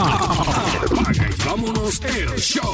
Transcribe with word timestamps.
Apaga 0.00 1.28
y 1.28 1.44
vámonos 1.44 2.00
el 2.04 2.38
show. 2.38 2.72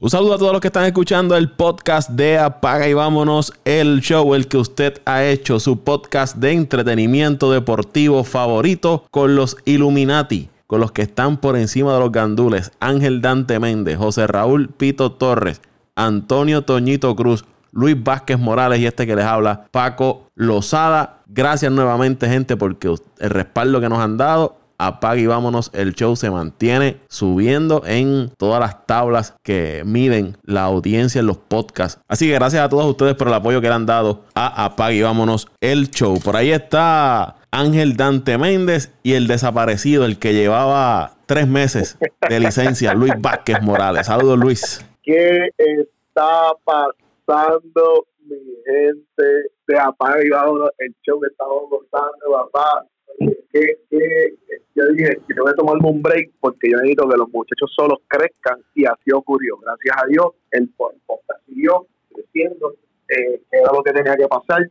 Un 0.00 0.08
saludo 0.08 0.34
a 0.34 0.38
todos 0.38 0.52
los 0.52 0.62
que 0.62 0.68
están 0.68 0.86
escuchando 0.86 1.36
el 1.36 1.50
podcast 1.50 2.08
de 2.08 2.38
Apaga 2.38 2.88
y 2.88 2.94
vámonos 2.94 3.52
el 3.66 4.00
show, 4.00 4.34
el 4.34 4.48
que 4.48 4.56
usted 4.56 5.02
ha 5.04 5.24
hecho, 5.24 5.60
su 5.60 5.80
podcast 5.80 6.36
de 6.36 6.52
entretenimiento 6.52 7.52
deportivo 7.52 8.24
favorito 8.24 9.04
con 9.10 9.36
los 9.36 9.58
Illuminati, 9.66 10.48
con 10.66 10.80
los 10.80 10.92
que 10.92 11.02
están 11.02 11.36
por 11.36 11.54
encima 11.58 11.92
de 11.92 12.00
los 12.00 12.12
gandules, 12.12 12.72
Ángel 12.80 13.20
Dante 13.20 13.58
Méndez, 13.58 13.98
José 13.98 14.26
Raúl 14.26 14.70
Pito 14.70 15.12
Torres, 15.12 15.60
Antonio 15.96 16.62
Toñito 16.62 17.14
Cruz, 17.14 17.44
Luis 17.72 18.02
Vázquez 18.02 18.38
Morales 18.38 18.80
y 18.80 18.86
este 18.86 19.06
que 19.06 19.14
les 19.14 19.26
habla, 19.26 19.66
Paco 19.70 20.28
Lozada. 20.34 21.18
Gracias 21.26 21.70
nuevamente, 21.70 22.26
gente, 22.26 22.56
porque 22.56 22.88
el 22.88 23.30
respaldo 23.30 23.82
que 23.82 23.90
nos 23.90 23.98
han 23.98 24.16
dado. 24.16 24.57
Apaga 24.80 25.20
y 25.20 25.26
vámonos, 25.26 25.72
el 25.74 25.92
show 25.94 26.14
se 26.14 26.30
mantiene 26.30 27.00
subiendo 27.08 27.82
en 27.84 28.30
todas 28.38 28.60
las 28.60 28.86
tablas 28.86 29.34
que 29.42 29.82
miden 29.84 30.36
la 30.44 30.62
audiencia 30.62 31.18
en 31.18 31.26
los 31.26 31.38
podcasts. 31.38 32.00
Así 32.06 32.28
que 32.28 32.34
gracias 32.34 32.62
a 32.62 32.68
todos 32.68 32.86
ustedes 32.86 33.16
por 33.16 33.26
el 33.26 33.34
apoyo 33.34 33.60
que 33.60 33.66
le 33.66 33.74
han 33.74 33.86
dado 33.86 34.22
a 34.36 34.64
Apaga 34.64 34.92
y 34.92 35.02
vámonos, 35.02 35.48
el 35.60 35.90
show. 35.90 36.20
Por 36.24 36.36
ahí 36.36 36.52
está 36.52 37.34
Ángel 37.50 37.96
Dante 37.96 38.38
Méndez 38.38 38.92
y 39.02 39.14
el 39.14 39.26
desaparecido, 39.26 40.04
el 40.04 40.20
que 40.20 40.32
llevaba 40.32 41.14
tres 41.26 41.48
meses 41.48 41.98
de 42.28 42.38
licencia, 42.38 42.94
Luis 42.94 43.14
Vázquez 43.18 43.60
Morales. 43.62 44.06
Saludos, 44.06 44.38
Luis. 44.38 44.86
¿Qué 45.02 45.50
está 45.56 46.52
pasando, 46.64 48.06
mi 48.20 48.36
gente 48.64 49.50
de 49.66 49.78
Apaga 49.78 50.24
y 50.24 50.28
vámonos, 50.28 50.70
el 50.78 50.94
show 51.04 51.20
que 51.20 51.26
estamos 51.26 51.64
contando, 51.68 52.48
papá? 52.52 52.86
Que, 53.18 53.78
que, 53.90 54.34
yo 54.74 54.86
dije, 54.92 55.18
que 55.26 55.40
voy 55.40 55.50
a 55.50 55.54
tomarme 55.54 55.88
un 55.88 56.02
break 56.02 56.30
porque 56.40 56.70
yo 56.70 56.76
necesito 56.78 57.08
que 57.08 57.16
los 57.16 57.28
muchachos 57.30 57.72
solos 57.74 57.98
crezcan 58.06 58.60
y 58.74 58.84
así 58.84 59.10
ocurrió. 59.12 59.56
Gracias 59.58 59.96
a 59.96 60.06
Dios, 60.06 60.26
el 60.52 60.68
podcast 60.70 61.44
siguió 61.46 61.86
creciendo, 62.12 62.74
eh, 63.08 63.40
era 63.50 63.72
lo 63.72 63.82
que 63.82 63.92
tenía 63.92 64.16
que 64.16 64.28
pasar. 64.28 64.62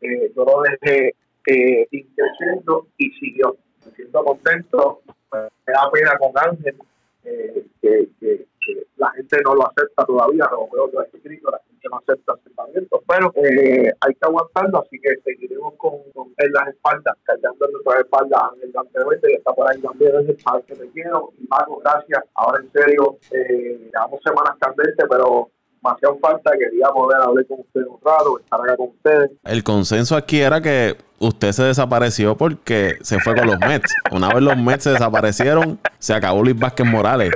Eh, 0.00 0.32
yo 0.34 0.44
lo 0.44 0.62
dejé 0.62 1.14
eh, 1.46 1.88
creciendo 1.90 2.88
y 2.98 3.10
siguió. 3.12 3.56
Me 3.84 3.92
siento 3.92 4.24
contento, 4.24 5.02
me 5.32 5.72
da 5.72 5.90
pena 5.92 6.18
con 6.18 6.32
Ángel, 6.36 6.76
eh, 7.24 7.64
que, 7.80 8.46
la 9.02 9.10
gente 9.10 9.36
no 9.44 9.56
lo 9.56 9.66
acepta 9.66 10.04
todavía, 10.04 10.48
lo 10.52 10.68
veo 10.72 10.88
lo 10.92 11.02
escrito, 11.02 11.50
la 11.50 11.58
gente 11.66 11.88
no 11.90 11.98
acepta 11.98 12.34
acercamientos, 12.34 13.00
pero 13.08 13.32
eh, 13.34 13.90
hay 14.00 14.14
que 14.14 14.26
aguantarlo, 14.26 14.78
así 14.80 14.96
que 15.00 15.16
seguiremos 15.24 15.74
con, 15.76 15.92
las 16.38 16.68
espaldas, 16.68 17.16
cargando 17.24 17.66
en 17.66 17.72
nuestras 17.72 18.00
espaldas 18.00 18.40
Ángel 18.52 18.72
Dante 18.72 19.00
que 19.22 19.34
está 19.34 19.52
por 19.52 19.68
ahí 19.68 19.80
también, 19.80 20.12
es 20.20 20.28
el 20.28 20.36
padre 20.36 20.62
que 20.68 20.74
te 20.76 20.88
quiero, 20.90 21.32
y 21.36 21.46
Paco, 21.48 21.80
gracias, 21.84 22.22
ahora 22.34 22.62
en 22.62 22.70
serio, 22.70 23.18
eh, 23.32 23.90
semanas 24.24 24.56
candentes, 24.60 25.06
pero 25.10 25.50
me 25.82 25.90
hacía 25.90 26.08
falta, 26.20 26.52
quería 26.56 26.86
poder 26.90 27.20
hablar 27.22 27.44
con 27.46 27.60
ustedes 27.60 27.88
un 27.88 27.98
rato, 28.04 28.38
estar 28.38 28.60
acá 28.60 28.76
con 28.76 28.88
ustedes. 28.90 29.30
El 29.42 29.64
consenso 29.64 30.14
aquí 30.14 30.40
era 30.40 30.60
que 30.60 30.96
usted 31.18 31.50
se 31.50 31.64
desapareció 31.64 32.36
porque 32.36 32.98
se 33.00 33.18
fue 33.18 33.34
con 33.34 33.48
los 33.48 33.58
Mets. 33.58 33.92
Una 34.12 34.28
vez 34.28 34.42
los 34.42 34.56
Mets 34.56 34.84
se 34.84 34.90
desaparecieron, 34.90 35.80
se 35.98 36.14
acabó 36.14 36.42
Luis 36.44 36.56
Vázquez 36.56 36.86
Morales. 36.86 37.32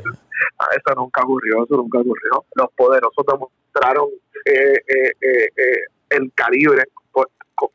Ah, 0.59 0.69
eso 0.71 0.95
nunca 0.97 1.23
ocurrió, 1.23 1.65
eso 1.65 1.77
nunca 1.77 1.99
ocurrió. 1.99 2.45
Los 2.55 2.73
poderosos 2.75 3.25
demostraron 3.27 4.09
eh, 4.45 4.75
eh, 4.87 5.12
eh, 5.21 5.49
eh 5.57 5.81
el 6.11 6.33
calibre, 6.35 6.85
pues, 7.12 7.27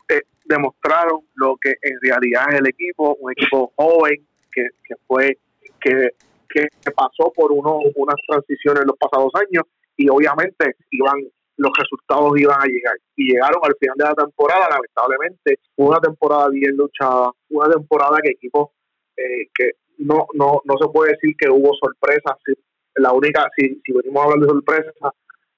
eh, 0.10 0.22
demostraron 0.46 1.22
lo 1.36 1.56
que 1.58 1.74
en 1.82 2.00
realidad 2.02 2.46
es 2.50 2.59
el 2.59 2.68
equipo, 2.68 3.16
un 3.20 3.32
equipo 3.32 3.72
joven 3.76 4.26
que, 4.52 4.70
que 4.84 4.96
fue, 5.08 5.38
que, 5.80 6.09
que 6.50 6.92
pasó 6.96 7.32
por 7.36 7.52
uno, 7.52 7.80
unas 7.96 8.16
transiciones 8.28 8.82
en 8.82 8.88
los 8.88 8.98
pasados 8.98 9.32
años 9.36 9.66
y 9.98 10.09
obviamente 10.09 10.76
iban 10.92 11.16
los 11.58 11.72
resultados 11.78 12.40
iban 12.40 12.59
a 12.59 12.66
llegar 12.66 12.96
y 13.16 13.34
llegaron 13.34 13.62
al 13.64 13.75
final 13.80 13.96
de 13.96 14.06
la 14.06 14.16
temporada 14.16 14.68
lamentablemente 14.70 15.59
una 15.75 16.00
temporada 16.00 16.50
bien 16.50 16.75
luchada 16.75 17.31
una 17.50 17.70
temporada 17.70 18.18
que 18.24 18.31
equipos 18.31 18.70
eh, 19.16 19.47
que 19.53 19.72
no 20.00 20.25
no 20.34 20.62
no 20.66 20.78
se 20.80 20.88
puede 20.91 21.12
decir 21.12 21.36
que 21.38 21.50
hubo 21.52 21.72
sorpresas 21.75 22.34
la 23.01 23.12
única 23.12 23.50
si, 23.56 23.81
si 23.84 23.91
venimos 23.91 24.22
a 24.22 24.25
hablar 24.25 24.39
de 24.39 24.47
sorpresas 24.47 24.94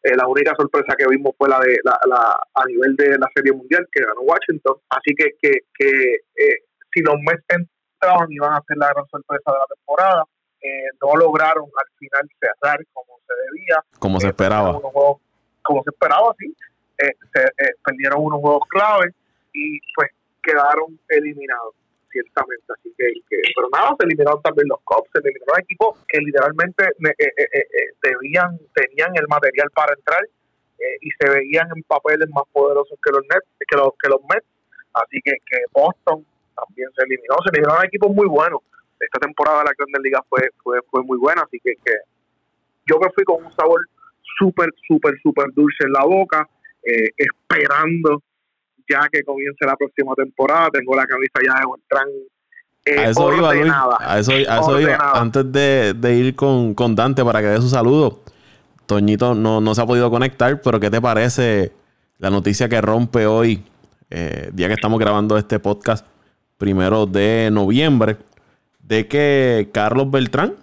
eh, 0.04 0.16
la 0.16 0.28
única 0.28 0.54
sorpresa 0.56 0.96
que 0.98 1.08
vimos 1.08 1.34
fue 1.38 1.48
la 1.50 1.60
de 1.60 1.78
la, 1.84 1.98
la, 2.08 2.40
a 2.54 2.66
nivel 2.66 2.96
de 2.96 3.18
la 3.18 3.30
serie 3.36 3.54
mundial 3.54 3.88
que 3.92 4.04
ganó 4.04 4.22
Washington 4.22 4.78
así 4.90 5.14
que 5.16 5.32
que, 5.42 5.52
que 5.74 6.16
eh, 6.36 6.58
si 6.94 7.02
los 7.02 7.16
Mets 7.20 7.46
entraban 7.50 8.32
iban 8.32 8.54
a 8.54 8.64
ser 8.68 8.78
la 8.78 8.90
gran 8.94 9.08
sorpresa 9.08 9.52
de 9.52 9.58
la 9.58 9.66
temporada 9.76 10.26
eh, 10.64 10.88
no 11.02 11.16
lograron 11.18 11.66
al 11.66 11.98
final 11.98 12.30
cerrar 12.40 12.80
como 12.94 13.20
se 13.28 13.34
debía. 13.46 13.84
Como 14.00 14.20
se 14.22 14.28
esperaba. 14.28 14.74
Juegos, 14.74 15.22
como 15.62 15.84
se 15.84 15.90
esperaba, 15.90 16.34
sí. 16.40 16.56
Eh, 17.00 17.12
se, 17.34 17.44
perdieron 17.84 18.24
unos 18.24 18.40
juegos 18.40 18.64
claves 18.70 19.14
y 19.52 19.80
pues 19.94 20.12
quedaron 20.42 20.98
eliminados, 21.10 21.76
ciertamente. 22.14 22.64
Así 22.70 22.94
que, 22.96 23.12
pero 23.56 23.68
nada, 23.74 23.98
se 24.00 24.06
eliminaron 24.06 24.42
también 24.42 24.70
los 24.70 24.80
Cubs, 24.86 25.10
se 25.12 25.20
eliminaron 25.20 25.60
equipos 25.60 26.00
que 26.08 26.20
literalmente 26.20 26.86
debían, 28.02 28.56
tenían 28.74 29.12
el 29.18 29.28
material 29.28 29.70
para 29.74 29.94
entrar 29.94 30.22
y 31.02 31.10
se 31.20 31.30
veían 31.30 31.68
en 31.76 31.84
papeles 31.84 32.30
más 32.30 32.44
poderosos 32.54 32.98
que 33.04 33.12
los 33.12 33.24
Nets, 33.24 33.50
que 33.60 33.76
los, 33.76 33.92
que 33.98 34.10
los 34.10 34.22
Mets. 34.30 34.48
Así 34.94 35.20
que, 35.26 35.32
que 35.50 35.58
Boston 35.74 36.24
también 36.56 36.90
se 36.96 37.04
eliminó, 37.04 37.36
se 37.44 37.50
eliminaron 37.52 37.86
equipos 37.86 38.12
muy 38.14 38.28
buenos 38.28 38.62
esta 39.06 39.20
temporada 39.20 39.60
de 39.60 39.66
la 39.66 39.74
Grandes 39.78 40.02
Ligas 40.02 40.22
fue, 40.30 40.50
fue, 40.64 40.80
fue 40.90 41.04
muy 41.04 41.18
buena, 41.18 41.42
así 41.42 41.60
que, 41.64 41.74
que 41.84 41.94
yo 42.88 43.00
me 43.00 43.10
fui 43.12 43.24
con 43.24 43.46
un 43.46 43.52
sabor 43.56 43.80
súper, 44.38 44.70
súper, 44.88 45.14
súper 45.22 45.48
dulce 45.54 45.86
en 45.86 45.94
la 45.94 46.06
boca, 46.06 46.48
eh, 46.84 47.10
esperando 47.18 48.22
ya 48.90 49.08
que 49.12 49.24
comience 49.24 49.66
la 49.66 49.76
próxima 49.76 50.14
temporada. 50.16 50.70
Tengo 50.72 50.96
la 50.96 51.06
camisa 51.06 51.40
ya 51.46 51.60
de 51.60 51.66
Beltrán. 51.72 52.08
Eh, 52.86 53.00
a 53.00 53.10
eso 53.10 53.34
iba, 53.34 53.54
Luis. 53.54 53.74
A 54.00 54.20
eso, 54.20 54.32
a 54.32 54.60
eso 54.60 54.80
iba. 54.80 55.12
Antes 55.14 55.52
de, 55.52 55.94
de, 55.94 56.16
ir 56.16 56.36
con, 56.36 56.74
con 56.74 56.96
Dante 56.96 57.24
para 57.24 57.42
que 57.42 57.48
dé 57.48 57.62
su 57.62 57.70
saludo, 57.70 58.20
Toñito 58.86 59.36
no, 59.36 59.62
no 59.62 59.76
se 59.76 59.82
ha 59.82 59.86
podido 59.86 60.10
conectar, 60.10 60.62
pero 60.62 60.80
¿qué 60.80 60.90
te 60.90 61.02
parece 61.02 61.72
la 62.18 62.30
noticia 62.30 62.68
que 62.68 62.82
rompe 62.82 63.26
hoy, 63.26 63.64
eh, 64.10 64.50
día 64.54 64.68
que 64.68 64.74
estamos 64.74 65.00
grabando 65.00 65.38
este 65.38 65.60
podcast, 65.60 66.06
primero 66.58 67.06
de 67.06 67.50
noviembre? 67.52 68.18
de 68.84 69.08
que 69.08 69.70
Carlos 69.74 70.12
Beltrán 70.12 70.56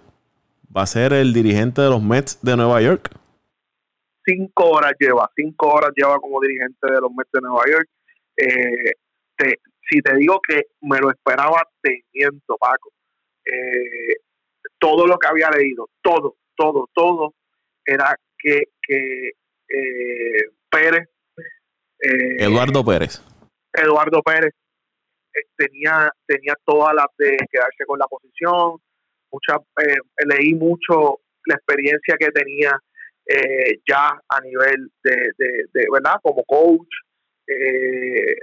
va 0.75 0.83
a 0.83 0.87
ser 0.87 1.11
el 1.13 1.33
dirigente 1.33 1.81
de 1.81 1.89
los 1.89 2.01
Mets 2.01 2.39
de 2.41 2.55
Nueva 2.55 2.81
York. 2.81 3.09
Cinco 4.23 4.69
horas 4.69 4.93
lleva, 4.99 5.29
cinco 5.35 5.67
horas 5.67 5.91
lleva 5.95 6.19
como 6.19 6.39
dirigente 6.39 6.87
de 6.87 7.01
los 7.01 7.11
Mets 7.11 7.31
de 7.33 7.41
Nueva 7.41 7.63
York. 7.69 7.89
Eh, 8.41 8.93
te, 9.35 9.59
si 9.89 10.01
te 10.01 10.15
digo 10.15 10.39
que 10.41 10.67
me 10.81 10.99
lo 10.99 11.11
esperaba, 11.11 11.67
te 11.81 12.05
miento, 12.13 12.57
Paco. 12.57 12.91
Eh, 13.45 14.15
todo 14.79 15.05
lo 15.05 15.17
que 15.17 15.27
había 15.27 15.49
leído, 15.49 15.89
todo, 16.01 16.37
todo, 16.55 16.89
todo, 16.93 17.33
era 17.85 18.15
que, 18.37 18.63
que 18.81 19.31
eh, 19.69 20.45
Pérez. 20.69 21.07
Eh, 21.99 22.43
Eduardo 22.43 22.83
Pérez. 22.83 23.21
Eduardo 23.73 24.21
Pérez 24.21 24.53
eh, 25.33 25.41
tenía 25.55 26.11
tenía 26.25 26.55
todas 26.65 26.93
las 26.93 27.07
de 27.17 27.37
quedarse 27.49 27.85
con 27.85 27.99
la 27.99 28.07
posición 28.07 28.77
mucha 29.31 29.55
eh, 29.85 29.97
leí 30.25 30.53
mucho 30.55 31.19
la 31.45 31.55
experiencia 31.55 32.15
que 32.19 32.31
tenía 32.31 32.77
eh, 33.25 33.79
ya 33.87 34.09
a 34.27 34.41
nivel 34.41 34.91
de, 35.03 35.31
de, 35.37 35.65
de, 35.73 35.85
verdad 35.91 36.15
como 36.21 36.43
coach 36.43 36.89
eh, 37.51 38.37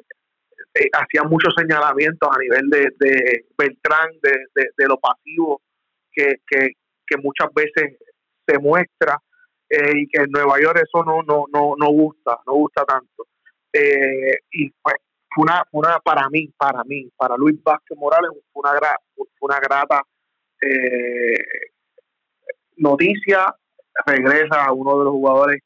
eh, 0.75 0.89
hacía 0.93 1.23
muchos 1.25 1.55
señalamientos 1.57 2.29
a 2.31 2.39
nivel 2.39 2.69
de, 2.71 2.91
de 2.99 3.47
Beltrán 3.57 4.11
de, 4.23 4.87
lo 4.87 4.99
pasivo 4.99 5.63
que, 6.13 6.37
muchas 7.23 7.49
veces 7.55 7.97
se 8.47 8.59
muestra 8.59 9.19
y 9.71 10.09
que 10.09 10.23
en 10.23 10.31
Nueva 10.31 10.61
York 10.61 10.83
eso 10.83 11.05
no 11.05 11.23
no 11.23 11.45
no 11.53 11.75
no 11.79 11.91
gusta 11.91 12.39
no 12.47 12.55
gusta 12.55 12.85
tanto 12.85 13.27
y 14.51 14.71
pues 14.83 14.97
fue 15.35 15.45
una, 15.73 15.99
para 16.01 16.29
mí, 16.31 16.53
para 16.57 16.83
mí, 16.85 17.11
para 17.17 17.37
Luis 17.37 17.63
Vázquez 17.63 17.97
Morales, 17.97 18.31
fue 18.53 18.61
una, 18.61 18.73
gra, 18.75 18.97
una 19.41 19.61
grata 19.61 20.03
eh, 20.63 21.71
noticia. 22.77 23.55
Regresa 24.07 24.65
a 24.65 24.73
uno 24.73 24.99
de 24.99 25.05
los 25.05 25.13
jugadores 25.13 25.61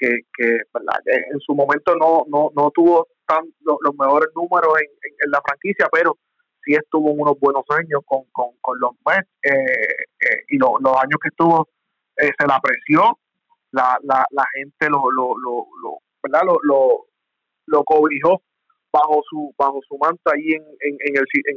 que, 0.00 0.20
que, 0.34 0.58
que 1.04 1.12
en 1.32 1.40
su 1.40 1.54
momento 1.54 1.94
no, 1.94 2.24
no, 2.28 2.50
no 2.56 2.70
tuvo 2.70 3.08
tan, 3.26 3.44
los, 3.60 3.78
mejores 3.98 4.30
números 4.34 4.72
en, 4.80 4.88
en, 4.88 5.16
en, 5.24 5.30
la 5.30 5.40
franquicia, 5.42 5.86
pero 5.92 6.16
sí 6.64 6.74
estuvo 6.74 7.10
en 7.10 7.20
unos 7.20 7.38
buenos 7.38 7.64
años 7.70 8.00
con, 8.06 8.24
con, 8.32 8.56
con 8.60 8.78
los 8.80 8.92
Mets 9.06 9.28
eh, 9.42 9.52
eh, 9.52 10.44
y 10.48 10.58
lo, 10.58 10.74
los 10.80 10.96
años 10.96 11.18
que 11.22 11.28
estuvo 11.28 11.68
eh, 12.16 12.30
se 12.38 12.46
la 12.46 12.56
apreció, 12.56 13.18
la, 13.72 13.98
la, 14.02 14.24
la 14.30 14.44
gente 14.54 14.88
lo, 14.88 15.10
lo, 15.10 15.34
lo, 15.38 15.66
lo, 15.82 15.98
¿verdad? 16.22 16.42
lo, 16.46 16.58
lo, 16.62 17.06
lo 17.66 17.84
cobijó 17.84 18.42
bajo 18.92 19.22
su 19.28 19.54
bajo 19.56 19.80
su 19.86 19.96
manto 19.98 20.32
ahí 20.32 20.52
en, 20.52 20.62
en, 20.80 20.96
en 21.00 21.16
el, 21.16 21.24
en, 21.44 21.56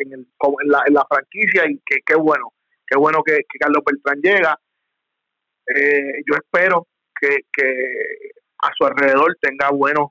en, 0.00 0.12
el, 0.12 0.20
en, 0.20 0.68
la, 0.70 0.82
en 0.86 0.94
la 0.94 1.06
franquicia 1.08 1.70
y 1.70 1.78
que 1.86 2.00
qué 2.04 2.16
bueno, 2.16 2.52
qué 2.86 2.98
bueno 2.98 3.22
que, 3.22 3.40
Carlos 3.60 3.82
Beltrán 3.84 4.20
llega. 4.20 4.58
Eh, 5.66 6.22
yo 6.28 6.34
espero 6.34 6.86
que, 7.20 7.36
que 7.52 8.30
a 8.62 8.70
su 8.76 8.84
alrededor 8.84 9.36
tenga 9.40 9.70
buenos 9.70 10.10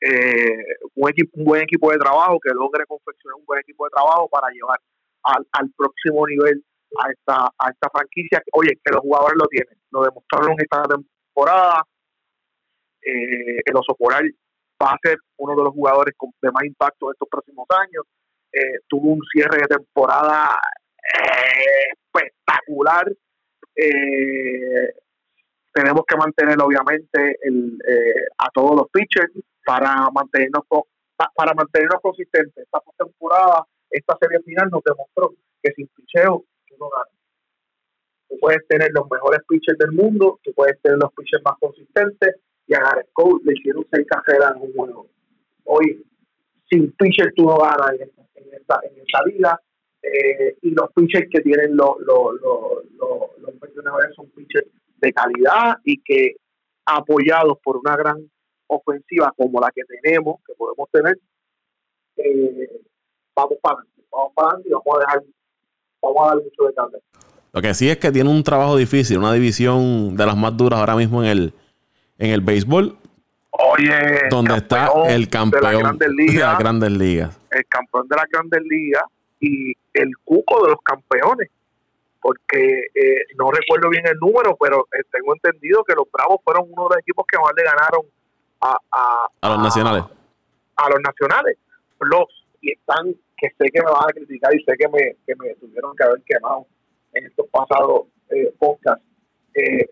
eh, 0.00 0.76
un, 0.94 1.44
buen 1.44 1.62
equipo 1.62 1.90
de 1.90 1.98
trabajo, 1.98 2.38
que 2.40 2.52
logre 2.52 2.84
confeccionar 2.86 3.38
un 3.38 3.46
buen 3.46 3.60
equipo 3.60 3.84
de 3.84 3.90
trabajo 3.90 4.28
para 4.28 4.48
llevar 4.52 4.78
al, 5.22 5.46
al 5.52 5.70
próximo 5.76 6.26
nivel 6.26 6.64
a 7.02 7.10
esta, 7.10 7.46
a 7.58 7.70
esta 7.70 7.88
franquicia. 7.90 8.42
Oye, 8.52 8.78
que 8.84 8.92
los 8.92 9.00
jugadores 9.00 9.36
lo 9.38 9.46
tienen, 9.48 9.78
lo 9.90 10.02
demostraron 10.02 10.54
esta 10.58 10.82
temporada. 10.82 11.82
Eh, 13.02 13.60
el 13.64 13.76
Oso 13.76 13.94
Polar 13.94 14.22
va 14.82 14.90
a 14.92 14.98
ser 15.02 15.18
uno 15.38 15.54
de 15.56 15.64
los 15.64 15.72
jugadores 15.72 16.14
con, 16.16 16.30
de 16.42 16.50
más 16.50 16.64
impacto 16.64 17.06
de 17.06 17.12
estos 17.12 17.28
próximos 17.28 17.66
años. 17.70 18.04
Eh, 18.52 18.80
tuvo 18.88 19.12
un 19.12 19.20
cierre 19.32 19.58
de 19.58 19.76
temporada 19.76 20.58
eh, 21.14 21.92
espectacular. 21.92 23.10
Eh, 23.74 24.94
tenemos 25.76 26.04
que 26.08 26.16
mantener 26.16 26.56
obviamente 26.62 27.36
el, 27.42 27.78
a 28.38 28.48
todos 28.54 28.76
los 28.76 28.88
pitchers 28.90 29.30
para 29.62 30.08
mantenernos 30.10 30.64
para 31.34 31.52
mantenernos 31.54 32.00
consistentes. 32.00 32.64
Esta 32.64 32.80
temporada, 32.96 33.66
esta 33.90 34.16
serie 34.18 34.40
final 34.40 34.70
nos 34.70 34.82
demostró 34.82 35.34
que 35.62 35.72
sin 35.72 35.86
picheo 35.88 36.44
tú 36.66 36.74
no 36.80 36.88
ganas. 36.88 37.12
Tú 38.28 38.36
puedes 38.40 38.66
tener 38.68 38.90
los 38.92 39.06
mejores 39.10 39.40
pitchers 39.46 39.78
del 39.78 39.92
mundo, 39.92 40.40
tú 40.42 40.52
puedes 40.54 40.80
tener 40.80 40.98
los 40.98 41.12
pitchers 41.12 41.42
más 41.44 41.58
consistentes, 41.60 42.36
y 42.66 42.74
a 42.74 42.80
Gareth 42.80 43.10
Cole 43.12 43.44
le 43.44 43.52
hicieron 43.52 43.86
seis 43.92 44.06
carreras 44.08 44.56
en 44.56 44.62
un 44.62 44.72
juego. 44.72 45.06
Hoy, 45.64 46.04
sin 46.70 46.90
pitcher 46.92 47.32
tú 47.36 47.44
no 47.44 47.58
ganas 47.58 47.92
en 47.94 48.08
esta, 48.08 48.22
en 48.34 48.54
esta, 48.54 48.80
en 48.82 48.98
esta 48.98 49.22
liga. 49.24 49.60
Eh, 50.02 50.56
y 50.62 50.70
los 50.70 50.90
pitchers 50.92 51.28
que 51.30 51.40
tienen 51.40 51.76
los, 51.76 51.98
los, 52.00 52.40
los, 52.40 52.84
los, 52.96 54.14
son 54.14 54.30
pitchers 54.30 54.66
de 54.96 55.12
calidad 55.12 55.78
y 55.84 56.00
que 56.02 56.36
apoyados 56.84 57.58
por 57.62 57.76
una 57.76 57.96
gran 57.96 58.30
ofensiva 58.68 59.32
como 59.36 59.60
la 59.60 59.70
que 59.74 59.82
tenemos, 59.84 60.36
que 60.46 60.54
podemos 60.54 60.88
tener, 60.90 61.18
eh, 62.16 62.82
vamos 63.34 63.58
para 63.60 63.76
vamos 64.10 64.32
para 64.34 64.48
adelante 64.48 64.68
y 64.68 64.72
vamos 64.72 64.96
a 64.96 65.00
dejar, 65.00 65.22
vamos 66.02 66.22
a 66.22 66.26
dar 66.26 66.36
mucho 66.36 66.64
de 66.64 66.74
cambio. 66.74 67.00
Lo 67.52 67.62
que 67.62 67.74
sí 67.74 67.88
es 67.88 67.96
que 67.96 68.12
tiene 68.12 68.30
un 68.30 68.42
trabajo 68.42 68.76
difícil, 68.76 69.18
una 69.18 69.32
división 69.32 70.16
de 70.16 70.26
las 70.26 70.36
más 70.36 70.56
duras 70.56 70.78
ahora 70.78 70.96
mismo 70.96 71.22
en 71.22 71.30
el, 71.30 71.54
en 72.18 72.30
el 72.30 72.40
béisbol. 72.40 72.98
Oye, 73.50 74.28
donde 74.28 74.56
está 74.56 74.90
el 75.08 75.30
campeón 75.30 75.62
de, 75.62 75.70
las 75.70 76.58
grandes 76.58 76.90
ligas, 76.90 77.40
El 77.50 77.66
campeón 77.66 78.06
de 78.08 78.16
las 78.16 78.26
grandes 78.30 78.60
ligas 78.68 79.04
y 79.40 79.72
el 79.94 80.10
cuco 80.24 80.64
de 80.64 80.72
los 80.72 80.82
campeones. 80.82 81.48
Porque 82.20 82.86
eh, 82.94 83.24
no 83.38 83.50
recuerdo 83.50 83.88
bien 83.90 84.06
el 84.06 84.18
número, 84.18 84.56
pero 84.60 84.88
eh, 84.92 85.02
tengo 85.12 85.34
entendido 85.34 85.84
que 85.84 85.94
los 85.94 86.10
Bravos 86.10 86.40
fueron 86.42 86.66
uno 86.70 86.84
de 86.84 86.96
los 86.96 86.98
equipos 86.98 87.26
que 87.30 87.38
más 87.38 87.52
le 87.56 87.62
ganaron 87.62 88.06
a, 88.60 88.76
a, 89.42 89.50
los 89.50 89.62
nacionales. 89.62 90.04
A, 90.76 90.90
los 90.90 91.00
nacionales. 91.00 91.58
Los, 92.00 92.46
y 92.60 92.72
están, 92.72 93.14
que 93.36 93.48
sé 93.58 93.70
que 93.70 93.80
me 93.80 93.90
van 93.90 94.08
a 94.08 94.12
criticar 94.12 94.54
y 94.54 94.62
sé 94.64 94.72
que 94.78 94.88
me, 94.88 95.16
que 95.26 95.34
me 95.36 95.54
tuvieron 95.54 95.94
que 95.94 96.04
haber 96.04 96.22
quemado 96.22 96.66
en 97.12 97.26
estos 97.26 97.46
pasados 97.48 98.06
eh, 98.30 98.52
podcasts. 98.58 99.04
Eh, 99.54 99.88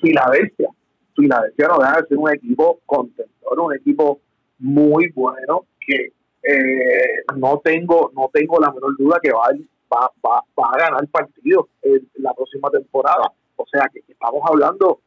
Filadelfia 0.00 0.68
Filadelfia 1.14 1.68
no 1.68 1.78
deja 1.78 2.00
de 2.00 2.08
ser 2.08 2.18
un 2.18 2.30
equipo 2.30 2.80
contentor, 2.86 3.60
un 3.60 3.74
equipo 3.74 4.20
muy 4.58 5.10
bueno 5.10 5.66
que 5.80 6.12
eh, 6.42 7.24
no 7.36 7.60
tengo 7.62 8.10
no 8.14 8.30
tengo 8.32 8.58
la 8.60 8.72
menor 8.72 8.96
duda 8.96 9.18
que 9.22 9.32
va, 9.32 9.48
va, 9.92 10.10
va, 10.24 10.42
va 10.58 10.70
a 10.72 10.78
ganar 10.78 11.06
partidos 11.08 11.66
en 11.82 12.08
la 12.14 12.32
próxima 12.34 12.70
temporada. 12.70 13.32
O 13.56 13.66
sea 13.66 13.88
que 13.92 14.00
estamos 14.08 14.42
hablando 14.48 15.00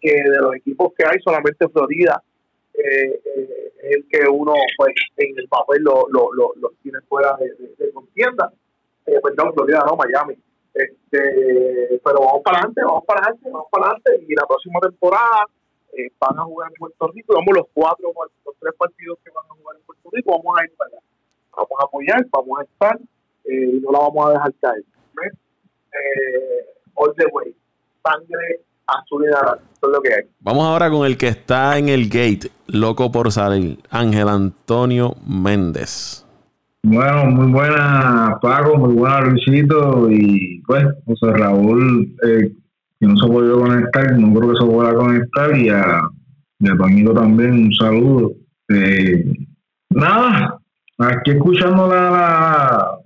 que 0.00 0.12
de 0.12 0.38
los 0.40 0.54
equipos 0.54 0.92
que 0.96 1.04
hay 1.04 1.18
solamente 1.20 1.68
Florida 1.68 2.22
eh, 2.74 3.20
eh, 3.24 3.72
el 3.82 4.06
que 4.08 4.28
uno 4.28 4.54
pues 4.76 4.94
en 5.16 5.38
el 5.38 5.48
papel 5.48 5.82
lo, 5.82 6.06
lo, 6.10 6.30
lo, 6.32 6.70
tiene 6.82 7.00
fuera 7.08 7.36
de, 7.36 7.74
de, 7.76 7.92
contienda. 7.92 8.52
Eh, 9.06 9.20
perdón, 9.22 9.52
Florida 9.54 9.84
no, 9.86 9.96
Miami. 9.96 10.36
Este, 10.74 12.00
pero 12.04 12.20
vamos 12.20 12.42
para 12.44 12.58
adelante, 12.58 12.82
vamos 12.84 13.04
para 13.04 13.20
adelante, 13.20 13.50
vamos 13.50 13.68
para 13.70 13.86
adelante. 13.86 14.26
Y 14.28 14.34
la 14.34 14.46
próxima 14.46 14.78
temporada 14.80 15.46
eh, 15.92 16.10
van 16.20 16.38
a 16.38 16.42
jugar 16.44 16.70
en 16.70 16.74
Puerto 16.74 17.08
Rico. 17.08 17.34
Vamos 17.34 17.56
los 17.56 17.66
cuatro, 17.72 18.12
los 18.44 18.54
tres 18.60 18.74
partidos 18.78 19.18
que 19.24 19.30
van 19.30 19.44
a 19.46 19.54
jugar 19.54 19.76
en 19.76 19.82
Puerto 19.82 20.10
Rico, 20.12 20.38
vamos 20.38 20.60
a 20.60 20.64
ir 20.64 20.72
para 20.76 20.90
allá. 20.90 21.00
Vamos 21.56 21.80
a 21.80 21.84
apoyar, 21.84 22.26
vamos 22.30 22.60
a 22.60 22.62
estar 22.62 22.98
eh, 23.48 23.70
y 23.74 23.80
no 23.80 23.92
la 23.92 23.98
vamos 24.00 24.26
a 24.26 24.32
dejar 24.32 24.54
caer. 24.60 24.84
Eh, 25.24 26.66
all 26.94 27.12
the 27.16 27.26
way. 27.32 27.54
Sangre 28.04 28.60
azul 28.86 29.24
y 29.24 29.30
naranja. 29.30 29.62
Eso 29.72 29.86
es 29.86 29.92
lo 29.92 30.00
que 30.02 30.14
hay. 30.14 30.22
Vamos 30.40 30.64
ahora 30.64 30.90
con 30.90 31.06
el 31.06 31.16
que 31.16 31.28
está 31.28 31.78
en 31.78 31.88
el 31.88 32.08
gate, 32.08 32.50
loco 32.66 33.12
por 33.12 33.30
salir, 33.30 33.78
Ángel 33.90 34.28
Antonio 34.28 35.14
Méndez. 35.26 36.24
Bueno, 36.82 37.26
muy 37.26 37.52
buena 37.52 38.38
Paco, 38.40 38.76
muy 38.78 38.94
buena 38.94 39.20
Luisito 39.20 40.08
y 40.10 40.62
pues 40.62 40.84
José 41.06 41.32
Raúl, 41.32 42.14
eh, 42.24 42.52
que 43.00 43.06
no 43.06 43.16
se 43.16 43.26
ha 43.26 43.28
podido 43.28 43.60
conectar, 43.60 44.18
no 44.18 44.38
creo 44.38 44.52
que 44.52 44.58
se 44.58 44.64
pueda 44.64 44.94
conectar 44.94 45.56
y 45.56 45.68
a, 45.68 46.02
y 46.60 46.68
a 46.68 47.14
también 47.14 47.52
un 47.52 47.72
saludo. 47.74 48.32
Eh, 48.68 49.24
nada, 49.90 50.58
aquí 50.98 51.32
escuchando 51.32 51.88
la, 51.88 52.97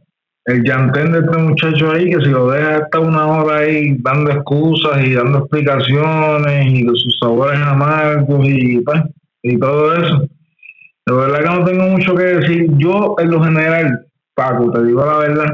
el 0.46 0.62
llantén 0.64 1.12
de 1.12 1.20
este 1.20 1.38
muchacho 1.38 1.92
ahí, 1.92 2.10
que 2.10 2.20
si 2.20 2.30
lo 2.30 2.50
deja 2.50 2.76
hasta 2.76 2.98
una 3.00 3.26
hora 3.26 3.58
ahí 3.58 3.96
dando 4.00 4.30
excusas 4.30 5.04
y 5.04 5.14
dando 5.14 5.38
explicaciones 5.38 6.66
y 6.66 6.82
de 6.82 6.92
sus 6.94 7.18
sabores 7.20 7.60
amargos 7.60 8.48
y, 8.48 8.80
pues, 8.80 9.02
y 9.42 9.58
todo 9.58 9.94
eso 9.94 10.28
de 11.06 11.12
verdad 11.14 11.40
que 11.40 11.58
no 11.58 11.64
tengo 11.64 11.84
mucho 11.88 12.14
que 12.14 12.24
decir. 12.24 12.70
Yo, 12.76 13.16
en 13.18 13.30
lo 13.30 13.42
general, 13.42 14.06
Paco, 14.34 14.70
te 14.70 14.84
digo 14.84 15.04
la 15.04 15.18
verdad, 15.18 15.46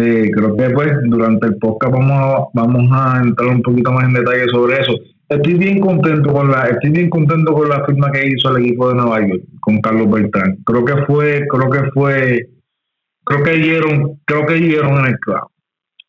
eh, 0.00 0.30
creo 0.34 0.56
que 0.56 0.70
pues 0.70 0.92
durante 1.04 1.46
el 1.46 1.56
podcast 1.58 1.92
vamos 1.92 2.12
a, 2.12 2.44
vamos 2.54 2.88
a 2.92 3.20
entrar 3.22 3.48
un 3.48 3.62
poquito 3.62 3.92
más 3.92 4.04
en 4.04 4.14
detalle 4.14 4.48
sobre 4.48 4.80
eso. 4.80 4.92
Estoy 5.28 5.54
bien 5.54 5.80
contento 5.80 6.32
con 6.32 6.50
la, 6.50 6.66
estoy 6.66 6.90
bien 6.90 7.10
contento 7.10 7.52
con 7.52 7.68
la 7.68 7.84
firma 7.84 8.10
que 8.10 8.28
hizo 8.28 8.56
el 8.56 8.64
equipo 8.64 8.88
de 8.88 8.94
Nueva 8.94 9.20
York 9.20 9.42
con 9.60 9.80
Carlos 9.80 10.10
Beltrán. 10.10 10.56
Creo 10.64 10.84
que 10.84 10.96
fue, 11.04 11.46
creo 11.48 11.70
que 11.70 11.90
fue, 11.92 12.48
creo 13.28 13.42
que 13.42 13.50
dieron, 13.52 14.20
creo 14.24 14.46
que 14.46 14.54
dieron 14.54 14.98
en 15.00 15.06
el 15.06 15.18
clavo. 15.18 15.50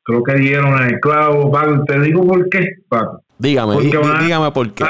Creo 0.03 0.23
que 0.23 0.33
dieron 0.35 0.81
en 0.81 0.93
el 0.93 0.99
clavo, 0.99 1.51
Paco. 1.51 1.83
Te 1.85 1.99
digo 1.99 2.25
por 2.25 2.49
qué, 2.49 2.65
Paco. 2.87 3.21
Dígame, 3.37 3.77
dígame 3.81 4.51
por 4.51 4.73
qué. 4.73 4.85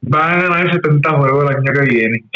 Van 0.00 0.40
a 0.40 0.42
ganar 0.42 0.72
70 0.72 1.10
juegos 1.10 1.50
el 1.50 1.56
año 1.56 1.72
que 1.72 1.80
viene. 1.88 2.24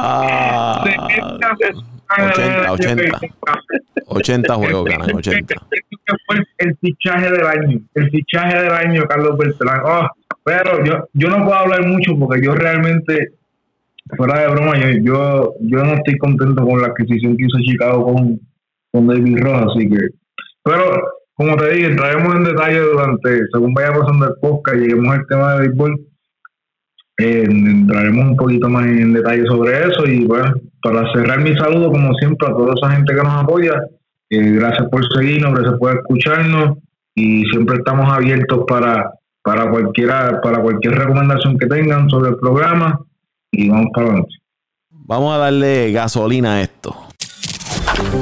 Ah, 0.00 0.84
80, 2.08 2.72
80. 2.72 3.20
80 4.06 4.54
juegos 4.54 4.84
ganan, 4.84 5.16
80. 5.16 5.54
El 6.58 6.76
fichaje 6.76 7.32
del 7.32 7.46
año, 7.46 7.80
el 7.94 8.10
fichaje 8.10 8.62
del 8.62 8.72
año, 8.72 9.02
Carlos 9.08 9.36
Beltrán. 9.36 9.80
Oh, 9.84 10.08
pero 10.44 10.84
yo, 10.84 11.08
yo 11.12 11.28
no 11.28 11.44
puedo 11.44 11.58
hablar 11.58 11.84
mucho 11.84 12.16
porque 12.16 12.44
yo 12.44 12.54
realmente, 12.54 13.32
fuera 14.16 14.40
de 14.40 14.48
broma, 14.48 14.78
yo, 14.78 14.88
yo, 15.02 15.54
yo 15.60 15.84
no 15.84 15.94
estoy 15.94 16.18
contento 16.18 16.64
con 16.64 16.80
la 16.80 16.88
adquisición 16.88 17.36
que 17.36 17.44
hizo 17.44 17.58
Chicago 17.60 18.04
con, 18.04 18.40
con 18.92 19.06
David 19.06 19.38
Ross, 19.40 19.74
así 19.74 19.88
que. 19.88 19.98
Pero, 20.64 20.84
como 21.34 21.56
te 21.56 21.70
dije, 21.70 21.86
entraremos 21.86 22.34
en 22.34 22.44
detalle 22.44 22.80
durante, 22.80 23.40
según 23.52 23.74
vaya 23.74 23.92
pasando 23.92 24.26
el 24.26 24.34
podcast, 24.40 24.76
lleguemos 24.78 25.14
al 25.14 25.26
tema 25.26 25.54
de 25.54 25.60
béisbol 25.60 26.08
eh, 27.20 27.46
entraremos 27.48 28.26
un 28.26 28.36
poquito 28.36 28.68
más 28.68 28.86
en 28.86 29.12
detalle 29.12 29.44
sobre 29.46 29.76
eso 29.80 30.06
y 30.06 30.24
bueno, 30.24 30.54
para 30.80 31.12
cerrar 31.12 31.40
mi 31.40 31.52
saludo 31.56 31.90
como 31.90 32.14
siempre 32.14 32.46
a 32.46 32.52
toda 32.52 32.74
esa 32.76 32.94
gente 32.94 33.12
que 33.12 33.22
nos 33.22 33.42
apoya, 33.42 33.72
eh, 34.30 34.52
gracias 34.52 34.88
por 34.88 35.02
seguirnos, 35.12 35.52
gracias 35.52 35.78
por 35.80 35.96
escucharnos 35.96 36.78
y 37.16 37.42
siempre 37.46 37.78
estamos 37.78 38.12
abiertos 38.12 38.64
para, 38.68 39.10
para, 39.42 39.68
cualquiera, 39.68 40.40
para 40.40 40.62
cualquier 40.62 40.94
recomendación 40.94 41.58
que 41.58 41.66
tengan 41.66 42.08
sobre 42.08 42.30
el 42.30 42.36
programa 42.36 43.00
y 43.50 43.68
vamos 43.68 43.88
para 43.94 44.06
adelante. 44.06 44.34
Vamos 44.90 45.34
a 45.34 45.38
darle 45.38 45.92
gasolina 45.92 46.54
a 46.54 46.60
esto. 46.62 46.96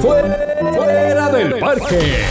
Fuera 0.00 1.30
del 1.32 1.58
parque. 1.58 2.24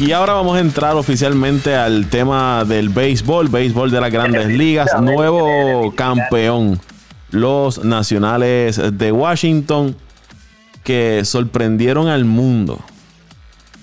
Y 0.00 0.10
ahora 0.12 0.34
vamos 0.34 0.56
a 0.56 0.60
entrar 0.60 0.96
oficialmente 0.96 1.74
al 1.74 2.08
tema 2.08 2.64
del 2.64 2.88
béisbol, 2.88 3.48
béisbol 3.48 3.90
de 3.90 4.00
las 4.00 4.10
grandes 4.10 4.48
ligas, 4.48 4.90
nuevo 5.00 5.92
campeón, 5.94 6.80
los 7.30 7.84
Nacionales 7.84 8.80
de 8.98 9.12
Washington, 9.12 9.96
que 10.82 11.24
sorprendieron 11.24 12.08
al 12.08 12.24
mundo, 12.24 12.80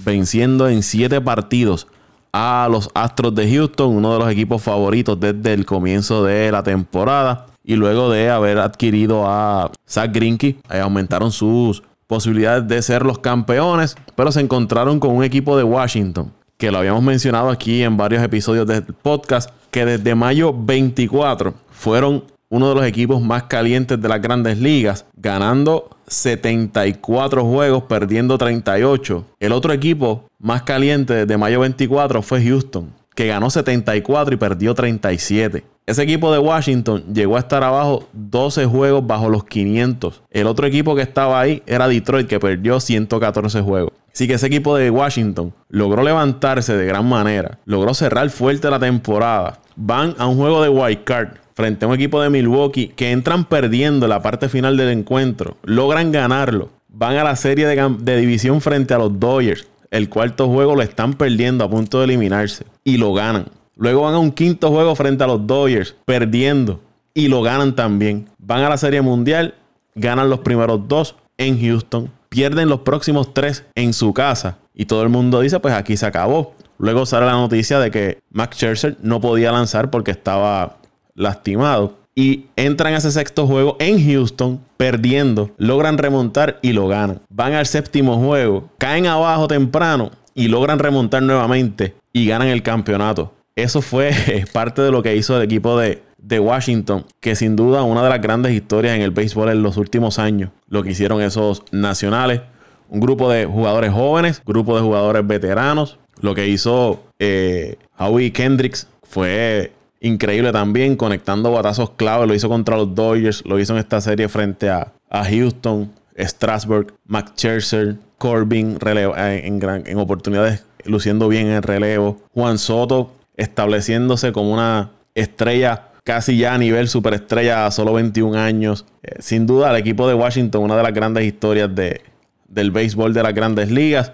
venciendo 0.03 0.67
en 0.67 0.83
siete 0.83 1.21
partidos 1.21 1.87
a 2.33 2.67
los 2.71 2.89
Astros 2.93 3.35
de 3.35 3.53
Houston, 3.53 3.95
uno 3.95 4.13
de 4.13 4.19
los 4.19 4.31
equipos 4.31 4.61
favoritos 4.61 5.19
desde 5.19 5.53
el 5.53 5.65
comienzo 5.65 6.23
de 6.23 6.51
la 6.51 6.63
temporada. 6.63 7.47
Y 7.63 7.75
luego 7.75 8.09
de 8.09 8.29
haber 8.29 8.57
adquirido 8.57 9.27
a 9.27 9.71
Zach 9.87 10.11
Greinke, 10.11 10.57
eh, 10.69 10.79
aumentaron 10.79 11.31
sus 11.31 11.83
posibilidades 12.07 12.67
de 12.67 12.81
ser 12.81 13.05
los 13.05 13.19
campeones, 13.19 13.95
pero 14.15 14.31
se 14.31 14.41
encontraron 14.41 14.99
con 14.99 15.15
un 15.15 15.23
equipo 15.23 15.55
de 15.55 15.63
Washington, 15.63 16.31
que 16.57 16.71
lo 16.71 16.79
habíamos 16.79 17.03
mencionado 17.03 17.49
aquí 17.49 17.83
en 17.83 17.97
varios 17.97 18.23
episodios 18.23 18.67
del 18.67 18.83
podcast, 18.83 19.51
que 19.69 19.85
desde 19.85 20.15
mayo 20.15 20.53
24 20.53 21.53
fueron 21.71 22.25
uno 22.49 22.67
de 22.67 22.75
los 22.75 22.85
equipos 22.85 23.21
más 23.21 23.43
calientes 23.43 24.01
de 24.01 24.09
las 24.09 24.21
grandes 24.21 24.57
ligas, 24.57 25.05
ganando 25.15 25.89
74 26.11 27.45
juegos, 27.45 27.83
perdiendo 27.83 28.37
38. 28.37 29.25
El 29.39 29.53
otro 29.53 29.71
equipo 29.71 30.25
más 30.39 30.63
caliente 30.63 31.13
desde 31.13 31.37
mayo 31.37 31.61
24 31.61 32.21
fue 32.21 32.43
Houston, 32.43 32.93
que 33.15 33.27
ganó 33.27 33.49
74 33.49 34.35
y 34.35 34.37
perdió 34.37 34.75
37. 34.75 35.63
Ese 35.85 36.03
equipo 36.03 36.31
de 36.31 36.39
Washington 36.39 37.13
llegó 37.13 37.37
a 37.37 37.39
estar 37.39 37.63
abajo 37.63 38.07
12 38.13 38.65
juegos 38.65 39.07
bajo 39.07 39.29
los 39.29 39.45
500. 39.45 40.21
El 40.29 40.47
otro 40.47 40.67
equipo 40.67 40.95
que 40.95 41.01
estaba 41.01 41.39
ahí 41.39 41.63
era 41.65 41.87
Detroit, 41.87 42.27
que 42.27 42.39
perdió 42.39 42.79
114 42.79 43.61
juegos. 43.61 43.93
Así 44.13 44.27
que 44.27 44.33
ese 44.33 44.47
equipo 44.47 44.75
de 44.75 44.89
Washington 44.89 45.53
logró 45.69 46.03
levantarse 46.03 46.75
de 46.75 46.85
gran 46.85 47.07
manera, 47.07 47.59
logró 47.65 47.93
cerrar 47.93 48.29
fuerte 48.29 48.69
la 48.69 48.79
temporada. 48.79 49.59
Van 49.77 50.15
a 50.17 50.27
un 50.27 50.35
juego 50.35 50.61
de 50.61 50.69
wild 50.69 51.03
card 51.05 51.40
frente 51.53 51.85
a 51.85 51.87
un 51.87 51.95
equipo 51.95 52.21
de 52.21 52.29
Milwaukee 52.29 52.87
que 52.95 53.11
entran 53.11 53.45
perdiendo 53.45 54.07
la 54.07 54.21
parte 54.21 54.49
final 54.49 54.77
del 54.77 54.89
encuentro, 54.89 55.57
logran 55.63 56.11
ganarlo, 56.11 56.69
van 56.89 57.17
a 57.17 57.23
la 57.23 57.35
serie 57.35 57.67
de, 57.67 58.17
división 58.17 58.61
frente 58.61 58.93
a 58.93 58.97
los 58.97 59.19
Dodgers. 59.19 59.67
El 59.89 60.09
cuarto 60.09 60.47
juego 60.47 60.75
lo 60.75 60.81
están 60.81 61.13
perdiendo 61.13 61.63
a 61.63 61.69
punto 61.69 61.99
de 61.99 62.05
eliminarse 62.05 62.65
y 62.83 62.97
lo 62.97 63.13
ganan. 63.13 63.45
Luego 63.75 64.01
van 64.03 64.13
a 64.13 64.19
un 64.19 64.31
quinto 64.31 64.69
juego 64.69 64.95
frente 64.95 65.23
a 65.23 65.27
los 65.27 65.45
Dodgers, 65.45 65.95
perdiendo 66.05 66.79
y 67.13 67.27
lo 67.27 67.41
ganan 67.41 67.75
también. 67.75 68.29
Van 68.37 68.61
a 68.63 68.69
la 68.69 68.77
serie 68.77 69.01
mundial, 69.01 69.55
ganan 69.95 70.29
los 70.29 70.39
primeros 70.39 70.87
dos 70.87 71.15
en 71.37 71.59
Houston, 71.59 72.09
pierden 72.29 72.69
los 72.69 72.81
próximos 72.81 73.33
tres 73.33 73.65
en 73.75 73.93
su 73.93 74.13
casa 74.13 74.57
y 74.73 74.85
todo 74.85 75.03
el 75.03 75.09
mundo 75.09 75.41
dice, 75.41 75.59
pues 75.59 75.73
aquí 75.73 75.97
se 75.97 76.05
acabó. 76.05 76.53
Luego 76.77 77.05
sale 77.05 77.25
la 77.25 77.33
noticia 77.33 77.79
de 77.79 77.91
que 77.91 78.19
Max 78.31 78.57
Scherzer 78.57 78.97
no 79.01 79.21
podía 79.21 79.51
lanzar 79.51 79.91
porque 79.91 80.11
estaba 80.11 80.77
lastimado. 81.15 81.97
Y 82.13 82.47
entran 82.57 82.93
a 82.93 82.97
ese 82.97 83.11
sexto 83.11 83.47
juego 83.47 83.77
en 83.79 84.05
Houston, 84.05 84.59
perdiendo, 84.75 85.51
logran 85.57 85.97
remontar 85.97 86.59
y 86.61 86.73
lo 86.73 86.87
ganan. 86.87 87.21
Van 87.29 87.53
al 87.53 87.65
séptimo 87.65 88.17
juego, 88.17 88.69
caen 88.77 89.07
abajo 89.07 89.47
temprano 89.47 90.11
y 90.35 90.49
logran 90.49 90.79
remontar 90.79 91.23
nuevamente 91.23 91.95
y 92.11 92.25
ganan 92.27 92.49
el 92.49 92.63
campeonato. 92.63 93.33
Eso 93.55 93.81
fue 93.81 94.11
parte 94.53 94.81
de 94.81 94.91
lo 94.91 95.01
que 95.01 95.15
hizo 95.15 95.37
el 95.37 95.43
equipo 95.43 95.77
de, 95.77 96.03
de 96.17 96.39
Washington, 96.39 97.05
que 97.19 97.35
sin 97.35 97.55
duda 97.55 97.83
una 97.83 98.03
de 98.03 98.09
las 98.09 98.21
grandes 98.21 98.53
historias 98.53 98.95
en 98.95 99.01
el 99.01 99.11
béisbol 99.11 99.49
en 99.49 99.63
los 99.63 99.77
últimos 99.77 100.19
años. 100.19 100.51
Lo 100.67 100.83
que 100.83 100.91
hicieron 100.91 101.21
esos 101.21 101.63
nacionales, 101.71 102.41
un 102.89 102.99
grupo 102.99 103.31
de 103.31 103.45
jugadores 103.45 103.93
jóvenes, 103.93 104.41
grupo 104.45 104.75
de 104.75 104.83
jugadores 104.83 105.25
veteranos. 105.25 105.97
Lo 106.19 106.35
que 106.35 106.47
hizo 106.47 107.03
eh, 107.19 107.77
Howie 107.97 108.31
Kendricks 108.31 108.87
fue 109.01 109.71
increíble 110.01 110.51
también, 110.51 110.97
conectando 110.97 111.51
batazos 111.51 111.91
clave. 111.91 112.27
Lo 112.27 112.35
hizo 112.35 112.49
contra 112.49 112.75
los 112.75 112.93
Dodgers, 112.93 113.43
lo 113.45 113.57
hizo 113.59 113.73
en 113.73 113.79
esta 113.79 114.01
serie 114.01 114.27
frente 114.27 114.69
a, 114.69 114.91
Houston, 115.09 115.91
Strasburg, 116.17 116.93
Max 117.05 117.31
Scherzer, 117.35 117.95
Corbin 118.17 118.77
eh, 118.85 119.41
en, 119.45 119.59
en 119.85 119.97
oportunidades 119.97 120.65
luciendo 120.85 121.27
bien 121.27 121.47
en 121.47 121.53
el 121.53 121.63
relevo. 121.63 122.21
Juan 122.33 122.57
Soto 122.57 123.13
estableciéndose 123.35 124.31
como 124.31 124.53
una 124.53 124.91
estrella 125.15 125.91
casi 126.03 126.37
ya 126.37 126.53
a 126.53 126.57
nivel 126.57 126.87
superestrella 126.87 127.65
a 127.65 127.71
solo 127.71 127.93
21 127.93 128.37
años. 128.37 128.85
Eh, 129.03 129.15
sin 129.19 129.45
duda, 129.45 129.71
el 129.71 129.77
equipo 129.77 130.07
de 130.07 130.13
Washington, 130.13 130.63
una 130.63 130.77
de 130.77 130.83
las 130.83 130.93
grandes 130.93 131.25
historias 131.25 131.73
de, 131.73 132.01
del 132.47 132.71
béisbol 132.71 133.13
de 133.13 133.23
las 133.23 133.33
grandes 133.33 133.71
ligas. 133.71 134.13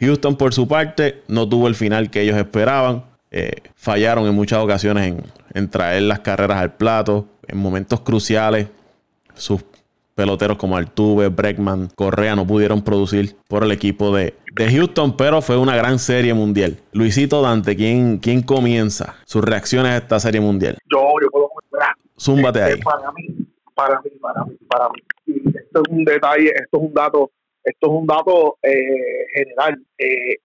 Houston, 0.00 0.36
por 0.36 0.52
su 0.52 0.68
parte, 0.68 1.22
no 1.28 1.48
tuvo 1.48 1.68
el 1.68 1.74
final 1.74 2.10
que 2.10 2.22
ellos 2.22 2.36
esperaban. 2.36 3.04
Eh, 3.38 3.52
fallaron 3.74 4.26
en 4.26 4.34
muchas 4.34 4.60
ocasiones 4.60 5.14
en, 5.52 5.68
traer 5.68 6.04
las 6.04 6.20
carreras 6.20 6.56
al 6.56 6.74
plato. 6.74 7.26
En 7.46 7.58
momentos 7.58 8.00
cruciales, 8.00 8.68
sus 9.34 9.62
peloteros 10.14 10.56
como 10.56 10.78
Altuve, 10.78 11.28
Breckman, 11.28 11.90
Correa 11.94 12.34
no 12.34 12.46
pudieron 12.46 12.82
producir 12.82 13.36
por 13.46 13.62
el 13.62 13.72
equipo 13.72 14.16
de, 14.16 14.32
Houston, 14.56 15.18
pero 15.18 15.42
fue 15.42 15.58
una 15.58 15.76
gran 15.76 15.98
serie 15.98 16.32
mundial. 16.32 16.78
Luisito 16.92 17.42
Dante, 17.42 17.76
¿quién, 17.76 18.16
quién 18.16 18.40
comienza 18.40 19.16
sus 19.26 19.44
reacciones 19.44 19.92
a 19.92 19.96
esta 19.98 20.18
serie 20.18 20.40
mundial? 20.40 20.78
Yo, 20.90 20.98
yo 21.20 21.28
puedo. 21.30 21.50
Zúmbate 22.18 22.62
ahí. 22.62 22.80
Para 22.80 23.12
mí, 23.12 23.26
para 23.74 24.00
mí, 24.00 24.10
para 24.18 24.44
mí, 24.46 24.56
para 24.66 24.88
mí. 24.88 25.02
Y 25.26 25.48
esto 25.58 25.82
es 25.84 25.92
un 25.92 26.04
detalle, 26.06 26.54
esto 26.54 26.78
es 26.78 26.82
un 26.82 26.94
dato, 26.94 27.30
esto 27.62 27.86
es 27.86 27.92
un 27.92 28.06
dato 28.06 28.56
eh, 28.62 29.26
general. 29.34 29.78
Eh, 29.98 30.36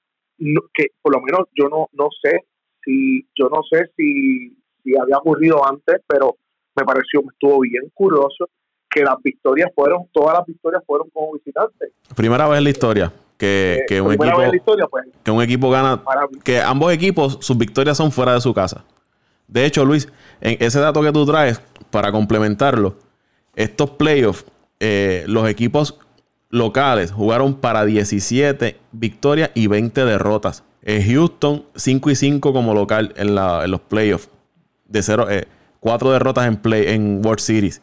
que 0.74 0.88
por 1.02 1.14
lo 1.14 1.22
menos 1.22 1.48
yo 1.56 1.70
no, 1.70 1.88
no 1.94 2.10
sé 2.22 2.51
si, 2.84 3.28
yo 3.38 3.50
no 3.50 3.62
sé 3.70 3.92
si, 3.98 4.58
si 4.84 4.98
había 4.98 5.18
ocurrido 5.18 5.68
antes, 5.68 6.02
pero 6.08 6.38
me 6.76 6.84
pareció, 6.84 7.22
me 7.22 7.30
estuvo 7.34 7.60
bien 7.62 7.90
curioso 7.94 8.50
que 8.90 9.04
las 9.04 9.16
victorias 9.24 9.72
fueron, 9.74 10.08
todas 10.12 10.38
las 10.38 10.46
victorias 10.46 10.84
fueron 10.86 11.10
como 11.12 11.34
visitantes. 11.34 11.92
Primera 12.16 12.48
vez 12.48 12.58
en 12.58 12.64
la 12.66 12.70
historia. 12.70 13.14
Que, 13.38 13.80
eh, 13.80 13.86
que, 13.88 14.02
un 14.02 14.14
equipo, 14.14 14.36
pues, 14.92 15.06
que 15.24 15.32
un 15.32 15.42
equipo 15.42 15.72
gana, 15.72 16.04
que 16.44 16.62
ambos 16.62 16.94
equipos, 16.94 17.40
sus 17.42 17.58
victorias 17.58 17.98
son 17.98 18.12
fuera 18.12 18.36
de 18.36 18.42
su 18.42 18.54
casa. 18.54 18.86
De 19.48 19.66
hecho, 19.66 19.84
Luis, 19.84 20.08
en 20.42 20.58
ese 20.60 20.80
dato 20.80 21.02
que 21.02 21.12
tú 21.12 21.26
traes, 21.26 21.60
para 21.90 22.12
complementarlo, 22.12 22.98
estos 23.56 23.92
playoffs, 23.92 24.46
eh, 24.80 25.24
los 25.28 25.50
equipos 25.50 26.00
locales 26.50 27.12
jugaron 27.12 27.56
para 27.56 27.84
17 27.84 28.78
victorias 28.92 29.50
y 29.56 29.68
20 29.68 30.06
derrotas. 30.06 30.64
Eh, 30.84 31.06
Houston 31.08 31.66
5 31.76 32.10
y 32.10 32.16
5 32.16 32.54
como 32.54 32.74
local 32.74 33.14
en, 33.16 33.36
los 33.36 33.82
playoffs. 33.82 34.30
De 34.88 35.02
cero, 35.02 35.28
eh, 35.30 35.48
cuatro 35.80 36.12
derrotas 36.12 36.48
en, 36.48 36.58
play, 36.58 36.88
en 36.88 37.22
World 37.24 37.40
Series. 37.40 37.82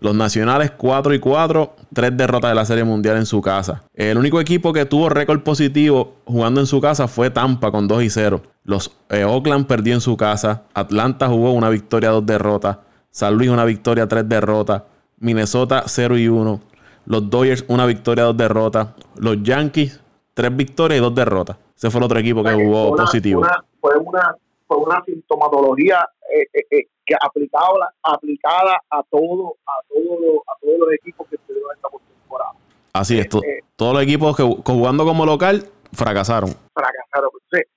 Los 0.00 0.14
Nacionales 0.14 0.70
4 0.70 1.12
y 1.12 1.18
4, 1.18 1.76
tres 1.92 2.16
derrotas 2.16 2.50
de 2.50 2.54
la 2.54 2.64
Serie 2.64 2.84
Mundial 2.84 3.18
en 3.18 3.26
su 3.26 3.42
casa. 3.42 3.82
El 3.92 4.16
único 4.16 4.40
equipo 4.40 4.72
que 4.72 4.86
tuvo 4.86 5.10
récord 5.10 5.42
positivo 5.42 6.16
jugando 6.24 6.60
en 6.60 6.66
su 6.66 6.80
casa 6.80 7.06
fue 7.06 7.28
Tampa 7.28 7.70
con 7.70 7.86
2 7.86 8.04
y 8.04 8.10
0. 8.10 8.42
Los 8.64 8.92
eh, 9.10 9.24
Oakland 9.24 9.66
perdió 9.66 9.92
en 9.92 10.00
su 10.00 10.16
casa. 10.16 10.62
Atlanta 10.72 11.28
jugó 11.28 11.52
una 11.52 11.68
victoria, 11.68 12.10
dos 12.10 12.24
derrotas. 12.24 12.78
San 13.10 13.34
Luis 13.36 13.50
una 13.50 13.66
victoria, 13.66 14.08
tres 14.08 14.26
derrotas. 14.26 14.84
Minnesota 15.18 15.84
0 15.86 16.16
y 16.16 16.28
1. 16.28 16.60
Los 17.04 17.28
Dodgers 17.28 17.64
una 17.68 17.84
victoria, 17.84 18.24
dos 18.24 18.36
derrotas. 18.38 18.88
Los 19.16 19.42
Yankees 19.42 20.00
tres 20.40 20.56
victorias 20.56 20.98
y 20.98 21.02
dos 21.02 21.14
derrotas. 21.14 21.58
Ese 21.76 21.90
fue 21.90 21.98
el 21.98 22.04
otro 22.04 22.18
equipo 22.18 22.42
que 22.42 22.54
jugó 22.54 22.96
positivo. 22.96 23.42
fue, 23.78 23.94
una, 23.98 24.34
fue 24.66 24.78
una 24.78 25.04
sintomatología 25.04 26.08
eh, 26.34 26.46
eh, 26.54 26.66
eh, 26.70 26.86
que 27.04 27.14
aplicada, 27.20 27.92
aplicada 28.02 28.80
a 28.88 29.02
todo, 29.10 29.56
a 29.66 29.82
todo, 29.88 30.42
a 30.46 30.58
todos 30.60 30.78
los 30.78 30.92
equipos 30.94 31.28
que 31.28 31.36
estuvieron 31.36 31.70
esta 31.74 31.88
temporada. 31.90 32.52
Así 32.94 33.18
es, 33.18 33.28
todos 33.28 33.92
los 33.94 34.02
equipos 34.02 34.34
que, 34.34 34.42
jugando 34.42 35.04
como 35.04 35.26
local 35.26 35.64
fracasaron. 35.92 36.50
Fracasaron. 36.72 37.30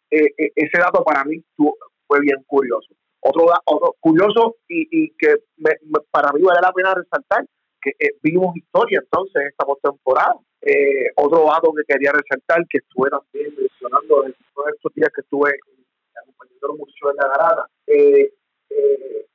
ese 0.10 0.78
dato 0.80 1.04
para 1.04 1.26
mí 1.26 1.44
fue 1.58 2.22
bien 2.22 2.42
curioso. 2.48 2.88
Otro, 3.20 3.46
otro 3.66 3.96
curioso 4.00 4.56
y, 4.70 4.88
y 4.90 5.10
que 5.18 5.36
para 6.12 6.32
mí 6.32 6.42
vale 6.42 6.60
la 6.62 6.72
pena 6.72 6.94
resaltar 6.94 7.46
que 7.82 7.92
vimos 8.22 8.56
historia 8.56 9.02
entonces 9.04 9.50
esta 9.50 9.66
postemporada. 9.66 10.36
Eh, 10.66 11.12
otro 11.18 11.46
dato 11.46 11.74
que 11.74 11.84
quería 11.84 12.14
resaltar, 12.14 12.66
que 12.70 12.78
estuve 12.78 13.10
también 13.10 13.54
mencionando 13.58 14.26
en 14.26 14.36
todos 14.56 14.70
estos 14.74 14.94
días 14.94 15.10
que 15.14 15.20
estuve 15.20 15.52
acompañando 16.16 16.78
mucho 16.78 17.12
en 17.12 17.18
la 17.18 17.28
garata, 17.28 17.68
eh, 17.88 18.34
eh, 18.70 19.26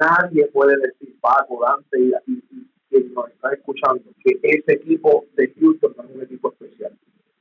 nadie 0.00 0.46
puede 0.46 0.76
decir, 0.78 1.14
Paco, 1.20 1.62
Dante 1.62 1.98
y, 2.26 2.42
quien 2.88 3.12
nos 3.12 3.28
está 3.28 3.52
escuchando, 3.52 4.02
que 4.24 4.38
ese 4.42 4.72
equipo 4.72 5.26
de 5.34 5.52
Houston 5.60 5.94
no 5.98 6.02
es 6.04 6.10
un 6.14 6.22
equipo 6.22 6.52
especial. 6.52 6.98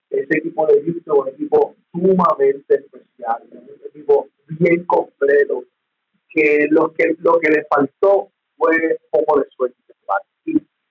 Ese 0.10 0.38
equipo 0.40 0.68
de 0.68 0.84
Houston 0.84 1.16
es 1.16 1.22
un 1.22 1.28
equipo 1.30 1.76
sumamente 1.94 2.76
especial, 2.76 3.42
un 3.52 3.88
equipo 3.88 4.28
bien 4.60 4.84
completo, 4.84 5.64
que 6.28 6.68
lo 6.70 6.92
que, 6.92 7.16
lo 7.20 7.40
que 7.40 7.52
le 7.52 7.66
faltó 7.74 8.32
fue 8.58 9.00
poco 9.12 9.40
de 9.40 9.48
suerte 9.50 9.78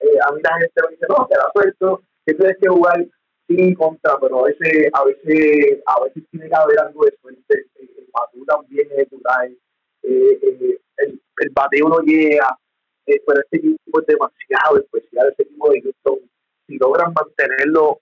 eh, 0.01 0.17
a 0.27 0.31
mí 0.31 0.41
la 0.43 0.57
gente 0.57 0.81
me 0.83 0.91
dice, 0.91 1.05
no, 1.09 1.27
te 1.27 1.37
da 1.37 1.51
suelto, 1.53 2.01
que 2.25 2.33
tienes 2.33 2.57
que 2.61 2.69
jugar 2.69 3.05
sí 3.47 3.73
contra, 3.75 4.17
pero 4.19 4.39
a 4.39 4.47
veces, 4.47 4.89
a 4.93 5.03
veces, 5.03 5.79
a 5.85 6.03
veces 6.03 6.23
tiene 6.31 6.47
que 6.47 6.55
haber 6.55 6.79
algo 6.79 7.05
de 7.05 7.17
suerte. 7.21 7.65
El 7.75 8.07
bateo 8.13 8.45
también 8.45 8.87
es 8.91 9.11
natural, 9.11 9.57
eh, 10.03 10.39
eh, 10.41 10.79
el, 10.97 11.21
el 11.37 11.49
bateo 11.51 11.89
no 11.89 11.99
llega, 11.99 12.57
pero 13.05 13.41
este 13.41 13.57
equipo 13.57 13.99
es 14.01 14.07
demasiado 14.07 14.77
especial, 14.77 15.27
este 15.29 15.43
equipo 15.43 15.69
de 15.71 15.81
Houston, 15.81 16.19
si 16.67 16.77
logran 16.77 17.13
mantenerlo 17.13 17.99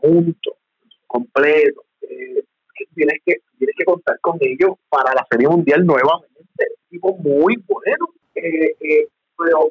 junto, 0.00 0.56
completo, 1.06 1.84
tienes 2.94 3.20
que, 3.24 3.36
tienes 3.58 3.76
que 3.76 3.84
contar 3.84 4.18
con 4.20 4.38
ellos 4.40 4.76
para 4.88 5.14
la 5.14 5.26
Serie 5.30 5.48
Mundial 5.48 5.84
nuevamente. 5.84 6.40
Equipo 6.86 7.16
muy 7.16 7.56
bueno, 7.66 8.08
eh, 8.34 8.74
eh, 8.80 9.08
pero 9.38 9.70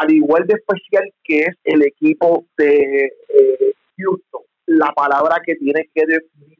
al 0.00 0.10
igual 0.12 0.46
de 0.46 0.54
especial 0.54 1.12
que 1.22 1.40
es 1.40 1.56
el 1.64 1.82
equipo 1.82 2.46
de 2.56 3.12
eh, 3.28 3.74
Houston, 3.98 4.42
la 4.66 4.92
palabra 4.92 5.36
que 5.44 5.56
tiene 5.56 5.90
que 5.94 6.06
definir 6.06 6.58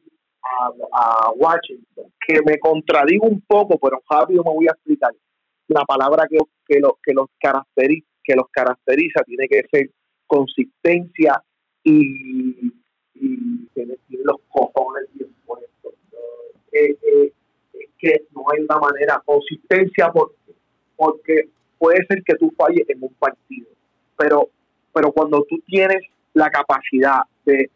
a, 0.91 1.31
Washington, 1.35 2.11
que 2.27 2.39
me 2.45 2.59
contradigo 2.59 3.25
un 3.25 3.41
poco, 3.41 3.79
pero 3.79 4.01
rápido 4.09 4.43
me 4.43 4.53
voy 4.53 4.67
a 4.67 4.71
explicar. 4.71 5.11
La 5.67 5.83
palabra 5.85 6.27
que, 6.29 6.37
que, 6.67 6.79
lo, 6.79 6.99
que, 7.01 7.13
los, 7.13 7.27
caracteriza, 7.39 8.07
que 8.23 8.35
los 8.35 8.45
caracteriza 8.51 9.23
tiene 9.23 9.47
que 9.47 9.63
ser 9.71 9.89
consistencia 10.27 11.41
y, 11.83 12.73
tener 13.73 13.97
los 14.23 14.37
cojones 14.49 15.07
bien 15.13 15.33
puestos. 15.45 15.93
Eh, 16.71 16.97
eh, 17.01 17.33
que 17.97 18.25
no 18.35 18.43
hay 18.51 18.63
una 18.63 18.77
manera, 18.77 19.21
consistencia 19.25 20.11
porque 20.95 21.49
puede 21.81 22.05
ser 22.05 22.21
que 22.23 22.35
tú 22.35 22.53
falles 22.55 22.87
en 22.87 23.01
un 23.01 23.13
partido, 23.15 23.67
pero, 24.15 24.49
pero 24.93 25.11
cuando 25.11 25.43
tú 25.49 25.59
tienes 25.65 26.03
la 26.33 26.51
capacidad 26.51 27.23
de 27.43 27.71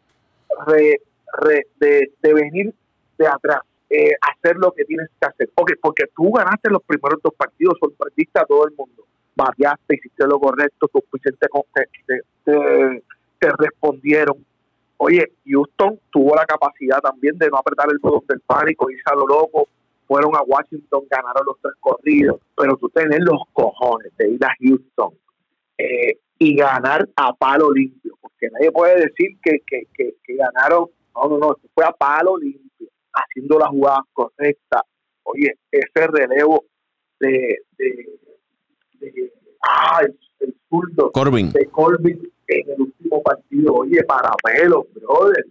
de, 1.80 2.34
venir 2.34 2.74
de 3.18 3.26
atrás, 3.26 3.60
eh, 3.90 4.12
hacer 4.20 4.56
lo 4.56 4.72
que 4.72 4.84
tienes 4.84 5.08
que 5.20 5.26
hacer. 5.26 5.50
Okay, 5.54 5.76
porque 5.80 6.04
tú 6.14 6.30
ganaste 6.32 6.70
los 6.70 6.82
primeros 6.82 7.20
dos 7.22 7.34
partidos, 7.34 7.76
sorprendiste 7.80 8.38
a 8.38 8.44
todo 8.44 8.66
el 8.66 8.74
mundo. 8.76 9.04
Variaste, 9.34 9.96
hiciste 9.96 10.26
lo 10.26 10.40
correcto, 10.40 10.88
tus 10.88 11.02
te, 11.20 11.30
te, 12.06 13.02
te, 13.38 13.52
respondieron. 13.58 14.44
Oye, 14.96 15.32
Houston 15.46 16.00
tuvo 16.10 16.34
la 16.34 16.46
capacidad 16.46 17.00
también 17.00 17.36
de 17.36 17.50
no 17.50 17.58
apretar 17.58 17.86
el 17.90 17.98
botón 17.98 18.26
del 18.28 18.40
pánico, 18.40 18.90
irse 18.90 19.02
a 19.04 19.14
lo 19.14 19.26
loco. 19.26 19.68
Fueron 20.06 20.34
a 20.36 20.42
Washington, 20.42 21.04
ganaron 21.10 21.46
los 21.46 21.56
tres 21.60 21.74
corridos. 21.80 22.40
Pero 22.56 22.76
tú 22.76 22.88
tenés 22.90 23.20
los 23.20 23.42
cojones 23.52 24.16
de 24.16 24.30
ir 24.30 24.44
a 24.44 24.54
Houston 24.60 25.14
eh, 25.78 26.18
y 26.38 26.56
ganar 26.56 27.08
a 27.16 27.32
palo 27.32 27.72
limpio. 27.72 28.16
Porque 28.20 28.48
nadie 28.50 28.70
puede 28.70 28.96
decir 28.96 29.38
que, 29.42 29.60
que, 29.66 29.86
que, 29.94 30.16
que 30.22 30.36
ganaron 30.36 30.88
no, 31.16 31.28
no, 31.28 31.38
no, 31.38 31.56
fue 31.74 31.84
a 31.84 31.92
palo 31.92 32.36
limpio, 32.36 32.88
haciendo 33.12 33.58
la 33.58 33.68
jugada 33.68 34.04
correcta. 34.12 34.82
Oye, 35.22 35.56
ese 35.70 36.06
relevo 36.06 36.64
de, 37.18 37.58
de, 37.78 38.18
de 39.00 39.32
ay, 39.60 40.06
el 40.40 40.54
zurdo 40.68 41.10
Corbin. 41.12 41.50
de 41.52 41.66
Corbin 41.66 42.32
en 42.48 42.70
el 42.70 42.80
último 42.80 43.22
partido, 43.22 43.74
oye, 43.74 44.02
para 44.04 44.30
pelo, 44.42 44.86
brother. 44.94 45.46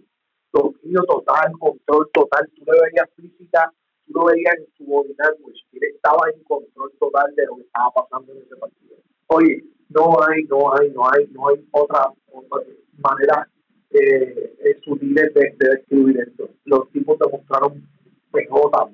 Dominio 0.52 1.02
total, 1.02 1.52
control 1.58 2.08
total. 2.14 2.48
Tú 2.56 2.64
le 2.64 2.80
veías 2.80 3.10
física, 3.14 3.70
tú 4.06 4.12
lo 4.12 4.24
veías 4.26 4.54
en 4.58 4.66
su 4.76 4.84
body 4.84 5.14
language. 5.18 5.60
Él 5.72 5.82
estaba 5.94 6.28
en 6.34 6.42
control 6.44 6.92
total 6.98 7.34
de 7.34 7.46
lo 7.46 7.56
que 7.56 7.62
estaba 7.62 7.90
pasando 7.94 8.32
en 8.32 8.38
ese 8.38 8.56
partido. 8.56 8.96
Oye, 9.28 9.64
no 9.90 10.16
hay, 10.28 10.44
no 10.44 10.72
hay, 10.72 10.90
no 10.90 11.10
hay, 11.10 11.26
no 11.32 11.48
hay 11.48 11.66
otra, 11.72 12.12
otra 12.32 12.62
manera 12.98 13.48
eh, 13.90 14.78
sutiles 14.84 15.32
de, 15.34 15.54
de, 15.58 15.68
describir 15.76 16.20
esto. 16.20 16.48
Los 16.64 16.90
tipos 16.90 17.18
demostraron 17.18 17.86
PJ 18.30 18.90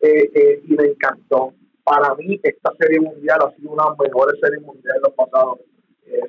eh, 0.00 0.30
eh, 0.34 0.62
y 0.66 0.74
me 0.74 0.84
encantó. 0.84 1.54
Para 1.84 2.14
mí, 2.16 2.38
esta 2.42 2.72
serie 2.78 3.00
mundial 3.00 3.38
ha 3.42 3.56
sido 3.56 3.72
una 3.72 3.84
de 3.84 3.90
las 3.90 3.98
mejores 3.98 4.40
series 4.40 4.62
mundiales 4.62 5.02
de 5.02 5.08
los 5.08 5.14
pasados 5.14 5.58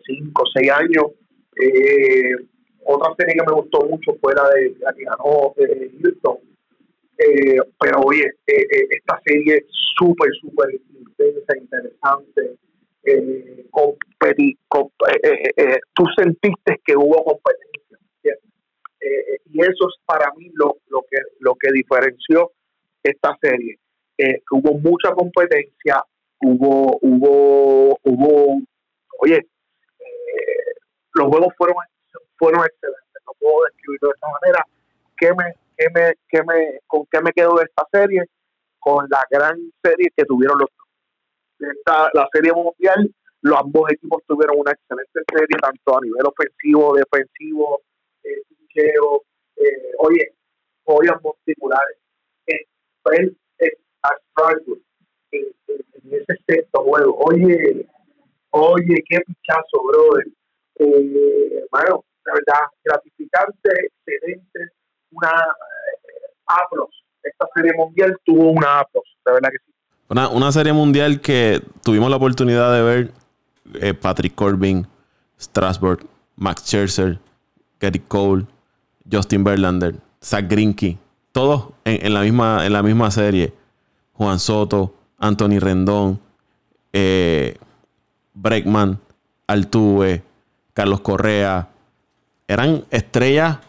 5 0.05 0.41
o 0.41 0.46
6 0.53 0.72
años. 0.72 1.05
Eh, 1.62 2.36
otra 2.86 3.13
serie 3.17 3.36
que 3.36 3.46
me 3.46 3.62
gustó 3.62 3.86
mucho 3.86 4.17
fue 4.22 4.34
la 4.34 4.50
de 4.50 4.75
la 4.79 4.93
que 4.93 5.03
ganó 5.03 5.53
eh, 5.58 5.91
Houston. 6.01 6.38
Eh, 7.19 7.59
pero 7.79 7.99
oye, 8.05 8.31
esta 8.45 9.19
serie 9.25 9.57
es 9.57 9.65
súper, 9.97 10.31
súper 10.39 10.73
intensa, 10.73 11.57
interesante 11.57 12.57
eh, 13.03 13.65
eh, 15.23 15.51
eh, 15.57 15.79
tú 15.93 16.03
sentiste 16.15 16.81
que 16.85 16.95
hubo 16.95 17.23
competencia. 17.23 18.38
y 19.45 19.62
eso 19.62 19.88
es 19.88 19.95
para 20.05 20.32
mí 20.36 20.49
lo, 20.53 20.77
lo, 20.88 21.01
que, 21.10 21.17
lo 21.39 21.55
que 21.55 21.71
diferenció 21.71 22.51
esta 23.03 23.36
serie. 23.41 23.79
hubo 24.51 24.73
mucha 24.75 25.12
competencia, 25.13 26.03
hubo, 26.41 26.99
hubo, 27.01 27.97
hubo, 28.03 28.62
oye, 29.19 29.47
los 31.13 31.27
juegos 31.27 31.53
fueron, 31.58 31.75
fueron 32.38 32.65
excelentes, 32.65 33.21
no 33.25 33.34
puedo 33.39 33.65
describirlo 33.65 34.10
de 34.10 34.13
esta 34.15 34.27
manera. 34.41 34.65
¿Qué 35.17 35.34
me, 35.34 35.55
qué 35.79 35.87
me, 35.93 36.13
qué 36.27 36.43
me, 36.43 36.79
¿Con 36.85 37.05
qué 37.09 37.21
me 37.21 37.31
quedo 37.31 37.55
de 37.55 37.63
esta 37.63 37.87
serie? 37.91 38.25
Con 38.79 39.07
la 39.09 39.25
gran 39.29 39.57
serie 39.81 40.11
que 40.15 40.25
tuvieron 40.25 40.59
los 40.59 40.69
esta, 41.59 42.09
la 42.13 42.27
serie 42.31 42.53
mundial, 42.53 43.13
los 43.41 43.59
ambos 43.59 43.91
equipos 43.91 44.23
tuvieron 44.25 44.59
una 44.59 44.71
excelente 44.71 45.21
serie, 45.29 45.57
tanto 45.61 45.97
a 45.97 46.01
nivel 46.01 46.25
ofensivo, 46.25 46.95
defensivo, 46.95 47.81
eh, 48.23 48.43
eh, 48.75 49.91
oye, 49.99 50.33
joyas 50.85 51.17
musculares. 51.21 51.97
Él 52.45 53.37
es 53.57 53.73
a 54.03 54.09
Strasbourg 54.29 54.81
en, 55.31 55.45
en, 55.67 56.13
ese 56.13 56.37
sexto 56.47 56.83
juego. 56.83 57.15
Oye, 57.17 57.87
oye, 58.51 59.03
qué 59.09 59.19
pichazo, 59.19 59.83
brother. 59.83 60.27
Eh, 60.75 61.65
bueno, 61.71 62.05
la 62.25 62.33
verdad, 62.33 62.67
gratificante, 62.83 63.69
excelente, 64.07 64.71
una 65.12 65.30
eh, 65.30 66.88
Esta 67.24 67.48
serie 67.54 67.74
mundial 67.76 68.17
tuvo 68.26 68.52
una 68.52 68.80
Aplos, 68.80 69.04
de 69.26 69.34
verdad 69.34 69.50
que 69.50 69.58
sí. 69.65 69.74
Una, 70.10 70.52
serie 70.52 70.74
mundial 70.74 71.22
que 71.22 71.62
tuvimos 71.84 72.10
la 72.10 72.15
oportunidad 72.15 72.74
de 72.74 72.82
ver 72.82 73.12
eh, 73.76 73.93
Patrick 73.93 74.34
Corbin, 74.34 74.88
Strasburg, 75.39 76.04
Max 76.36 76.63
Scherzer, 76.63 77.19
Gary 77.80 78.00
Cole, 78.00 78.48
Justin 79.12 79.43
Verlander, 79.43 79.95
Zach 80.24 80.45
Greinke, 80.50 80.98
todos 81.32 81.69
en, 81.86 82.12
la 82.12 82.22
misma, 82.22 82.65
en 82.65 82.74
la 82.74 82.82
misma 82.82 83.12
serie. 83.12 83.54
Juan 84.13 84.39
Soto, 84.39 84.95
Anthony 85.19 85.60
Rendón, 85.60 86.19
eh, 86.91 87.58
Breckman, 88.34 89.00
Altuve, 89.45 90.24
Carlos 90.74 91.02
Correa. 91.02 91.69
Eran 92.48 92.84
estrellas 92.89 93.60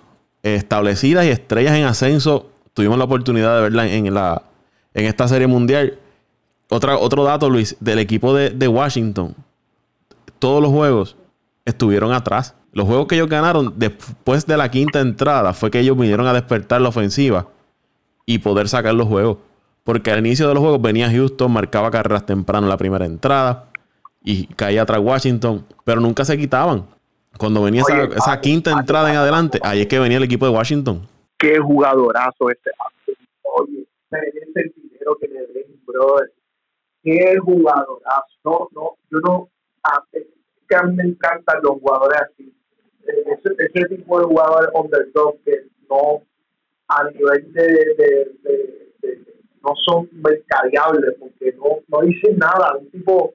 establecidas 0.43 1.27
y 1.27 1.29
estrellas 1.29 1.75
en 1.75 1.85
ascenso. 1.85 2.51
Tuvimos 2.75 2.99
la 2.99 3.05
oportunidad 3.05 3.57
de 3.57 3.63
verla 3.63 3.87
en, 3.87 4.13
la, 4.15 4.43
en 4.95 5.07
esta 5.07 5.29
serie 5.29 5.47
mundial 5.47 5.99
otro 6.71 7.25
dato, 7.25 7.51
Luis, 7.51 7.77
del 7.81 7.99
equipo 7.99 8.33
de, 8.35 8.69
Washington. 8.69 9.35
Todos 10.39 10.63
los 10.63 10.71
juegos 10.71 11.17
estuvieron 11.65 12.13
atrás. 12.13 12.55
Los 12.73 12.87
juegos 12.87 13.09
que 13.09 13.17
ellos 13.17 13.29
ganaron 13.29 13.75
después 13.77 14.47
de 14.47 14.57
la 14.57 14.71
quinta 14.71 15.01
entrada 15.01 15.53
fue 15.53 15.71
que 15.71 15.81
ellos 15.81 15.99
vinieron 15.99 16.27
a 16.29 16.33
despertar 16.33 16.81
la 16.81 16.89
ofensiva 16.89 17.49
y 18.25 18.39
poder 18.39 18.69
sacar 18.69 18.95
los 18.95 19.09
juegos. 19.09 19.39
Porque 19.83 20.13
al 20.13 20.21
inicio 20.21 20.47
de 20.47 20.55
los 20.55 20.63
juegos 20.63 20.81
venía 20.81 21.11
Houston, 21.11 21.51
marcaba 21.51 21.91
carreras 21.91 22.25
temprano 22.25 22.67
en 22.67 22.71
la 22.71 22.77
primera 22.77 23.05
entrada 23.05 23.71
y 24.23 24.47
caía 24.47 24.83
atrás 24.83 25.01
Washington, 25.03 25.67
pero 25.85 26.01
nunca 26.01 26.25
se 26.25 26.39
quitaban. 26.39 26.87
Cuando 27.39 27.63
venía 27.63 27.83
esa, 28.17 28.41
quinta 28.41 28.71
entrada 28.73 29.11
en 29.11 29.17
adelante, 29.17 29.59
ahí 29.63 29.83
es 29.83 29.87
que 29.87 29.99
venía 29.99 30.19
el 30.19 30.25
equipo 30.25 30.47
de 30.47 30.53
Washington. 30.53 31.07
Qué 31.39 31.59
jugadorazo 31.59 32.51
este. 32.51 32.71
Oye, 33.43 33.87
el 34.11 34.73
dinero 34.77 35.17
que 35.19 35.29
le 35.29 35.47
den, 35.47 35.81
brother 35.87 36.31
qué 37.03 37.37
jugadorazo. 37.39 38.27
No, 38.45 38.69
no, 38.73 38.97
yo 39.11 39.19
no, 39.21 39.49
a, 39.83 40.03
es 40.13 40.27
que 40.69 40.77
a 40.77 40.83
mí 40.83 40.97
me 40.97 41.05
encantan 41.05 41.61
los 41.63 41.79
jugadores 41.81 42.21
así. 42.23 42.53
Ese, 43.03 43.55
ese 43.59 43.97
tipo 43.97 44.19
de 44.19 44.27
jugadores 44.27 44.71
underdog 44.75 45.37
que 45.45 45.67
no, 45.89 46.23
a 46.89 47.05
nivel 47.11 47.53
de, 47.53 47.63
de, 47.63 48.33
de, 48.43 48.81
no 49.63 49.75
son 49.85 50.09
mercadeables 50.13 51.17
porque 51.19 51.53
no, 51.57 51.81
no 51.89 52.07
dicen 52.07 52.39
nada. 52.39 52.77
Un 52.79 52.91
tipo, 52.91 53.35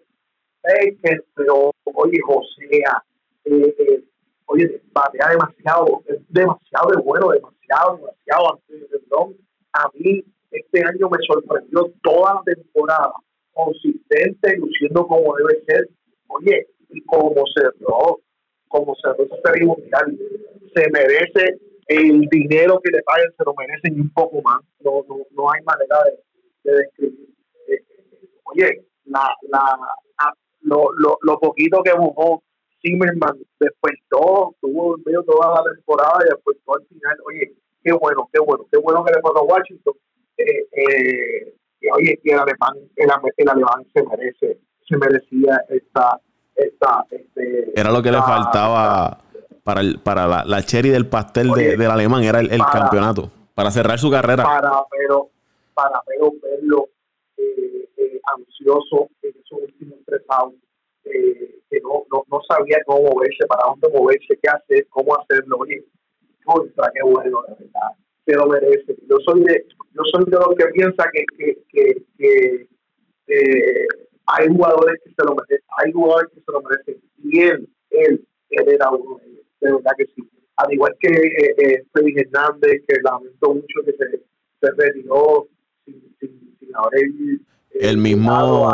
eh, 0.63 0.95
que, 1.03 1.19
pero, 1.35 1.71
oye, 1.93 2.19
José, 2.25 2.65
eh, 2.71 2.81
eh, 2.81 2.83
oye, 2.83 3.03
batea 5.05 5.29
demasiado, 5.31 6.03
es 6.07 6.19
demasiado 6.29 6.91
de 6.91 7.01
bueno, 7.01 7.29
demasiado, 7.31 7.97
demasiado 7.97 8.61
de 8.67 9.35
A 9.73 9.89
mí, 9.93 10.23
este 10.51 10.83
año 10.83 11.09
me 11.09 11.17
sorprendió 11.27 11.91
toda 12.01 12.35
la 12.35 12.53
temporada 12.53 13.13
consistente, 13.53 14.57
luciendo 14.57 15.07
como 15.07 15.35
debe 15.35 15.63
ser. 15.67 15.89
Oye, 16.27 16.67
y 16.89 17.01
como 17.05 17.43
cerró, 17.53 18.19
como 18.67 18.95
cerró 19.01 19.23
esa 19.23 19.51
serie 19.51 19.67
se 20.75 20.91
merece 20.91 21.59
el 21.87 22.21
dinero 22.29 22.79
que 22.83 22.91
le 22.91 23.03
paguen, 23.03 23.31
se 23.37 23.43
lo 23.45 23.53
merecen 23.55 23.97
y 23.97 24.01
un 24.01 24.09
poco 24.11 24.41
más. 24.41 24.59
No, 24.79 25.03
no, 25.07 25.17
no 25.31 25.51
hay 25.51 25.61
manera 25.63 25.97
de, 26.63 26.71
describir. 26.71 27.29
Eh, 27.67 27.83
oye, 28.43 28.85
la, 29.05 29.29
la, 29.49 29.77
lo, 30.61 30.87
lo, 30.97 31.17
lo 31.21 31.39
poquito 31.39 31.81
que 31.83 31.93
buscó 31.93 32.43
Zimmerman 32.85 33.37
despertó, 33.59 34.55
tuvo 34.61 34.97
medio 35.05 35.23
toda 35.23 35.55
la 35.55 35.73
temporada 35.73 36.19
y 36.21 36.29
después 36.29 36.57
al 36.67 36.85
final. 36.87 37.17
Oye, 37.27 37.53
qué 37.83 37.91
bueno, 37.93 38.29
qué 38.31 38.39
bueno, 38.39 38.65
qué 38.71 38.77
bueno 38.77 39.03
que 39.03 39.13
le 39.13 39.21
pasó 39.21 39.39
a 39.39 39.43
Washington. 39.43 39.93
Eh, 40.37 40.67
eh, 40.71 41.55
oye, 41.93 42.19
que 42.23 42.31
el 42.31 42.39
alemán, 42.39 42.75
el, 42.95 43.49
alemán 43.49 43.85
se 43.93 44.03
merece, 44.03 44.59
se 44.87 44.97
merecía 44.97 45.61
esta, 45.69 46.19
esta, 46.55 47.05
este, 47.09 47.79
era 47.79 47.91
lo 47.91 48.03
que 48.03 48.11
le 48.11 48.21
faltaba 48.21 49.17
para 49.63 49.81
el, 49.81 49.99
para 49.99 50.27
la, 50.27 50.43
la 50.45 50.61
cherry 50.61 50.89
del 50.89 51.07
pastel 51.07 51.51
de, 51.51 51.77
del 51.77 51.89
alemán, 51.89 52.23
era 52.23 52.39
el, 52.39 52.61
campeonato, 52.71 53.31
para 53.55 53.71
cerrar 53.71 53.97
su 53.97 54.11
carrera. 54.11 54.43
Para 54.43 54.71
pero, 54.91 55.29
para 55.73 56.01
pero 56.05 56.33
verlo 56.41 56.89
eh, 57.37 57.87
eh, 57.97 58.21
ansioso 58.35 59.09
en 59.21 59.29
esos 59.29 59.59
últimos 59.61 59.99
tres 60.05 60.21
años, 60.29 60.53
eh, 61.05 61.59
que 61.69 61.79
no, 61.81 62.05
no, 62.11 62.23
no 62.29 62.41
sabía 62.47 62.77
cómo 62.85 63.13
moverse, 63.13 63.45
para 63.47 63.69
dónde 63.69 63.89
moverse, 63.97 64.39
qué 64.41 64.49
hacer, 64.49 64.87
cómo 64.89 65.15
hacerlo. 65.19 65.57
Oye, 65.59 65.83
contra, 66.43 66.91
qué 66.93 67.01
bueno, 67.03 67.41
la 67.47 67.55
verdad, 67.55 67.91
se 68.25 68.33
lo 68.33 68.47
merece. 68.47 68.95
Yo 69.09 69.17
soy 69.25 69.43
de, 69.43 69.65
yo 69.93 70.01
soy 70.13 70.25
de 70.25 70.37
los 70.37 70.55
que 70.57 70.65
piensa 70.67 71.03
que, 71.11 71.25
que, 71.37 71.57
que, 71.69 72.05
que 72.17 72.67
eh, 73.27 73.87
hay 74.27 74.47
jugadores 74.47 75.01
que 75.03 75.09
se 75.09 75.25
lo 75.25 75.35
merecen, 75.35 75.67
hay 75.77 75.91
jugadores 75.91 76.31
que 76.33 76.41
se 76.41 76.51
lo 76.51 76.61
merecen, 76.61 77.01
y 77.23 77.41
él, 77.41 77.69
él, 77.91 78.27
él 78.49 78.69
era 78.69 78.89
uno 78.91 79.17
de 79.17 79.27
ellos, 79.27 79.45
de 79.61 79.71
verdad 79.71 79.91
que 79.97 80.05
sí. 80.15 80.29
Al 80.57 80.73
igual 80.73 80.95
que 80.99 81.09
eh, 81.09 81.55
eh 81.57 81.85
Freddy 81.91 82.15
Hernández, 82.17 82.83
que 82.87 83.01
lamentó 83.03 83.53
mucho 83.53 83.83
que 83.85 83.91
se, 83.91 84.21
se 84.61 84.71
retiró 84.77 85.47
sin, 85.83 86.15
sin, 86.19 86.57
sin 86.59 86.75
haber 86.75 87.03
eh, 87.03 87.89
el 87.89 87.97
mismo 87.97 88.69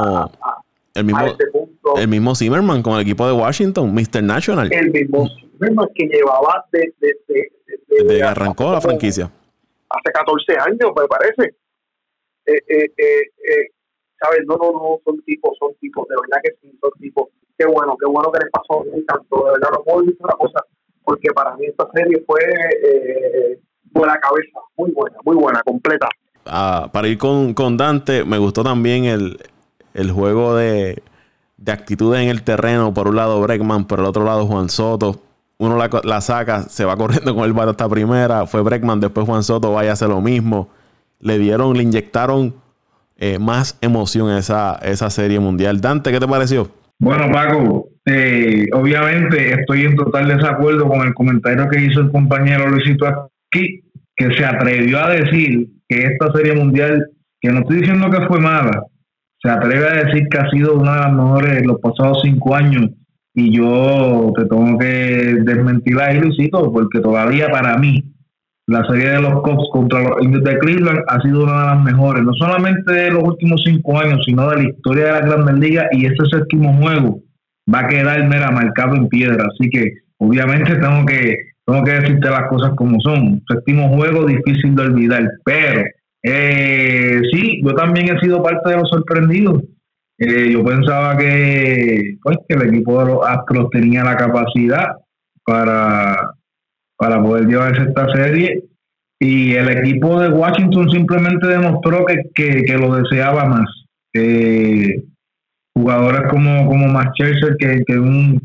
el 0.94 1.06
mismo, 1.06 1.26
el 1.98 2.08
mismo 2.08 2.36
Zimmerman 2.36 2.82
con 2.84 2.94
el 2.96 3.02
equipo 3.02 3.26
de 3.26 3.34
Washington, 3.34 3.94
Mr. 3.94 4.24
National. 4.24 4.72
El 4.72 4.92
mismo 4.92 5.28
Zimmerman 5.28 5.88
que 5.96 6.06
llevaba 6.08 6.66
desde 6.72 7.16
de, 7.28 8.04
de, 8.04 8.24
arrancó 8.24 8.72
la 8.72 8.82
franquicia. 8.82 9.32
Hace 9.90 10.12
14 10.14 10.54
años, 10.60 10.92
me 10.96 11.08
parece. 11.08 11.56
Eh, 12.46 12.62
eh, 12.68 12.92
eh, 12.98 13.68
¿Sabes? 14.20 14.42
No, 14.46 14.56
no, 14.58 14.72
no, 14.72 15.00
son 15.04 15.22
tipos, 15.24 15.58
son 15.60 15.74
tipos, 15.80 16.08
de 16.08 16.16
verdad 16.16 16.42
que 16.44 16.52
sí, 16.62 16.78
son 16.82 16.92
tipos. 17.00 17.30
Qué 17.58 17.66
bueno, 17.66 17.96
qué 18.00 18.08
bueno 18.08 18.32
que 18.32 18.40
les 18.44 18.52
pasó 18.52 18.86
encantó, 18.94 19.46
de 19.46 19.52
verdad, 19.52 19.70
no 19.72 19.84
puedo 19.84 20.02
decir 20.02 20.18
una 20.20 20.34
cosa, 20.34 20.60
porque 21.04 21.30
para 21.34 21.56
mí 21.56 21.66
esta 21.66 21.88
serie 21.94 22.24
fue 22.26 22.40
buena 23.92 24.18
cabeza, 24.18 24.60
muy 24.78 24.92
buena, 24.92 25.18
muy 25.26 25.36
buena, 25.36 25.62
completa. 25.64 26.08
Ah, 26.46 26.90
para 26.92 27.08
ir 27.08 27.18
con, 27.18 27.54
con 27.54 27.78
Dante, 27.78 28.24
me 28.26 28.38
gustó 28.38 28.64
también 28.64 29.06
el, 29.06 29.38
el 29.94 30.12
juego 30.12 30.56
de, 30.56 31.02
de 31.58 31.72
actitud 31.72 32.16
en 32.16 32.30
el 32.30 32.44
terreno. 32.44 32.94
Por 32.94 33.08
un 33.08 33.16
lado 33.16 33.42
Breckman, 33.42 33.86
por 33.86 34.00
el 34.00 34.06
otro 34.06 34.26
lado 34.26 34.46
Juan 34.46 34.70
Soto. 34.70 35.22
Uno 35.58 35.78
la, 35.78 36.22
saca, 36.22 36.64
se 36.64 36.86
va 36.86 36.98
corriendo 36.98 37.36
con 37.36 37.46
el 37.46 37.54
bar 37.54 37.70
hasta 37.70 37.88
primera. 37.88 38.46
Fue 38.48 38.62
Breckman, 38.62 39.00
después 39.00 39.26
Juan 39.26 39.44
Soto, 39.44 39.74
vaya 39.74 39.92
a 39.92 39.94
hacer 39.94 40.10
lo 40.10 40.22
mismo. 40.22 40.70
Le 41.20 41.38
dieron, 41.38 41.78
le 41.78 41.84
inyectaron 41.84 42.56
eh, 43.18 43.38
más 43.38 43.78
emoción 43.82 44.30
a 44.30 44.40
esa, 44.40 44.80
esa 44.82 45.10
serie 45.10 45.40
mundial. 45.40 45.80
Dante, 45.80 46.12
¿qué 46.12 46.20
te 46.20 46.28
pareció? 46.28 46.72
Bueno, 46.98 47.32
Paco, 47.32 47.90
eh, 48.06 48.68
obviamente 48.74 49.60
estoy 49.60 49.86
en 49.86 49.96
total 49.96 50.28
desacuerdo 50.28 50.88
con 50.88 51.02
el 51.02 51.14
comentario 51.14 51.68
que 51.70 51.82
hizo 51.82 52.02
el 52.02 52.12
compañero 52.12 52.68
Luisito 52.68 53.06
aquí, 53.08 53.82
que 54.16 54.34
se 54.34 54.46
atrevió 54.46 55.00
a 55.00 55.10
decir 55.12 55.68
que 55.88 56.04
esta 56.04 56.32
serie 56.34 56.54
mundial, 56.54 57.08
que 57.40 57.52
no 57.52 57.60
estoy 57.62 57.78
diciendo 57.78 58.10
que 58.10 58.26
fue 58.28 58.40
mala, 58.40 58.84
se 59.44 59.50
atreve 59.50 59.88
a 59.88 60.04
decir 60.04 60.28
que 60.30 60.38
ha 60.38 60.50
sido 60.50 60.76
una 60.76 60.94
de 60.94 61.00
las 61.00 61.14
mejores 61.14 61.66
los 61.66 61.80
pasados 61.80 62.20
cinco 62.24 62.56
años 62.56 62.92
y 63.34 63.56
yo 63.56 64.34
te 64.36 64.46
tengo 64.46 64.78
que 64.78 65.36
desmentir 65.44 66.00
ahí, 66.00 66.20
Luisito, 66.20 66.72
porque 66.72 67.00
todavía 67.00 67.50
para 67.50 67.78
mí 67.78 68.04
la 68.68 68.86
serie 68.86 69.10
de 69.10 69.22
los 69.22 69.42
Cubs 69.42 69.70
contra 69.72 70.02
los 70.02 70.22
Indios 70.22 70.44
de 70.44 70.58
Cleveland 70.60 71.00
ha 71.08 71.22
sido 71.22 71.44
una 71.44 71.60
de 71.60 71.66
las 71.68 71.84
mejores, 71.84 72.24
no 72.24 72.34
solamente 72.34 72.94
de 72.94 73.12
los 73.12 73.24
últimos 73.24 73.62
cinco 73.66 74.00
años, 74.00 74.22
sino 74.26 74.50
de 74.50 74.58
la 74.58 74.70
historia 74.70 75.06
de 75.06 75.12
la 75.12 75.22
Grandes 75.22 75.56
Ligas 75.56 75.88
y 75.92 76.06
ese 76.06 76.26
séptimo 76.32 76.78
juego 76.78 77.20
va 77.74 77.80
a 77.80 77.88
quedar 77.88 78.28
mera 78.28 78.52
marcado 78.52 78.96
en 78.96 79.08
piedra, 79.08 79.46
así 79.46 79.70
que 79.70 79.94
obviamente 80.18 80.76
tengo 80.76 81.06
que 81.06 81.36
tengo 81.66 81.84
que 81.84 81.92
decirte 81.92 82.30
las 82.30 82.50
cosas 82.50 82.72
como 82.76 83.00
son, 83.02 83.42
séptimo 83.48 83.90
juego 83.96 84.26
difícil 84.26 84.76
de 84.76 84.84
olvidar, 84.84 85.30
pero 85.46 85.84
eh, 86.24 87.22
sí, 87.32 87.62
yo 87.64 87.74
también 87.74 88.16
he 88.16 88.20
sido 88.20 88.44
parte 88.44 88.70
de 88.70 88.78
los 88.78 88.90
sorprendidos. 88.90 89.64
Eh, 90.18 90.52
yo 90.52 90.64
pensaba 90.64 91.18
que, 91.18 92.18
pues, 92.22 92.38
que 92.48 92.56
el 92.56 92.68
equipo 92.68 93.00
de 93.00 93.12
los 93.12 93.26
Astros 93.28 93.70
tenía 93.72 94.04
la 94.04 94.16
capacidad 94.16 94.98
para, 95.44 96.34
para 96.96 97.22
poder 97.24 97.48
llevarse 97.48 97.82
esta 97.82 98.08
serie 98.14 98.64
y 99.20 99.54
el 99.54 99.70
equipo 99.70 100.20
de 100.20 100.30
Washington 100.30 100.90
simplemente 100.92 101.48
demostró 101.48 102.06
que, 102.06 102.22
que, 102.36 102.78
lo 102.78 102.96
deseaba 102.96 103.46
más. 103.46 103.68
Eh, 104.14 105.04
jugadores 105.76 106.30
como, 106.30 106.68
como 106.68 106.88
Max 106.88 107.14
que, 107.60 107.84
que 107.86 107.98
un 107.98 108.42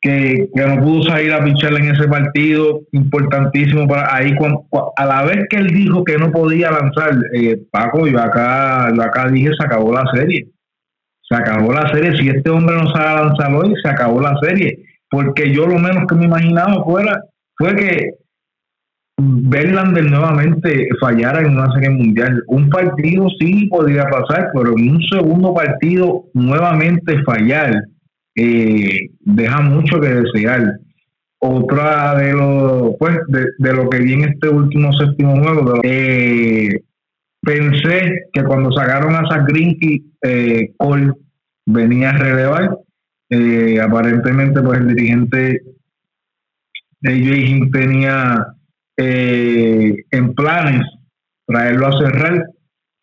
que, 0.00 0.48
no 0.54 0.82
pudo 0.82 1.02
salir 1.04 1.32
a 1.32 1.44
pichar 1.44 1.72
en 1.74 1.94
ese 1.94 2.06
partido 2.06 2.82
importantísimo 2.92 3.86
para 3.88 4.14
ahí 4.14 4.34
a 4.96 5.06
la 5.06 5.24
vez 5.24 5.46
que 5.50 5.56
él 5.56 5.68
dijo 5.68 6.04
que 6.04 6.16
no 6.16 6.30
podía 6.30 6.70
lanzar 6.70 7.10
eh, 7.34 7.58
Paco 7.70 8.06
yo 8.06 8.20
acá 8.20 8.90
yo 8.94 9.02
acá 9.02 9.28
dije 9.28 9.50
se 9.58 9.64
acabó 9.64 9.92
la 9.92 10.04
serie. 10.12 10.48
Se 11.22 11.36
acabó 11.36 11.72
la 11.72 11.90
serie. 11.92 12.16
Si 12.16 12.28
este 12.28 12.50
hombre 12.50 12.76
no 12.76 12.90
sabe 12.90 13.26
lanzar 13.26 13.54
hoy 13.54 13.74
se 13.82 13.88
acabó 13.88 14.20
la 14.20 14.34
serie. 14.40 14.78
Porque 15.10 15.52
yo 15.52 15.66
lo 15.66 15.78
menos 15.78 16.04
que 16.08 16.14
me 16.14 16.26
imaginaba 16.26 16.84
fuera 16.84 17.22
fue 17.56 17.74
que 17.74 18.10
Verlander 19.20 20.04
nuevamente 20.04 20.88
fallara 21.00 21.40
en 21.40 21.50
una 21.50 21.72
serie 21.72 21.90
mundial. 21.90 22.40
Un 22.46 22.70
partido 22.70 23.26
sí 23.40 23.66
podría 23.66 24.04
pasar, 24.04 24.50
pero 24.54 24.74
en 24.78 24.90
un 24.90 25.02
segundo 25.02 25.52
partido 25.52 26.26
nuevamente 26.34 27.20
fallar 27.24 27.82
eh, 28.38 29.10
deja 29.20 29.60
mucho 29.60 30.00
que 30.00 30.08
desear. 30.08 30.78
Otra 31.40 32.16
de 32.16 32.32
lo, 32.32 32.96
pues, 32.98 33.16
de, 33.28 33.72
lo 33.72 33.88
que 33.90 33.98
vi 33.98 34.12
en 34.12 34.24
este 34.24 34.48
último 34.48 34.92
séptimo 34.92 35.40
juego, 35.42 35.80
eh, 35.82 36.82
pensé 37.42 38.26
que 38.32 38.44
cuando 38.44 38.70
sacaron 38.72 39.14
a 39.14 39.28
Zagrinki, 39.28 40.12
eh, 40.22 40.72
Cole 40.76 41.12
venía 41.66 42.10
a 42.10 42.18
relevar. 42.18 42.78
Eh, 43.30 43.80
aparentemente, 43.80 44.62
pues 44.62 44.78
el 44.78 44.94
dirigente 44.94 45.62
de 47.00 47.68
tenía 47.72 48.46
en 48.96 50.34
planes 50.34 50.82
traerlo 51.46 51.86
a 51.86 51.98
cerrar 51.98 52.46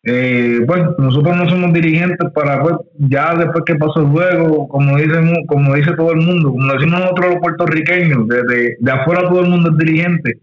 eh, 0.08 0.60
bueno, 0.68 0.94
nosotros 1.00 1.36
no 1.36 1.50
somos 1.50 1.74
dirigentes 1.74 2.32
para 2.32 2.62
pues, 2.62 2.76
ya 3.00 3.34
después 3.34 3.64
que 3.66 3.74
pasó 3.74 4.02
el 4.02 4.08
juego, 4.08 4.68
como 4.68 4.98
dicen, 4.98 5.34
como 5.48 5.74
dice 5.74 5.94
todo 5.96 6.12
el 6.12 6.22
mundo, 6.22 6.52
como 6.52 6.74
decimos 6.74 7.00
nosotros 7.00 7.34
los 7.34 7.42
puertorriqueños, 7.42 8.28
de, 8.28 8.76
de, 8.80 8.92
afuera 8.92 9.28
todo 9.28 9.42
el 9.42 9.50
mundo 9.50 9.72
es 9.72 9.78
dirigente. 9.80 10.40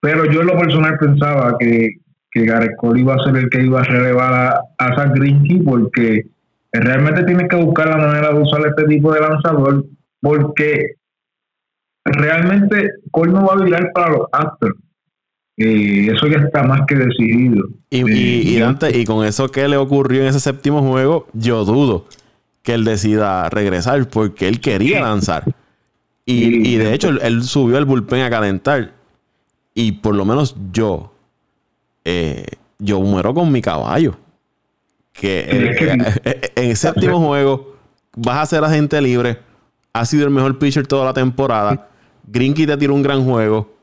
Pero 0.00 0.24
yo 0.26 0.42
en 0.42 0.46
lo 0.46 0.58
personal 0.58 0.98
pensaba 0.98 1.56
que, 1.58 1.96
que 2.30 2.44
Gareth 2.44 2.76
iba 2.94 3.14
a 3.14 3.24
ser 3.24 3.36
el 3.36 3.50
que 3.50 3.64
iba 3.64 3.80
a 3.80 3.84
relevar 3.84 4.32
a, 4.34 4.60
a 4.78 4.94
Zach 4.94 5.18
porque 5.64 6.26
realmente 6.72 7.24
tiene 7.24 7.48
que 7.48 7.56
buscar 7.56 7.88
la 7.88 7.96
manera 7.96 8.32
de 8.32 8.40
usar 8.40 8.60
este 8.66 8.84
tipo 8.84 9.12
de 9.12 9.20
lanzador 9.20 9.84
porque 10.20 10.94
realmente 12.04 12.90
Cole 13.10 13.32
no 13.32 13.46
va 13.46 13.54
a 13.54 13.64
virar 13.64 13.90
para 13.92 14.12
los 14.12 14.26
Astros 14.30 14.76
eso 15.56 16.26
ya 16.26 16.38
está 16.38 16.62
más 16.62 16.80
que 16.86 16.94
decidido. 16.94 17.68
Y, 17.90 18.54
y, 18.54 18.58
Dante, 18.58 18.96
y 18.96 19.04
con 19.04 19.24
eso 19.26 19.50
que 19.50 19.68
le 19.68 19.76
ocurrió 19.76 20.22
en 20.22 20.28
ese 20.28 20.40
séptimo 20.40 20.82
juego, 20.82 21.28
yo 21.34 21.64
dudo 21.64 22.06
que 22.62 22.74
él 22.74 22.84
decida 22.84 23.50
regresar 23.50 24.08
porque 24.08 24.48
él 24.48 24.60
quería 24.60 25.00
lanzar. 25.00 25.44
Y, 26.24 26.76
de 26.76 26.94
hecho, 26.94 27.08
él, 27.08 27.42
subió 27.42 27.78
el 27.78 27.84
bullpen 27.84 28.22
a 28.22 28.30
calentar. 28.30 28.92
Y 29.74 29.92
por 29.92 30.14
lo 30.14 30.24
menos 30.24 30.54
yo, 30.72 31.12
eh, 32.04 32.46
yo 32.78 33.00
muero 33.00 33.34
con 33.34 33.50
mi 33.50 33.60
caballo. 33.60 34.16
Que 35.12 35.40
eh, 35.40 36.20
eh, 36.24 36.52
en 36.54 36.70
el 36.70 36.76
séptimo 36.76 37.20
juego 37.20 37.76
vas 38.16 38.38
a 38.38 38.46
ser 38.46 38.64
agente 38.64 39.00
libre. 39.02 39.38
Ha 39.92 40.06
sido 40.06 40.24
el 40.24 40.30
mejor 40.30 40.58
pitcher 40.58 40.86
toda 40.86 41.04
la 41.04 41.12
temporada. 41.12 41.88
Grinky 42.26 42.66
te 42.66 42.76
tiró 42.76 42.94
un 42.94 43.02
gran 43.02 43.24
juego 43.24 43.74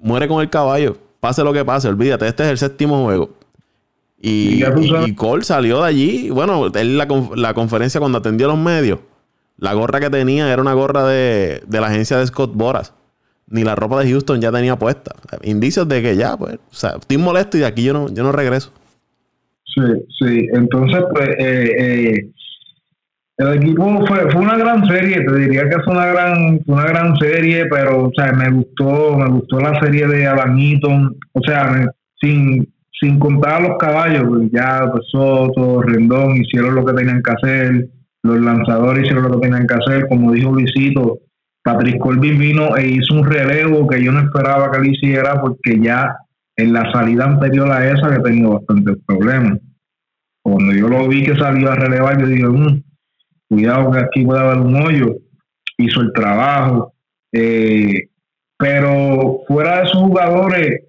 muere 0.00 0.28
con 0.28 0.40
el 0.40 0.50
caballo. 0.50 0.96
Pase 1.20 1.44
lo 1.44 1.52
que 1.52 1.64
pase, 1.64 1.88
olvídate, 1.88 2.26
este 2.26 2.44
es 2.44 2.50
el 2.50 2.58
séptimo 2.58 3.04
juego. 3.04 3.30
Y, 4.22 5.14
Cole 5.14 5.44
salió 5.44 5.80
de 5.82 5.88
allí. 5.88 6.30
Bueno, 6.30 6.66
él 6.74 6.98
la, 6.98 7.08
la 7.36 7.54
conferencia 7.54 8.00
cuando 8.00 8.18
atendió 8.18 8.46
a 8.46 8.50
los 8.50 8.58
medios, 8.58 9.00
la 9.60 9.74
gorra 9.74 10.00
que 10.00 10.10
tenía 10.10 10.52
era 10.52 10.60
una 10.60 10.72
gorra 10.72 11.06
de, 11.06 11.62
la 11.70 11.86
agencia 11.86 12.18
de 12.18 12.26
Scott 12.26 12.52
Boras. 12.54 12.94
Ni 13.46 13.64
la 13.64 13.74
ropa 13.74 14.00
de 14.00 14.10
Houston 14.10 14.40
ya 14.40 14.52
tenía 14.52 14.76
puesta. 14.76 15.14
Indicios 15.42 15.88
de 15.88 16.02
que 16.02 16.16
ya, 16.16 16.36
pues, 16.36 16.54
o 16.54 16.74
sea, 16.74 16.96
estoy 17.00 17.18
molesto 17.18 17.56
y 17.56 17.60
de 17.60 17.66
aquí 17.66 17.82
yo 17.82 17.92
no, 17.92 18.08
yo 18.08 18.22
no 18.22 18.32
regreso. 18.32 18.72
Sí, 19.64 19.82
sí. 20.18 20.46
Entonces, 20.52 21.02
pues, 21.12 21.28
eh, 21.38 21.74
eh, 21.78 22.30
El 23.40 23.54
equipo 23.54 24.06
fue, 24.06 24.30
fue 24.32 24.42
una 24.42 24.58
gran 24.58 24.84
serie, 24.84 25.24
te 25.24 25.34
diría 25.34 25.66
que 25.66 25.80
fue 25.82 25.94
una 25.94 26.04
gran, 26.08 26.60
una 26.66 26.84
gran 26.84 27.16
serie, 27.16 27.64
pero 27.70 28.08
o 28.08 28.12
sea, 28.14 28.34
me 28.34 28.50
gustó, 28.50 29.16
me 29.16 29.30
gustó 29.30 29.60
la 29.60 29.80
serie 29.80 30.06
de 30.08 30.26
Adam 30.26 30.58
Eaton, 30.58 31.16
o 31.32 31.40
sea, 31.40 31.90
sin, 32.20 32.70
sin 33.00 33.18
contar 33.18 33.54
a 33.54 33.68
los 33.68 33.78
caballos, 33.78 34.24
pues 34.28 34.50
ya 34.52 34.86
pues, 34.92 35.04
Soto, 35.10 35.80
Rendón 35.80 36.36
hicieron 36.36 36.74
lo 36.74 36.84
que 36.84 36.92
tenían 36.92 37.22
que 37.22 37.30
hacer, 37.30 37.88
los 38.24 38.40
lanzadores 38.40 39.04
hicieron 39.04 39.24
lo 39.24 39.40
que 39.40 39.46
tenían 39.46 39.66
que 39.66 39.74
hacer, 39.74 40.06
como 40.10 40.32
dijo 40.32 40.52
Luisito, 40.52 41.20
Patrick 41.64 41.98
Colvin 41.98 42.38
vino 42.38 42.76
e 42.76 42.88
hizo 42.88 43.14
un 43.14 43.24
relevo 43.24 43.88
que 43.88 44.04
yo 44.04 44.12
no 44.12 44.20
esperaba 44.20 44.70
que 44.70 44.80
lo 44.80 44.84
hiciera 44.84 45.40
porque 45.40 45.80
ya 45.80 46.14
en 46.58 46.74
la 46.74 46.92
salida 46.92 47.24
anterior 47.24 47.72
a 47.72 47.88
esa 47.90 48.06
había 48.06 48.22
tenido 48.22 48.50
bastantes 48.50 48.98
problemas. 49.06 49.60
Cuando 50.42 50.74
yo 50.74 50.88
lo 50.88 51.08
vi 51.08 51.24
que 51.24 51.36
salió 51.36 51.70
a 51.70 51.76
relevar, 51.76 52.20
yo 52.20 52.26
dije, 52.26 52.46
mm, 52.46 52.89
cuidado 53.50 53.90
que 53.90 53.98
aquí 53.98 54.24
puede 54.24 54.40
haber 54.40 54.58
un 54.58 54.76
hoyo. 54.76 55.16
Hizo 55.76 56.00
el 56.00 56.12
trabajo. 56.12 56.94
Eh, 57.32 58.08
pero 58.56 59.42
fuera 59.48 59.78
de 59.78 59.84
esos 59.84 60.02
jugadores, 60.02 60.82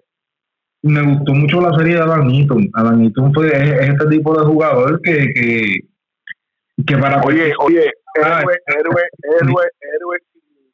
me 0.84 1.02
gustó 1.02 1.34
mucho 1.34 1.62
la 1.62 1.78
serie 1.78 1.96
de 1.96 2.02
Adam 2.02 2.30
Eaton. 2.30 2.70
Adam 2.74 3.04
Eaton 3.04 3.34
fue, 3.34 3.48
es, 3.48 3.90
este 3.90 4.08
tipo 4.10 4.38
de 4.38 4.46
jugador 4.46 5.02
que, 5.02 5.34
que, 5.34 5.80
que 6.86 6.98
para... 6.98 7.22
Oye, 7.22 7.54
oye, 7.60 7.92
héroe, 8.16 8.56
héroe, 8.68 9.04
héroe, 9.40 9.64
héroe, 9.82 10.18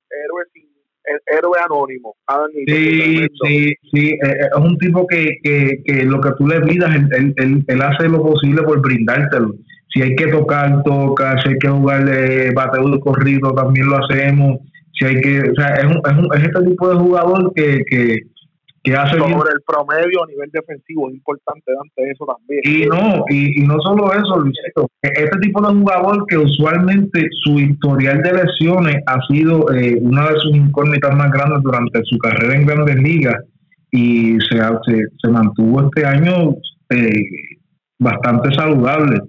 héroe, 0.10 0.46
héroe 1.28 1.60
anónimo. 1.66 2.16
Adam 2.28 2.50
sí, 2.66 3.28
sí, 3.44 3.74
sí, 3.92 4.10
eh, 4.10 4.20
eh, 4.24 4.50
es 4.52 4.58
un 4.58 4.78
tipo 4.78 5.06
que, 5.08 5.38
que, 5.44 5.84
que 5.86 6.04
lo 6.04 6.20
que 6.22 6.32
tú 6.38 6.48
le 6.48 6.62
pidas, 6.62 6.96
él, 6.96 7.34
él, 7.38 7.66
él, 7.68 7.82
hace 7.82 8.10
lo 8.10 8.24
posible 8.24 8.64
por 8.64 8.82
brindártelo. 8.82 9.54
Si 9.90 10.02
hay 10.02 10.16
que 10.16 10.28
tocar, 10.28 10.84
toca, 10.84 11.40
si 11.42 11.50
hay 11.50 11.58
que 11.60 11.70
jugarle 11.70 12.52
bateo 12.52 12.90
de 12.90 13.00
corrido, 13.00 13.52
también 13.54 13.88
lo 13.88 13.98
hacemos. 13.98 14.60
Si 14.94 15.06
hay 15.06 15.22
que, 15.22 15.42
o 15.42 15.56
sea, 15.56 15.76
es, 15.76 15.86
un, 15.86 16.02
es, 16.06 16.18
un, 16.18 16.30
es 16.34 16.44
este 16.44 16.64
tipo 16.64 16.90
de 16.90 16.96
jugador 16.96 17.54
que, 17.56 17.84
que 17.90 18.20
sobre 18.96 19.52
el 19.52 19.62
promedio 19.66 20.24
a 20.24 20.28
nivel 20.28 20.50
defensivo, 20.52 21.10
es 21.10 21.16
importante 21.16 21.72
ante 21.72 22.12
eso 22.12 22.26
también. 22.26 22.62
Y 22.64 22.86
no, 22.86 23.26
y, 23.30 23.68
no 23.68 23.80
solo 23.82 24.14
eso, 24.14 24.40
Luisito, 24.40 24.90
este 25.02 25.40
tipo 25.40 25.62
de 25.62 25.74
jugador 25.74 26.26
que 26.28 26.38
usualmente 26.38 27.28
su 27.44 27.60
historial 27.60 28.22
de 28.22 28.34
lesiones 28.34 28.98
ha 29.06 29.20
sido 29.28 29.72
eh, 29.74 29.98
una 30.02 30.30
de 30.30 30.40
sus 30.40 30.56
incógnitas 30.56 31.16
más 31.16 31.32
grandes 31.32 31.64
durante 31.64 32.02
su 32.04 32.18
carrera 32.18 32.56
en 32.56 32.66
grandes 32.66 32.96
ligas 32.96 33.44
y 33.92 34.38
se, 34.42 34.60
se, 35.22 35.32
mantuvo 35.32 35.90
este 35.90 36.06
año 36.06 36.56
eh, 36.90 37.24
bastante 38.00 38.54
saludable. 38.54 39.20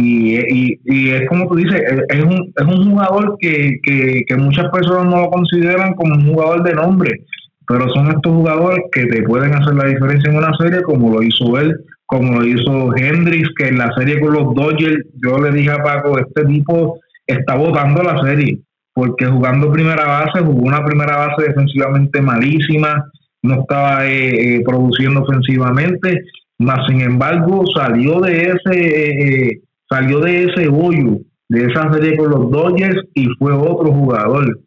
Y, 0.00 0.78
y, 0.84 1.10
es 1.10 1.28
como 1.28 1.48
tú 1.48 1.56
dices, 1.56 1.82
es 2.08 2.22
un, 2.22 2.52
es 2.56 2.64
un 2.64 2.90
jugador 2.90 3.36
que, 3.40 3.78
que, 3.82 4.22
que 4.28 4.36
muchas 4.36 4.70
personas 4.70 5.06
no 5.06 5.22
lo 5.22 5.30
consideran 5.30 5.94
como 5.94 6.14
un 6.14 6.32
jugador 6.32 6.62
de 6.62 6.74
nombre 6.74 7.24
pero 7.68 7.86
son 7.90 8.08
estos 8.08 8.32
jugadores 8.32 8.80
que 8.92 9.04
te 9.04 9.22
pueden 9.22 9.54
hacer 9.54 9.74
la 9.74 9.84
diferencia 9.84 10.30
en 10.30 10.38
una 10.38 10.56
serie, 10.58 10.82
como 10.82 11.12
lo 11.12 11.22
hizo 11.22 11.58
él, 11.58 11.76
como 12.06 12.40
lo 12.40 12.46
hizo 12.46 12.96
Hendrix, 12.96 13.50
que 13.56 13.68
en 13.68 13.78
la 13.78 13.92
serie 13.94 14.18
con 14.20 14.32
los 14.32 14.54
Dodgers, 14.54 15.04
yo 15.22 15.38
le 15.38 15.50
dije 15.52 15.70
a 15.70 15.82
Paco, 15.82 16.18
este 16.18 16.46
tipo 16.46 16.98
está 17.26 17.56
votando 17.56 18.02
la 18.02 18.18
serie, 18.22 18.58
porque 18.94 19.26
jugando 19.26 19.70
primera 19.70 20.06
base, 20.06 20.40
jugó 20.40 20.66
una 20.66 20.82
primera 20.82 21.26
base 21.26 21.48
defensivamente 21.48 22.22
malísima, 22.22 23.04
no 23.42 23.60
estaba 23.60 24.06
eh, 24.06 24.56
eh, 24.56 24.62
produciendo 24.64 25.20
ofensivamente, 25.20 26.22
más 26.58 26.86
sin 26.88 27.02
embargo 27.02 27.64
salió 27.76 28.20
de 28.20 28.54
ese 28.54 29.48
eh, 29.48 29.60
salió 29.88 30.20
de 30.20 30.44
ese 30.44 30.68
hoyo 30.68 31.18
de 31.48 31.64
esa 31.64 31.92
serie 31.92 32.16
con 32.16 32.30
los 32.30 32.50
Dodgers 32.50 33.02
y 33.14 33.26
fue 33.38 33.52
otro 33.52 33.92
jugador 33.92 34.58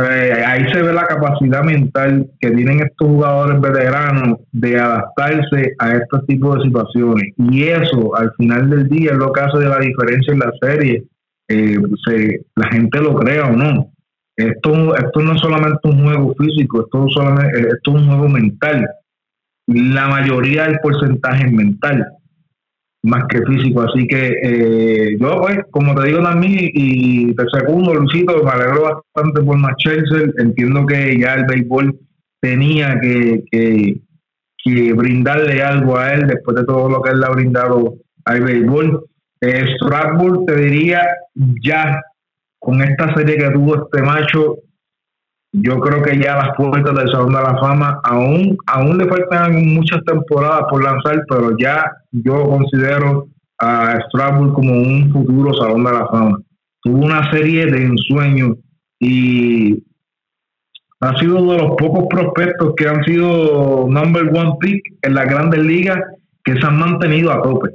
ahí 0.00 0.70
se 0.72 0.82
ve 0.82 0.92
la 0.92 1.06
capacidad 1.06 1.62
mental 1.62 2.28
que 2.40 2.50
tienen 2.50 2.80
estos 2.80 3.08
jugadores 3.08 3.60
veteranos 3.60 4.40
de 4.52 4.78
adaptarse 4.78 5.74
a 5.78 5.92
estos 5.92 6.26
tipos 6.26 6.56
de 6.56 6.64
situaciones. 6.64 7.32
Y 7.38 7.64
eso, 7.64 8.14
al 8.16 8.32
final 8.36 8.68
del 8.68 8.88
día, 8.88 9.12
es 9.12 9.16
lo 9.16 9.32
que 9.32 9.40
hace 9.40 9.58
de 9.58 9.68
la 9.68 9.78
diferencia 9.78 10.32
en 10.32 10.38
la 10.38 10.52
serie. 10.60 11.04
Eh, 11.48 11.78
la 12.56 12.68
gente 12.68 13.00
lo 13.00 13.14
crea 13.14 13.46
o 13.46 13.52
no. 13.52 13.90
Esto, 14.36 14.94
esto 14.96 15.20
no 15.20 15.32
es 15.32 15.40
solamente 15.40 15.80
un 15.84 16.04
juego 16.04 16.34
físico, 16.34 16.82
esto, 16.82 17.06
solamente, 17.08 17.58
esto 17.58 17.96
es 17.96 18.02
un 18.02 18.06
juego 18.06 18.28
mental. 18.28 18.86
La 19.66 20.08
mayoría 20.08 20.64
del 20.64 20.78
porcentaje 20.80 21.46
es 21.46 21.52
mental 21.52 22.06
más 23.06 23.24
que 23.28 23.40
físico. 23.42 23.82
Así 23.82 24.06
que 24.06 24.38
eh, 24.42 25.16
yo, 25.18 25.40
pues, 25.40 25.58
como 25.70 25.94
te 25.94 26.08
digo 26.08 26.22
también, 26.22 26.70
y 26.74 27.34
te 27.34 27.44
segundo, 27.52 27.94
Luisito, 27.94 28.42
me 28.42 28.50
alegro 28.50 28.82
bastante 29.14 29.42
por 29.42 29.56
Chelsea 29.76 30.28
Entiendo 30.38 30.84
que 30.86 31.18
ya 31.18 31.34
el 31.34 31.46
béisbol 31.46 31.98
tenía 32.40 32.98
que, 33.00 33.44
que, 33.50 34.92
brindarle 34.94 35.62
algo 35.62 35.96
a 35.96 36.14
él 36.14 36.26
después 36.26 36.56
de 36.56 36.64
todo 36.64 36.88
lo 36.88 37.00
que 37.00 37.10
él 37.12 37.20
le 37.20 37.26
ha 37.26 37.30
brindado 37.30 37.94
al 38.24 38.40
béisbol. 38.40 39.04
Eh, 39.40 39.64
Strasbourg, 39.76 40.44
te 40.46 40.56
diría, 40.56 41.02
ya 41.62 42.02
con 42.58 42.82
esta 42.82 43.14
serie 43.14 43.36
que 43.36 43.50
tuvo 43.50 43.84
este 43.84 44.02
macho, 44.02 44.58
yo 45.58 45.80
creo 45.80 46.02
que 46.02 46.18
ya 46.18 46.36
las 46.36 46.54
puertas 46.54 46.94
del 46.94 47.10
Salón 47.10 47.32
de 47.32 47.40
la 47.40 47.58
Fama 47.58 47.98
aún, 48.04 48.58
aún 48.66 48.98
le 48.98 49.06
faltan 49.06 49.74
muchas 49.74 50.04
temporadas 50.04 50.64
por 50.68 50.84
lanzar, 50.84 51.24
pero 51.28 51.56
ya 51.58 51.90
yo 52.12 52.44
considero 52.44 53.28
a 53.58 53.98
Strasbourg 54.06 54.52
como 54.52 54.72
un 54.72 55.10
futuro 55.12 55.54
Salón 55.54 55.84
de 55.84 55.92
la 55.92 56.06
Fama. 56.08 56.38
Tuvo 56.82 57.06
una 57.06 57.30
serie 57.30 57.66
de 57.66 57.84
ensueños 57.84 58.58
y 59.00 59.82
ha 61.00 61.16
sido 61.18 61.38
uno 61.38 61.52
de 61.52 61.58
los 61.58 61.76
pocos 61.78 62.04
prospectos 62.10 62.74
que 62.76 62.88
han 62.88 63.02
sido 63.04 63.86
number 63.88 64.24
one 64.24 64.56
pick 64.60 64.82
en 65.02 65.14
las 65.14 65.24
grandes 65.24 65.64
ligas 65.64 65.98
que 66.44 66.52
se 66.52 66.66
han 66.66 66.78
mantenido 66.78 67.32
a 67.32 67.40
tope. 67.40 67.70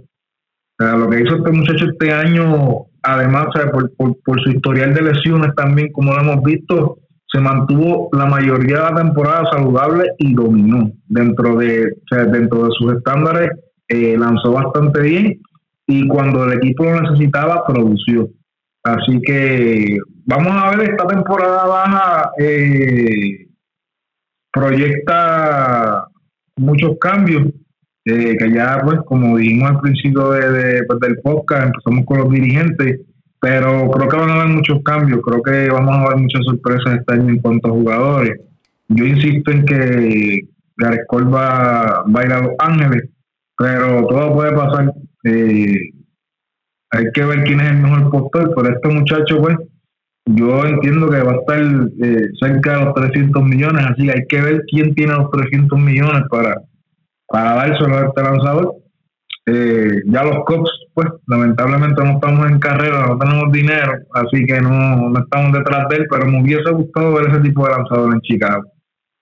Lo 0.77 1.09
que 1.09 1.21
hizo 1.21 1.35
este 1.35 1.51
muchacho 1.51 1.85
este 1.85 2.11
año, 2.11 2.85
además, 3.01 3.47
por, 3.71 3.91
por 4.23 4.41
su 4.43 4.51
historial 4.51 4.93
de 4.93 5.01
lesiones 5.01 5.53
también, 5.55 5.91
como 5.91 6.13
lo 6.13 6.21
hemos 6.21 6.43
visto, 6.43 6.97
se 7.31 7.39
mantuvo 7.39 8.09
la 8.11 8.25
mayoría 8.25 8.77
de 8.77 8.83
la 8.91 8.95
temporada 8.95 9.49
saludable 9.51 10.03
y 10.17 10.33
dominó 10.33 10.91
dentro 11.07 11.57
de, 11.57 11.93
dentro 12.31 12.65
de 12.65 12.71
sus 12.77 12.93
estándares, 12.93 13.51
eh, 13.87 14.17
lanzó 14.17 14.51
bastante 14.51 15.01
bien 15.01 15.41
y 15.87 16.07
cuando 16.07 16.45
el 16.45 16.57
equipo 16.57 16.83
lo 16.85 17.01
necesitaba, 17.01 17.65
produció. 17.65 18.27
Así 18.83 19.21
que 19.21 19.97
vamos 20.25 20.51
a 20.51 20.75
ver, 20.75 20.89
esta 20.89 21.07
temporada 21.07 21.65
baja 21.67 22.31
eh, 22.37 23.47
proyecta 24.51 26.07
muchos 26.57 26.97
cambios, 26.99 27.43
eh, 28.05 28.35
que 28.37 28.51
ya 28.51 28.81
pues 28.83 28.99
como 29.05 29.37
dijimos 29.37 29.69
al 29.69 29.79
principio 29.79 30.31
de, 30.31 30.83
pues, 30.85 30.99
del 30.99 31.17
podcast, 31.21 31.67
empezamos 31.67 32.05
con 32.05 32.19
los 32.19 32.29
dirigentes, 32.31 33.01
pero 33.41 33.89
creo 33.89 34.07
que 34.07 34.17
van 34.17 34.29
a 34.29 34.33
haber 34.35 34.55
muchos 34.55 34.83
cambios, 34.83 35.19
creo 35.25 35.41
que 35.41 35.71
vamos 35.71 35.95
a 35.95 36.09
ver 36.09 36.17
muchas 36.17 36.45
sorpresas 36.45 36.99
este 36.99 37.13
año 37.15 37.29
en 37.29 37.39
cuanto 37.39 37.69
a 37.69 37.71
jugadores. 37.71 38.39
Yo 38.87 39.03
insisto 39.03 39.49
en 39.49 39.65
que 39.65 40.41
Gareth 40.77 41.07
va, 41.11 42.03
va, 42.03 42.21
a 42.21 42.25
ir 42.25 42.33
a 42.33 42.41
Los 42.41 42.51
Ángeles, 42.59 43.09
pero 43.57 44.05
todo 44.05 44.35
puede 44.35 44.51
pasar. 44.51 44.93
Eh, 45.23 45.91
hay 46.91 47.05
que 47.13 47.25
ver 47.25 47.43
quién 47.43 47.61
es 47.61 47.71
el 47.71 47.77
mejor 47.77 48.11
postor, 48.11 48.53
pero 48.55 48.75
este 48.75 48.89
muchacho, 48.89 49.41
pues, 49.41 49.57
yo 50.25 50.63
entiendo 50.63 51.09
que 51.09 51.23
va 51.23 51.31
a 51.31 51.35
estar 51.37 51.59
eh, 51.59 52.27
cerca 52.39 52.77
de 52.77 52.85
los 52.85 52.93
300 52.93 53.43
millones, 53.43 53.85
así 53.87 54.05
que 54.05 54.11
hay 54.11 54.27
que 54.27 54.41
ver 54.41 54.63
quién 54.69 54.93
tiene 54.93 55.13
los 55.13 55.31
300 55.31 55.79
millones 55.79 56.23
para, 56.29 56.61
para 57.27 57.55
dárselo 57.55 57.97
a 57.97 58.05
este 58.05 58.21
lanzador. 58.21 58.75
Eh, 59.47 60.01
ya 60.05 60.23
los 60.23 60.45
Cubs, 60.45 60.69
pues 60.93 61.07
lamentablemente 61.27 62.03
no 62.03 62.11
estamos 62.13 62.49
en 62.49 62.59
carrera, 62.59 63.07
no 63.07 63.17
tenemos 63.17 63.51
dinero, 63.51 63.93
así 64.13 64.45
que 64.45 64.61
no, 64.61 65.09
no 65.09 65.19
estamos 65.19 65.53
detrás 65.53 65.87
de 65.89 65.97
él, 65.97 66.07
pero 66.09 66.25
me 66.27 66.41
hubiese 66.41 66.71
gustado 66.71 67.13
ver 67.13 67.29
ese 67.29 67.39
tipo 67.41 67.65
de 67.65 67.71
lanzador 67.71 68.13
en 68.13 68.21
Chicago. 68.21 68.63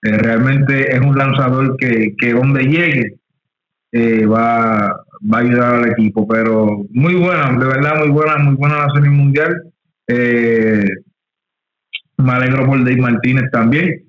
Eh, 0.02 0.16
realmente 0.18 0.94
es 0.94 1.00
un 1.00 1.16
lanzador 1.16 1.76
que, 1.76 2.14
que 2.16 2.32
donde 2.32 2.64
llegue 2.64 3.18
eh, 3.92 4.24
va, 4.26 4.88
va 4.88 5.38
a 5.38 5.40
ayudar 5.40 5.74
al 5.74 5.90
equipo, 5.90 6.26
pero 6.26 6.84
muy 6.90 7.14
buena, 7.14 7.50
de 7.58 7.66
verdad 7.66 7.98
muy 7.98 8.08
buena, 8.08 8.38
muy 8.38 8.54
buena 8.56 8.86
la 8.86 8.94
serie 8.94 9.10
mundial. 9.10 9.54
me 12.16 12.32
alegro 12.32 12.66
por 12.66 12.78
Dave 12.78 13.00
Martínez 13.00 13.50
también. 13.52 14.04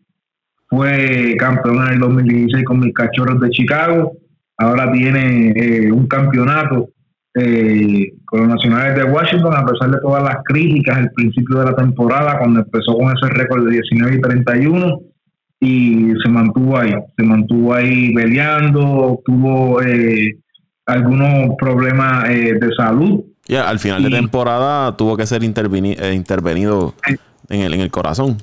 Fue 0.69 1.35
campeón 1.37 1.85
en 1.87 1.93
el 1.93 1.99
2016 1.99 2.63
con 2.65 2.79
mis 2.79 2.93
cachorros 2.93 3.39
de 3.41 3.49
Chicago 3.49 4.13
ahora 4.61 4.91
tiene 4.91 5.53
eh, 5.55 5.91
un 5.91 6.07
campeonato 6.07 6.90
eh, 7.35 8.13
con 8.25 8.41
los 8.41 8.49
nacionales 8.49 8.95
de 8.95 9.03
Washington, 9.03 9.53
a 9.55 9.65
pesar 9.65 9.91
de 9.91 9.99
todas 10.01 10.23
las 10.23 10.37
críticas 10.43 10.97
al 10.97 11.11
principio 11.11 11.59
de 11.59 11.65
la 11.65 11.75
temporada, 11.75 12.37
cuando 12.39 12.59
empezó 12.59 12.97
con 12.97 13.13
ese 13.15 13.29
récord 13.33 13.65
de 13.65 13.71
19 13.71 14.15
y 14.15 14.21
31, 14.21 14.99
y 15.61 16.13
se 16.23 16.29
mantuvo 16.29 16.77
ahí, 16.77 16.93
se 17.15 17.23
mantuvo 17.23 17.73
ahí 17.73 18.13
peleando, 18.13 19.21
tuvo 19.23 19.81
eh, 19.81 20.37
algunos 20.85 21.55
problemas 21.57 22.27
de 22.27 22.69
salud. 22.75 23.23
Y 23.47 23.55
al 23.55 23.79
final 23.79 24.03
de 24.03 24.09
temporada 24.09 24.95
tuvo 24.97 25.15
que 25.15 25.25
ser 25.25 25.43
eh, 25.43 26.13
intervenido 26.13 26.95
en 27.49 27.61
el, 27.61 27.73
en 27.73 27.81
el 27.81 27.91
corazón. 27.91 28.37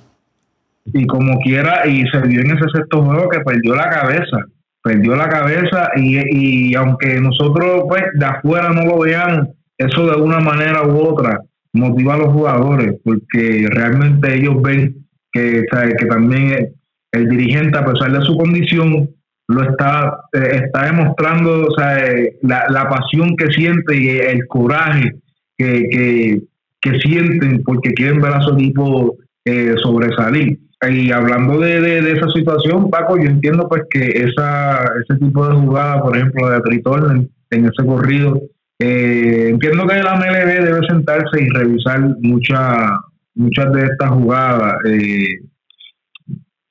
Y 0.86 1.06
como 1.06 1.38
quiera, 1.40 1.86
y 1.86 2.06
se 2.08 2.20
vio 2.20 2.40
en 2.40 2.52
ese 2.52 2.68
sexto 2.72 3.02
juego 3.02 3.28
que 3.28 3.40
perdió 3.40 3.74
la 3.74 3.90
cabeza. 3.90 4.38
Perdió 4.82 5.16
la 5.16 5.28
cabeza 5.28 5.90
y, 5.96 6.70
y 6.70 6.74
aunque 6.74 7.20
nosotros 7.20 7.84
pues 7.88 8.04
de 8.14 8.24
afuera 8.24 8.70
no 8.70 8.84
lo 8.84 9.00
veamos, 9.00 9.48
eso 9.76 10.06
de 10.06 10.20
una 10.20 10.40
manera 10.40 10.82
u 10.86 10.98
otra 10.98 11.40
motiva 11.72 12.14
a 12.14 12.18
los 12.18 12.32
jugadores 12.32 12.96
porque 13.04 13.66
realmente 13.70 14.34
ellos 14.34 14.60
ven 14.62 15.06
que, 15.32 15.64
que 15.98 16.06
también 16.06 16.74
el 17.12 17.28
dirigente, 17.28 17.78
a 17.78 17.84
pesar 17.84 18.12
de 18.12 18.24
su 18.24 18.36
condición, 18.36 19.10
lo 19.48 19.62
está, 19.62 20.20
eh, 20.32 20.62
está 20.64 20.86
demostrando 20.86 21.66
o 21.66 21.70
sea, 21.74 21.96
la, 22.42 22.66
la, 22.68 22.88
pasión 22.88 23.34
que 23.36 23.46
siente 23.46 23.96
y 23.96 24.08
el 24.08 24.46
coraje 24.46 25.14
que, 25.56 25.88
que, 25.88 26.42
que, 26.80 26.98
sienten 27.00 27.62
porque 27.62 27.94
quieren 27.94 28.20
ver 28.20 28.32
a 28.32 28.42
su 28.42 28.54
equipo 28.54 29.16
eh, 29.46 29.74
sobresalir. 29.82 30.58
Y 30.80 31.10
hablando 31.10 31.58
de, 31.58 31.80
de, 31.80 32.12
esa 32.12 32.28
situación, 32.30 32.88
Paco, 32.88 33.16
yo 33.16 33.24
entiendo 33.24 33.68
pues 33.68 33.82
que 33.90 34.06
esa, 34.10 34.84
ese 35.02 35.18
tipo 35.18 35.46
de 35.48 35.56
jugada, 35.56 36.00
por 36.00 36.16
ejemplo, 36.16 36.48
de 36.48 36.60
Tritorn 36.60 37.28
en, 37.50 37.64
ese 37.64 37.84
corrido, 37.84 38.40
entiendo 38.78 39.88
que 39.88 40.02
la 40.02 40.14
MLB 40.14 40.64
debe 40.64 40.86
sentarse 40.86 41.42
y 41.42 41.48
revisar 41.48 42.00
muchas 42.20 42.92
muchas 43.34 43.72
de 43.72 43.86
estas 43.86 44.10
jugadas. 44.10 44.74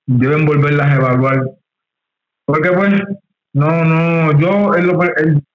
deben 0.06 0.46
volverlas 0.46 0.88
a 0.88 0.96
evaluar 0.96 1.44
porque 2.48 2.72
pues, 2.72 2.94
no, 3.54 3.84
no, 3.84 4.40
yo 4.40 4.74
en 4.76 4.88
lo, 4.88 4.98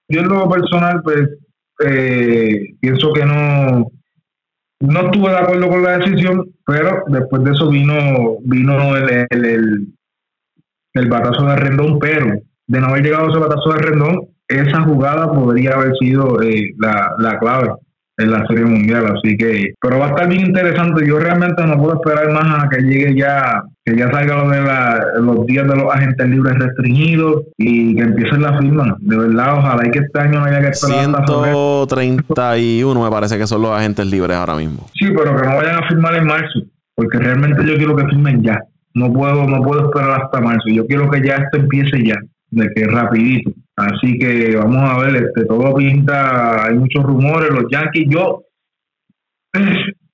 yo 0.09 0.19
en 0.19 0.27
lo 0.27 0.47
personal, 0.47 1.01
pues, 1.03 1.27
eh, 1.83 2.75
pienso 2.79 3.11
que 3.13 3.25
no, 3.25 3.91
no 4.83 4.99
estuve 5.05 5.29
de 5.29 5.37
acuerdo 5.37 5.69
con 5.69 5.83
la 5.83 5.97
decisión, 5.97 6.51
pero 6.65 7.03
después 7.07 7.43
de 7.43 7.51
eso 7.51 7.69
vino, 7.69 8.37
vino 8.43 8.95
el, 8.97 9.25
el, 9.29 9.87
el, 10.93 11.09
batazo 11.09 11.45
de 11.45 11.55
Rendón, 11.55 11.99
pero 11.99 12.41
de 12.67 12.79
no 12.79 12.87
haber 12.87 13.03
llegado 13.03 13.29
ese 13.29 13.39
batazo 13.39 13.71
de 13.71 13.79
Rendón, 13.79 14.27
esa 14.49 14.81
jugada 14.81 15.31
podría 15.31 15.75
haber 15.75 15.95
sido 15.97 16.41
eh, 16.41 16.73
la, 16.77 17.13
la 17.17 17.39
clave 17.39 17.69
en 18.23 18.31
la 18.31 18.45
Serie 18.47 18.65
Mundial, 18.65 19.05
así 19.05 19.37
que, 19.37 19.73
pero 19.81 19.99
va 19.99 20.05
a 20.05 20.09
estar 20.09 20.27
bien 20.27 20.47
interesante. 20.47 21.05
Yo 21.07 21.19
realmente 21.19 21.65
no 21.65 21.77
puedo 21.77 21.95
esperar 21.95 22.31
más 22.31 22.63
a 22.63 22.69
que 22.69 22.81
llegue 22.81 23.15
ya, 23.15 23.61
que 23.85 23.95
ya 23.95 24.09
salga 24.11 24.43
lo 24.43 24.49
de 24.49 24.61
los 25.21 25.45
días 25.45 25.67
de 25.67 25.75
los 25.75 25.93
agentes 25.93 26.27
libres 26.27 26.57
restringidos 26.57 27.43
y 27.57 27.95
que 27.95 28.01
empiecen 28.01 28.41
la 28.41 28.57
firma. 28.57 28.95
De 28.99 29.17
verdad, 29.17 29.57
ojalá 29.57 29.87
y 29.87 29.91
que 29.91 29.99
este 29.99 30.19
año 30.19 30.39
no 30.39 30.45
haya 30.45 30.61
que 30.61 30.69
esperar. 30.69 31.25
131 31.25 33.03
me 33.03 33.09
parece 33.09 33.37
que 33.37 33.47
son 33.47 33.61
los 33.61 33.71
agentes 33.71 34.05
libres 34.07 34.37
ahora 34.37 34.55
mismo. 34.55 34.87
Sí, 34.93 35.07
pero 35.15 35.35
que 35.35 35.47
no 35.47 35.55
vayan 35.55 35.83
a 35.83 35.87
firmar 35.87 36.15
en 36.15 36.25
marzo, 36.25 36.59
porque 36.95 37.17
realmente 37.19 37.65
yo 37.65 37.75
quiero 37.75 37.95
que 37.95 38.05
firmen 38.05 38.41
ya. 38.41 38.59
No 38.95 39.11
puedo, 39.11 39.45
no 39.47 39.61
puedo 39.63 39.87
esperar 39.87 40.21
hasta 40.21 40.39
marzo. 40.39 40.69
Yo 40.71 40.85
quiero 40.85 41.09
que 41.09 41.25
ya 41.25 41.35
esto 41.35 41.57
empiece 41.57 42.03
ya, 42.05 42.17
de 42.51 42.69
que 42.75 42.85
rapidito. 42.85 43.51
Así 43.75 44.19
que 44.19 44.55
vamos 44.55 44.89
a 44.89 44.99
ver, 44.99 45.15
este, 45.15 45.45
todo 45.45 45.73
pinta, 45.75 46.65
hay 46.65 46.75
muchos 46.75 47.03
rumores, 47.03 47.49
los 47.49 47.65
Yankees, 47.71 48.05
yo, 48.07 48.43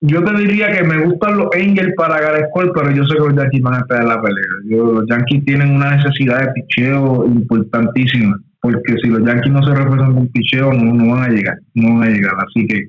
yo 0.02 0.24
te 0.24 0.38
diría 0.38 0.69
que 0.72 0.84
me 0.84 1.04
gustan 1.04 1.38
los 1.38 1.50
Angels 1.54 1.93
para 1.98 2.22
Gareth 2.22 2.48
pero 2.54 2.91
yo 2.91 3.04
sé 3.04 3.15
que 3.15 3.19
los 3.19 3.36
Yankees 3.36 3.62
van 3.62 3.74
a 3.74 3.80
estar 3.80 4.02
en 4.02 4.08
la 4.08 4.22
pelea. 4.22 4.93
los 4.93 5.06
Yankees 5.10 5.43
tienen 5.43 5.76
una 5.76 5.98
necesidad 5.98 6.39
de 6.39 6.54
picheo 6.54 7.26
importantísima, 7.26 8.39
porque 8.62 8.95
si 9.04 9.10
los 9.10 9.26
Yankees 9.26 9.52
no 9.52 9.63
se 9.63 9.76
refuerzan 9.76 10.13
con 10.13 10.28
picheo, 10.30 10.72
no, 10.72 10.93
no 10.93 11.13
van 11.13 11.24
a 11.24 11.30
llegar, 11.30 11.58
no 11.74 12.00
van 12.00 12.08
a 12.08 12.12
llegar. 12.12 12.36
Así 12.38 12.65
que 12.65 12.88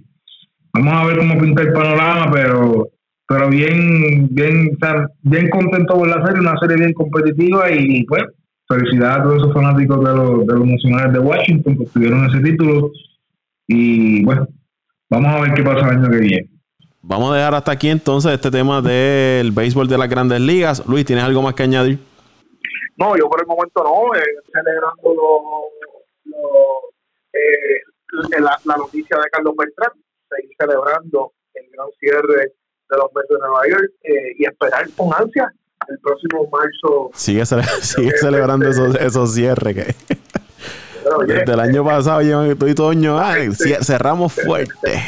vamos 0.73 0.95
a 0.95 1.07
ver 1.07 1.19
cómo 1.19 1.37
pinta 1.41 1.63
el 1.63 1.73
panorama, 1.73 2.31
pero 2.33 2.91
pero 3.27 3.49
bien, 3.49 4.27
bien, 4.33 4.77
bien 5.23 5.51
contento 5.51 5.95
por 5.95 6.09
la 6.09 6.27
serie, 6.27 6.41
una 6.41 6.59
serie 6.59 6.79
bien 6.79 6.93
competitiva 6.93 7.71
y 7.71 8.03
pues 8.05 8.25
felicidades 8.71 9.19
a 9.19 9.23
todos 9.25 9.37
esos 9.39 9.53
fanáticos 9.53 9.99
de 9.99 10.15
los, 10.15 10.47
de 10.47 10.55
los 10.55 10.67
nacionales 10.67 11.13
de 11.13 11.19
Washington 11.19 11.77
que 11.77 11.83
obtuvieron 11.83 12.27
ese 12.27 12.41
título. 12.41 12.93
Y 13.67 14.25
bueno, 14.25 14.47
vamos 15.09 15.35
a 15.35 15.41
ver 15.41 15.55
qué 15.55 15.63
pasa 15.63 15.89
el 15.89 15.99
año 15.99 16.11
que 16.11 16.19
viene. 16.19 16.51
Vamos 17.03 17.33
a 17.33 17.37
dejar 17.37 17.55
hasta 17.55 17.73
aquí 17.73 17.89
entonces 17.89 18.33
este 18.33 18.51
tema 18.51 18.81
del 18.83 19.53
béisbol 19.53 19.89
de 19.89 19.99
las 19.99 20.09
grandes 20.09 20.41
ligas. 20.41 20.87
Luis, 20.87 21.05
¿tienes 21.05 21.25
algo 21.25 21.43
más 21.43 21.55
que 21.55 21.63
añadir? 21.63 21.99
No, 22.97 23.17
yo 23.17 23.29
por 23.29 23.41
el 23.41 23.47
momento 23.47 23.83
no, 23.83 24.15
eh, 24.15 24.23
celebrando 24.53 25.15
lo, 26.25 26.91
eh, 27.33 28.41
la, 28.41 28.77
noticia 28.77 29.17
de 29.17 29.31
Carlos 29.31 29.55
Beltrán, 29.57 29.93
seguir 30.29 30.55
celebrando 30.59 31.33
el 31.55 31.71
gran 31.73 31.89
cierre 31.99 32.53
de 32.91 32.97
los 32.97 33.11
Mets 33.15 33.29
de 33.31 33.39
Nueva 33.39 33.69
York 33.69 33.91
eh, 34.03 34.35
y 34.39 34.45
esperar 34.45 34.87
con 34.97 35.09
ansia 35.15 35.51
el 35.91 35.99
próximo 35.99 36.49
marzo. 36.51 37.11
Sigue, 37.15 37.45
sigue 37.45 38.17
celebrando 38.17 38.69
esos, 38.69 38.95
esos 38.97 39.35
cierres 39.35 39.75
que. 39.75 39.95
Desde 41.27 41.53
el 41.53 41.61
año 41.61 41.85
pasado, 41.85 42.23
yo 42.23 42.45
y 42.47 42.75
todo 42.75 42.91
año, 42.91 43.19
cerramos 43.83 44.33
fuerte. 44.33 45.03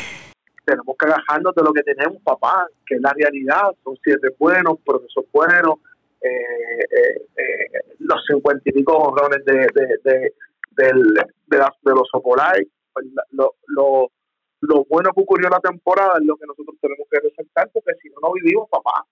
Tenemos 0.65 0.97
que 0.99 1.07
agajarnos 1.07 1.55
de 1.55 1.63
lo 1.63 1.73
que 1.73 1.83
tenemos, 1.83 2.21
papá, 2.23 2.67
que 2.87 2.95
es 2.97 3.01
la 3.01 3.13
realidad. 3.13 3.71
Son 3.85 3.97
cierres 4.03 4.33
buenos, 4.39 4.79
procesos 4.85 5.25
buenos, 5.33 5.75
eh, 6.21 6.29
eh, 6.29 7.23
eh, 7.37 7.81
los 7.99 8.25
cincuenta 8.27 8.63
y 8.65 8.73
pico 8.73 8.97
honrones 8.97 9.45
de, 9.45 9.55
de, 9.55 9.99
de, 10.05 10.35
del, 10.77 11.15
de, 11.47 11.59
los 11.85 12.09
Opolai. 12.15 12.67
Pues, 12.93 13.07
lo, 13.31 13.55
lo, 13.67 14.11
lo 14.61 14.85
bueno 14.89 15.11
que 15.15 15.21
ocurrió 15.21 15.49
la 15.51 15.61
temporada 15.61 16.15
es 16.21 16.27
lo 16.27 16.37
que 16.37 16.47
nosotros 16.47 16.77
tenemos 16.81 17.07
que 17.11 17.21
resaltar, 17.21 17.71
porque 17.73 17.93
si 18.01 18.09
no, 18.09 18.17
no 18.23 18.33
vivimos, 18.33 18.69
papá 18.71 19.05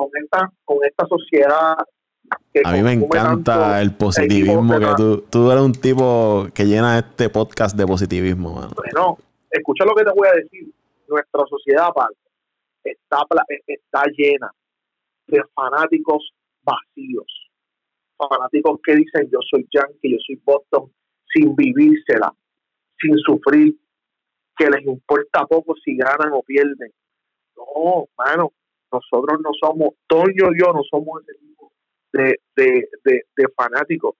con, 0.00 0.10
esta, 0.22 0.52
con 0.64 0.78
esta 0.84 1.06
sociedad. 1.06 1.76
a 2.64 2.72
mí 2.72 2.82
me 2.82 2.92
encanta 2.92 3.80
el 3.80 3.94
positivismo 3.94 4.78
que 4.78 4.86
tú, 4.96 5.24
tú 5.30 5.50
eres 5.50 5.62
un 5.62 5.72
tipo 5.72 6.46
que 6.54 6.64
llena 6.64 6.98
este 6.98 7.28
podcast 7.28 7.76
de 7.76 7.86
positivismo. 7.86 8.68
Bueno, 8.76 9.18
escucha 9.50 9.84
lo 9.84 9.94
que 9.94 10.04
te 10.04 10.12
voy 10.12 10.28
a 10.28 10.36
decir. 10.36 10.72
Nuestra 11.08 11.44
sociedad 11.48 11.88
está, 12.84 13.18
está 13.66 14.02
llena 14.16 14.50
de 15.26 15.42
fanáticos 15.54 16.32
vacíos. 16.62 17.26
Fanáticos 18.16 18.80
que 18.84 18.94
dicen 18.94 19.28
yo 19.30 19.38
soy 19.50 19.66
Yankee, 19.72 20.12
yo 20.12 20.18
soy 20.24 20.40
Boston, 20.44 20.92
sin 21.32 21.56
vivírsela, 21.56 22.32
sin 23.00 23.18
sufrir, 23.18 23.76
que 24.56 24.70
les 24.70 24.86
importa 24.86 25.44
poco 25.46 25.74
si 25.84 25.96
ganan 25.96 26.32
o 26.32 26.42
pierden. 26.42 26.92
No, 27.56 28.06
mano, 28.16 28.52
nosotros 28.92 29.40
no 29.42 29.50
somos, 29.60 29.94
Toño 30.06 30.52
y 30.52 30.60
yo 30.60 30.72
no 30.72 30.82
somos 30.90 31.22
ese 31.22 31.38
tipo 31.38 31.72
de, 32.12 32.38
de, 32.56 33.22
de, 33.36 33.46
fanáticos. 33.56 34.14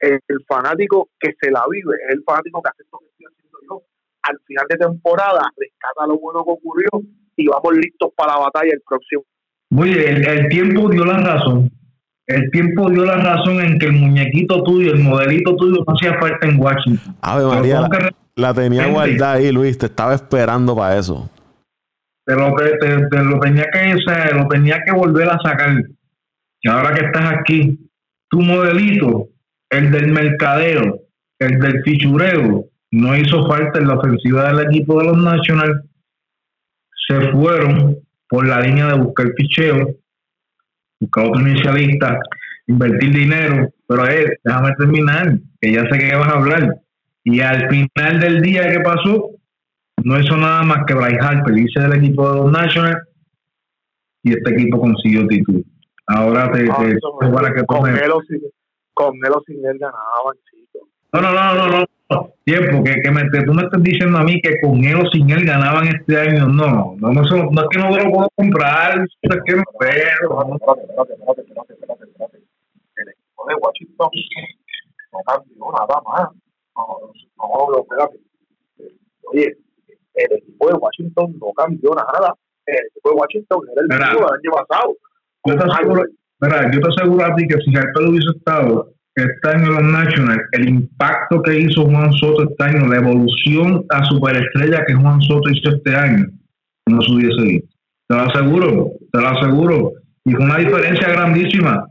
El, 0.00 0.20
fanático 0.46 1.08
que 1.18 1.32
se 1.40 1.50
la 1.50 1.64
vive 1.68 1.96
es 2.06 2.14
el 2.14 2.22
fanático 2.24 2.62
que 2.62 2.70
hace 2.70 2.82
esto 2.82 2.98
que 2.98 3.06
estoy 3.06 3.26
haciendo 3.26 3.58
yo. 3.68 3.82
Al 4.22 4.38
final 4.46 4.66
de 4.68 4.76
temporada, 4.76 5.42
rescata 5.56 6.06
lo 6.06 6.18
bueno 6.18 6.44
que 6.44 6.52
ocurrió 6.52 6.88
y 7.36 7.46
vamos 7.46 7.76
listos 7.76 8.10
para 8.16 8.34
la 8.34 8.40
batalla 8.40 8.72
el 8.72 8.82
próximo. 8.86 9.22
Muy 9.70 9.92
bien, 9.92 10.24
el, 10.26 10.48
tiempo 10.48 10.88
dio 10.88 11.04
la 11.04 11.18
razón. 11.18 11.70
El 12.26 12.50
tiempo 12.50 12.90
dio 12.90 13.04
la 13.04 13.16
razón 13.16 13.60
en 13.60 13.78
que 13.78 13.86
el 13.86 13.92
muñequito 13.92 14.62
tuyo, 14.62 14.92
el 14.92 15.00
modelito 15.00 15.56
tuyo, 15.56 15.82
no 15.86 15.94
hacía 15.94 16.18
falta 16.18 16.46
en 16.46 16.60
Washington. 16.60 17.16
Ave 17.20 17.44
María, 17.44 17.80
la, 17.80 18.10
la, 18.34 18.54
tenía 18.54 18.86
guardada 18.88 19.34
ahí, 19.34 19.50
Luis. 19.50 19.78
Te 19.78 19.86
estaba 19.86 20.14
esperando 20.14 20.76
para 20.76 20.98
eso 20.98 21.28
te 22.28 22.34
lo, 22.36 22.54
te, 22.54 23.24
lo 23.24 23.40
tenía 23.40 23.64
que 23.72 24.34
lo 24.34 24.48
tenía 24.48 24.82
que 24.84 24.92
volver 24.92 25.30
a 25.30 25.38
sacar. 25.42 25.82
Y 26.60 26.68
ahora 26.68 26.92
que 26.92 27.06
estás 27.06 27.32
aquí, 27.38 27.78
tu 28.28 28.42
modelito, 28.42 29.28
el 29.70 29.90
del 29.90 30.12
mercadeo, 30.12 31.00
el 31.38 31.58
del 31.58 31.82
fichureo, 31.84 32.66
no 32.90 33.16
hizo 33.16 33.46
falta 33.48 33.78
en 33.78 33.88
la 33.88 33.94
ofensiva 33.94 34.52
del 34.52 34.66
equipo 34.66 35.00
de 35.00 35.06
los 35.06 35.16
Nationals. 35.16 35.82
Se 37.08 37.30
fueron 37.30 37.96
por 38.28 38.46
la 38.46 38.60
línea 38.60 38.88
de 38.88 38.98
buscar 38.98 39.28
ficheo, 39.34 39.96
buscar 41.00 41.28
otro 41.28 41.40
inicialista, 41.40 42.20
invertir 42.66 43.10
dinero. 43.10 43.70
Pero 43.86 44.06
eh, 44.06 44.38
déjame 44.44 44.72
terminar, 44.76 45.38
que 45.62 45.72
ya 45.72 45.88
sé 45.88 45.98
que 45.98 46.14
vas 46.14 46.28
a 46.28 46.36
hablar. 46.36 46.76
Y 47.24 47.40
al 47.40 47.70
final 47.70 48.20
del 48.20 48.42
día, 48.42 48.68
¿qué 48.70 48.80
pasó? 48.80 49.30
No 50.04 50.20
hizo 50.20 50.36
nada 50.36 50.62
más 50.62 50.84
que 50.86 50.94
Bryce 50.94 51.18
Harper 51.20 51.56
irse 51.56 51.80
del 51.80 51.94
equipo 51.94 52.30
de 52.30 52.36
los 52.40 52.52
Nationals 52.52 53.08
y 54.22 54.32
este 54.32 54.52
equipo 54.52 54.80
consiguió 54.80 55.26
título. 55.26 55.60
Ahora 56.06 56.50
te, 56.52 56.66
ah, 56.70 56.76
para 57.34 57.52
que 57.54 57.64
con, 57.64 57.86
él 57.88 58.10
con 58.94 59.14
él 59.14 59.32
o 59.34 59.42
sin 59.46 59.64
él 59.64 59.78
ganaban, 59.78 60.36
chicos. 60.50 60.88
No, 61.12 61.20
no, 61.20 61.32
no, 61.32 61.68
no, 61.68 61.86
no. 62.10 62.32
Tiempo, 62.44 62.82
que, 62.82 63.02
que 63.02 63.10
me, 63.10 63.28
tú 63.44 63.52
me 63.52 63.62
estás 63.62 63.82
diciendo 63.82 64.18
a 64.18 64.24
mí 64.24 64.40
que 64.40 64.58
con 64.60 64.82
él 64.82 64.96
o 64.96 65.10
sin 65.10 65.28
él 65.30 65.44
ganaban 65.44 65.86
este 65.86 66.18
año. 66.18 66.46
No, 66.48 66.66
no, 66.66 66.96
no, 66.96 67.12
no, 67.12 67.50
no 67.50 67.62
es 67.62 67.68
que 67.70 67.78
no 67.78 67.90
lo 67.90 68.10
puedo 68.10 68.30
comprar, 68.34 69.04
es 69.22 69.38
que 69.44 69.54
no 69.54 69.62
puedo. 69.74 69.92
El 72.96 73.08
equipo 73.08 73.48
de 73.48 73.54
Washington 73.54 74.10
no 75.12 75.18
cambió 75.26 75.72
nada 75.72 76.00
más. 76.06 76.28
No, 76.74 77.12
no, 77.36 77.70
no, 77.70 77.78
espérate. 77.82 78.27
El 80.68 80.74
equipo 80.74 80.78
de 80.78 80.78
Washington 80.78 81.34
no 81.40 81.52
cambió 81.56 81.90
nada. 81.94 82.34
El 82.66 82.86
equipo 82.86 83.10
de 83.10 83.16
Washington 83.16 83.60
era 83.72 83.82
el 83.82 83.88
mismo 83.88 84.26
del 84.26 84.38
año 84.38 84.66
pasado. 84.66 84.96
Yo 85.44 85.56
te 85.56 85.64
aseguro, 85.64 86.04
mira, 86.40 86.70
yo 86.70 86.80
te 86.80 86.88
aseguro 86.88 87.24
a 87.24 87.34
ti 87.34 87.48
que 87.48 87.60
si 87.60 87.76
Harper 87.76 88.06
hubiese 88.08 88.36
estado 88.36 88.92
este 89.14 89.48
año 89.48 89.66
en 89.66 89.74
los 89.74 89.92
Nationals, 89.92 90.42
el 90.52 90.68
impacto 90.68 91.42
que 91.42 91.58
hizo 91.58 91.84
Juan 91.84 92.12
Soto 92.12 92.42
este 92.44 92.64
año, 92.64 92.86
la 92.86 92.98
evolución 92.98 93.84
a 93.90 94.04
superestrella 94.04 94.84
que 94.86 94.94
Juan 94.94 95.20
Soto 95.22 95.50
hizo 95.50 95.76
este 95.76 95.94
año, 95.94 96.26
no 96.86 97.00
se 97.02 97.12
hubiese 97.12 97.52
ido. 97.52 97.66
Te 98.08 98.16
lo 98.16 98.22
aseguro, 98.22 98.92
te 99.12 99.20
lo 99.20 99.28
aseguro. 99.28 99.92
Y 100.24 100.32
fue 100.32 100.44
una 100.44 100.58
diferencia 100.58 101.08
grandísima. 101.08 101.86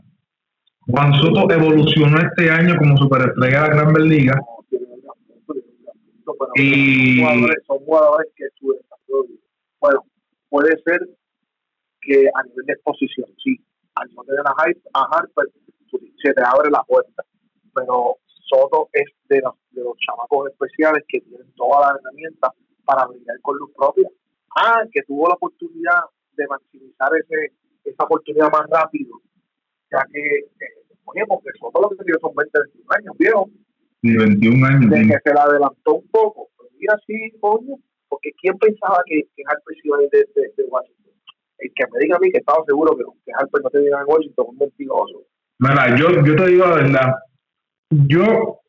Juan 0.86 1.12
Soto 1.14 1.50
evolucionó 1.50 2.18
este 2.18 2.50
año 2.50 2.76
como 2.76 2.96
superestrella 2.96 3.62
de 3.62 3.68
la 3.68 3.74
Gran 3.74 4.08
Liga. 4.08 4.40
Y 6.56 7.16
son 7.66 7.78
jugadores 7.80 8.32
que 8.36 8.46
su 8.58 8.72
desarrollo, 8.72 9.34
bueno, 9.80 10.04
puede 10.48 10.80
ser 10.82 11.00
que 12.00 12.28
a 12.34 12.42
nivel 12.44 12.66
de 12.66 12.72
exposición, 12.72 13.28
sí, 13.42 13.56
al 13.94 14.12
no 14.14 14.22
tener 14.24 14.42
a, 14.46 15.02
Harper, 15.10 15.46
se 16.22 16.32
te 16.32 16.42
abre 16.42 16.70
la 16.70 16.82
puerta. 16.84 17.24
Pero 17.74 18.16
Soto 18.48 18.88
es 18.92 19.06
de 19.28 19.40
los, 19.40 19.54
de 19.70 19.82
los 19.82 19.94
chamacos 19.98 20.50
especiales 20.50 21.04
que 21.08 21.20
tienen 21.20 21.52
todas 21.54 21.92
las 21.92 22.00
herramientas 22.00 22.50
para 22.84 23.06
brillar 23.06 23.40
con 23.42 23.58
luz 23.58 23.70
propia. 23.76 24.08
Ah, 24.56 24.82
que 24.90 25.02
tuvo 25.02 25.28
la 25.28 25.34
oportunidad 25.34 26.00
de 26.32 26.46
maximizar 26.46 27.10
ese, 27.16 27.52
esa 27.84 28.04
oportunidad 28.04 28.50
más 28.50 28.68
rápido, 28.70 29.20
ya 29.90 30.04
que, 30.10 30.38
eh, 30.38 30.84
oye, 31.04 31.22
porque 31.28 31.50
Soto 31.60 31.80
lo 31.80 31.90
que 31.90 32.04
tiene 32.04 32.18
son 32.20 32.34
20, 32.34 32.58
21 32.58 32.86
años, 32.96 33.18
viejo. 33.18 33.50
Y 34.02 34.16
21 34.16 34.66
años. 34.66 34.90
De 34.90 35.02
que 35.02 35.18
se 35.24 35.34
la 35.34 35.42
adelantó 35.42 35.94
un 35.94 36.08
poco. 36.08 36.48
Pero 36.56 36.70
mira, 36.78 36.94
sí, 37.06 37.14
coño, 37.40 37.76
porque 38.08 38.30
¿quién 38.40 38.56
pensaba 38.58 38.98
que, 39.06 39.22
que 39.34 39.42
Harper 39.46 39.76
se 39.76 39.88
iba 39.88 39.98
a 39.98 40.02
ir 40.02 40.10
de, 40.10 40.24
de, 40.56 40.64
Washington? 40.64 41.12
El 41.58 41.72
que 41.74 41.84
me 41.92 42.00
diga 42.00 42.16
a 42.16 42.20
mí 42.20 42.30
que 42.30 42.38
estaba 42.38 42.64
seguro 42.66 42.96
que, 42.96 43.04
que 43.24 43.32
Harper 43.36 43.62
no 43.62 43.70
te 43.70 43.80
diga 43.80 44.00
en 44.00 44.06
Washington, 44.06 44.46
un 44.48 44.58
mentiroso. 44.58 45.22
Mira, 45.58 45.96
yo, 45.96 46.10
yo 46.24 46.36
te 46.36 46.46
digo 46.46 46.66
la 46.66 46.76
verdad. 46.76 47.14
Yo 47.90 48.60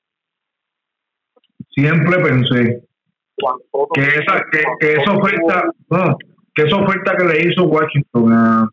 siempre 1.69 2.23
pensé 2.23 2.83
que 3.93 4.01
esa, 4.01 4.43
que, 4.51 4.63
que 4.79 4.93
esa 4.93 5.11
oferta, 5.11 5.71
no, 5.89 6.17
que 6.53 6.63
esa 6.63 6.77
oferta 6.77 7.15
que 7.15 7.25
le 7.25 7.45
hizo 7.45 7.65
Washington 7.65 8.33
a, 8.33 8.69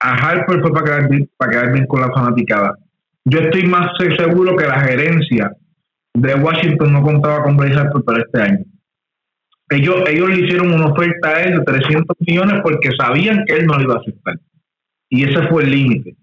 a 0.00 0.10
Harper 0.10 0.60
fue 0.60 0.72
para 0.72 0.84
quedar, 0.84 1.08
bien, 1.08 1.30
para 1.36 1.50
quedar 1.50 1.72
bien 1.72 1.86
con 1.86 2.00
la 2.00 2.12
fanaticada. 2.12 2.76
Yo 3.24 3.40
estoy 3.40 3.64
más 3.64 3.90
seguro 3.98 4.56
que 4.56 4.66
la 4.66 4.80
gerencia 4.80 5.56
de 6.14 6.34
Washington 6.34 6.92
no 6.92 7.02
contaba 7.02 7.42
con 7.42 7.56
Bryce 7.56 7.78
Harper 7.78 8.02
para 8.02 8.20
este 8.20 8.42
año. 8.42 8.64
Ellos, 9.70 9.96
ellos 10.08 10.28
le 10.28 10.44
hicieron 10.44 10.72
una 10.72 10.86
oferta 10.86 11.30
a 11.30 11.42
él 11.42 11.58
de 11.58 11.64
300 11.64 12.16
millones 12.20 12.60
porque 12.62 12.90
sabían 12.96 13.44
que 13.46 13.54
él 13.54 13.66
no 13.66 13.74
lo 13.74 13.82
iba 13.82 13.94
a 13.94 13.98
aceptar. 13.98 14.38
Y 15.08 15.24
ese 15.24 15.48
fue 15.48 15.64
el 15.64 15.70
límite. 15.70 16.16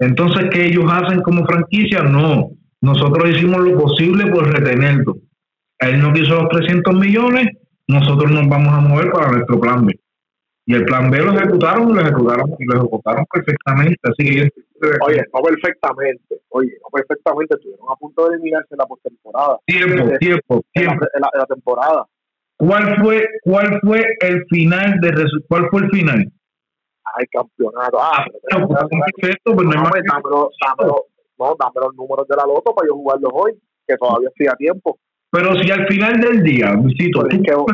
Entonces, 0.00 0.48
¿qué 0.50 0.66
ellos 0.66 0.84
hacen 0.90 1.22
como 1.22 1.46
franquicia? 1.46 2.02
No. 2.02 2.50
Nosotros 2.80 3.30
hicimos 3.30 3.60
lo 3.60 3.78
posible 3.78 4.26
por 4.26 4.52
retenerlo. 4.52 5.16
Él 5.78 6.00
no 6.00 6.12
quiso 6.12 6.34
los 6.34 6.48
300 6.48 6.94
millones, 6.94 7.46
nosotros 7.86 8.30
nos 8.30 8.48
vamos 8.48 8.72
a 8.72 8.80
mover 8.80 9.10
para 9.10 9.30
nuestro 9.30 9.60
plan 9.60 9.86
B. 9.86 9.98
Y 10.66 10.74
el 10.74 10.84
plan 10.84 11.10
B 11.10 11.18
lo 11.18 11.32
ejecutaron 11.32 11.94
lo 11.94 12.00
ejecutaron 12.00 12.50
y 12.58 12.64
lo 12.66 12.76
ejecutaron 12.76 13.24
perfectamente. 13.32 13.96
Así 14.02 14.24
que 14.24 14.50
Oye, 15.06 15.24
no 15.32 15.40
perfectamente. 15.42 16.40
Oye, 16.50 16.72
no 16.82 16.88
perfectamente. 16.92 17.54
Estuvieron 17.56 17.86
a 17.90 17.96
punto 17.96 18.28
de 18.28 18.36
eliminarse 18.36 18.68
en 18.70 18.78
la 18.78 18.86
postemporada. 18.86 19.58
Tiempo, 19.66 20.18
tiempo, 20.18 20.64
tiempo. 20.72 21.06
En 21.14 21.20
la, 21.20 21.46
temporada. 21.46 22.06
¿Cuál 22.56 22.96
fue, 23.02 23.26
¿Cuál 23.42 23.80
fue 23.80 24.16
el 24.20 24.44
final 24.46 25.00
de 25.00 25.12
cuál 25.48 25.68
fue 25.70 25.82
el 25.82 25.90
final? 25.90 26.32
Ay, 27.14 27.26
campeonato. 27.26 27.98
Ah, 28.00 28.26
no, 28.52 28.68
pues, 28.68 28.84
perfecto, 29.16 29.54
pues 29.54 29.66
no, 29.66 29.74
no, 29.74 29.90
dámelo, 30.06 30.50
dámelo, 30.60 31.06
no, 31.38 31.56
dame 31.58 31.80
los 31.80 31.94
números 31.94 32.28
de 32.28 32.36
la 32.36 32.44
loto 32.44 32.74
para 32.74 32.88
yo 32.88 32.94
jugarlos 32.94 33.30
hoy, 33.32 33.52
que 33.86 33.96
todavía 33.96 34.28
estoy 34.28 34.46
a 34.48 34.56
tiempo. 34.56 34.98
Pero 35.30 35.54
si 35.56 35.70
al 35.70 35.86
final 35.86 36.20
del 36.20 36.42
día, 36.42 36.72
Luisito, 36.72 37.20
tú 37.20 37.26
objetivo, 37.26 37.66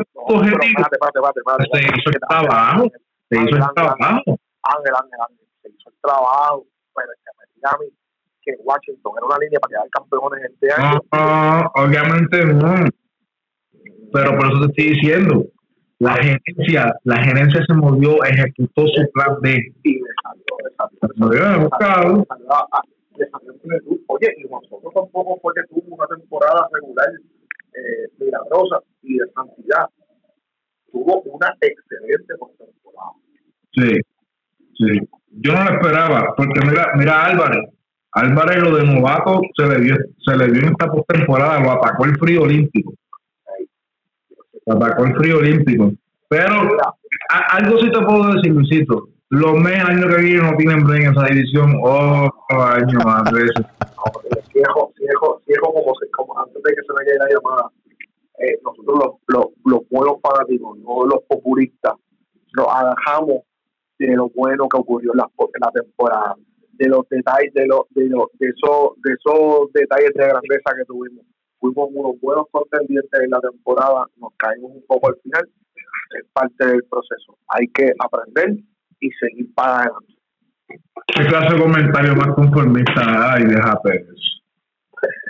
se 1.71 1.79
hizo 1.79 2.09
el 2.09 2.19
trabajo, 2.27 2.83
se 3.29 3.37
hizo 3.37 3.55
el 3.55 3.73
trabajo. 3.73 4.23
Ángel, 4.63 4.93
Ángel, 4.93 5.19
Ángel, 5.19 5.47
se 5.61 5.69
hizo 5.69 5.89
el 5.89 5.95
trabajo, 6.01 6.65
pero 6.95 7.11
que 7.13 7.83
mí 7.83 7.91
que 8.45 8.53
Washington 8.63 9.13
era 9.17 9.25
una 9.25 9.37
línea 9.39 9.59
para 9.59 9.71
quedar 9.71 9.89
campeones 9.89 10.51
este 10.51 10.71
año. 10.71 11.01
No, 11.11 11.71
obviamente 11.75 12.45
no. 12.45 12.89
Pero 14.13 14.37
por 14.37 14.47
eso 14.47 14.59
te 14.61 14.67
estoy 14.67 14.95
diciendo, 14.95 15.45
la 15.99 16.13
gerencia, 16.13 16.95
la 17.03 17.23
gerencia 17.23 17.65
se 17.65 17.73
movió, 17.73 18.23
ejecutó 18.23 18.85
su 18.87 19.11
plan 19.13 19.37
B. 19.41 19.73
Y 19.83 19.93
le 19.95 20.09
salió, 20.23 20.53
le 20.63 20.71
salió, 20.77 22.25
Oye, 24.07 24.35
y 24.37 24.43
nosotros 24.43 24.93
tampoco 24.93 25.39
fue 25.41 25.53
que 25.55 25.63
tuvo 25.67 25.95
una 25.95 26.07
temporada 26.07 26.67
regular 26.71 27.09
eh, 27.73 28.07
milagrosa 28.19 28.79
y 29.01 29.17
de 29.17 29.25
santidad. 29.33 29.89
Tuvo 30.91 31.21
una 31.21 31.55
excelente 31.61 32.33
temporada. 32.35 33.11
Sí, 33.73 34.01
sí. 34.77 34.99
Yo 35.37 35.53
no 35.53 35.63
lo 35.63 35.71
esperaba, 35.71 36.33
porque 36.35 36.61
mira, 36.65 36.91
mira 36.95 37.25
Álvarez. 37.25 37.69
Álvarez 38.11 38.63
lo 38.63 38.77
de 38.77 38.85
novato 38.85 39.41
se 39.55 39.67
le 39.67 39.81
dio, 39.81 39.95
se 40.25 40.37
le 40.37 40.47
dio 40.47 40.61
en 40.61 40.69
esta 40.69 40.87
postemporada, 40.87 41.59
lo 41.59 41.71
atacó 41.71 42.05
el 42.05 42.17
frío 42.17 42.43
olímpico. 42.43 42.93
Lo 44.65 44.75
atacó 44.75 45.05
el 45.05 45.15
frío 45.15 45.39
olímpico. 45.39 45.91
Pero 46.29 46.77
algo 47.51 47.79
sí 47.79 47.91
te 47.91 48.01
puedo 48.01 48.33
decir, 48.33 48.53
Luisito. 48.53 49.09
Los 49.29 49.53
meses 49.55 49.83
años 49.83 50.15
que 50.15 50.21
vienen 50.21 50.49
no 50.49 50.57
tienen 50.57 50.85
break 50.85 51.03
en 51.03 51.11
esa 51.11 51.25
división. 51.25 51.73
Oh, 51.83 52.29
año 52.51 52.99
más 53.03 53.29
veces. 53.31 53.55
viejo, 54.53 54.93
viejo, 54.97 55.41
viejo 55.45 55.73
como, 55.73 55.93
como 56.11 56.39
antes 56.39 56.63
de 56.63 56.73
que 56.73 56.81
se 56.81 56.93
me 56.93 57.05
llegue 57.05 57.19
la 57.19 57.29
llamada, 57.29 57.69
eh, 58.39 58.59
nosotros 58.63 58.99
los, 59.03 59.15
los, 59.27 59.45
los 59.65 59.89
buenos 59.89 60.15
fanáticos, 60.21 60.77
no 60.79 61.05
los 61.05 61.21
populistas, 61.27 61.93
nos 62.55 62.67
alejamos 62.69 63.43
de 63.99 64.15
lo 64.15 64.29
bueno 64.29 64.67
que 64.67 64.77
ocurrió 64.77 65.11
en 65.13 65.17
la, 65.17 65.29
en 65.39 65.61
la 65.61 65.71
temporada, 65.71 66.35
de 66.73 66.89
los 66.89 67.07
detalles, 67.09 67.53
de, 67.53 67.67
los, 67.67 67.81
de, 67.91 68.09
los, 68.09 68.27
de, 68.39 68.47
esos, 68.47 69.01
de 69.01 69.13
esos 69.13 69.71
detalles 69.73 70.11
de 70.13 70.27
grandeza 70.27 70.75
que 70.77 70.85
tuvimos. 70.85 71.25
Fuimos 71.59 71.89
unos 71.93 72.19
buenos 72.21 72.45
contendientes 72.51 73.19
en 73.21 73.29
la 73.29 73.39
temporada, 73.39 74.05
nos 74.17 74.33
caímos 74.37 74.71
un 74.71 74.85
poco 74.85 75.07
al 75.07 75.15
final, 75.23 75.49
es 76.19 76.25
parte 76.33 76.65
del 76.65 76.83
proceso. 76.83 77.37
Hay 77.47 77.67
que 77.69 77.91
aprender 77.97 78.57
y 78.99 79.09
seguir 79.11 79.53
para 79.53 79.77
adelante. 79.77 80.13
¿Qué 81.07 81.25
clase 81.25 81.55
de 81.55 81.61
comentario 81.61 82.15
más 82.15 82.35
conformista 82.35 83.33
hay 83.33 83.43
de 83.43 83.61
Pérez? 83.83 84.09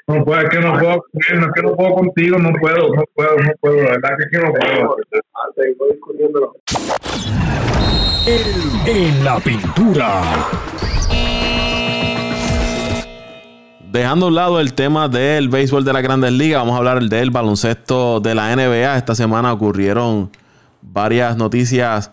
No 0.07 0.23
puedo, 0.23 0.39
es 0.39 0.49
que 0.49 0.59
no 0.59 0.73
puedo, 0.73 0.95
no, 0.95 1.51
que 1.53 1.61
no 1.63 1.75
puedo 1.75 1.95
contigo, 1.95 2.37
no 2.37 2.53
puedo, 2.59 2.93
no 2.93 3.03
puedo, 3.13 3.37
no 3.37 3.51
puedo, 3.59 3.75
la 3.77 3.89
verdad 3.91 4.09
que, 4.17 4.23
es 4.23 4.29
que 4.31 4.37
no 4.37 4.53
puedo. 4.53 4.95
En 8.27 9.23
la 9.23 9.39
pintura. 9.39 10.23
Dejando 13.91 14.25
a 14.25 14.29
un 14.29 14.35
lado 14.35 14.59
el 14.59 14.73
tema 14.73 15.07
del 15.07 15.47
béisbol 15.47 15.85
de 15.85 15.93
la 15.93 16.01
Grandes 16.01 16.31
Ligas, 16.31 16.61
vamos 16.61 16.73
a 16.73 16.77
hablar 16.79 17.03
del 17.03 17.29
baloncesto 17.29 18.19
de 18.19 18.33
la 18.33 18.55
NBA. 18.55 18.97
Esta 18.97 19.13
semana 19.13 19.53
ocurrieron 19.53 20.31
varias 20.81 21.37
noticias 21.37 22.09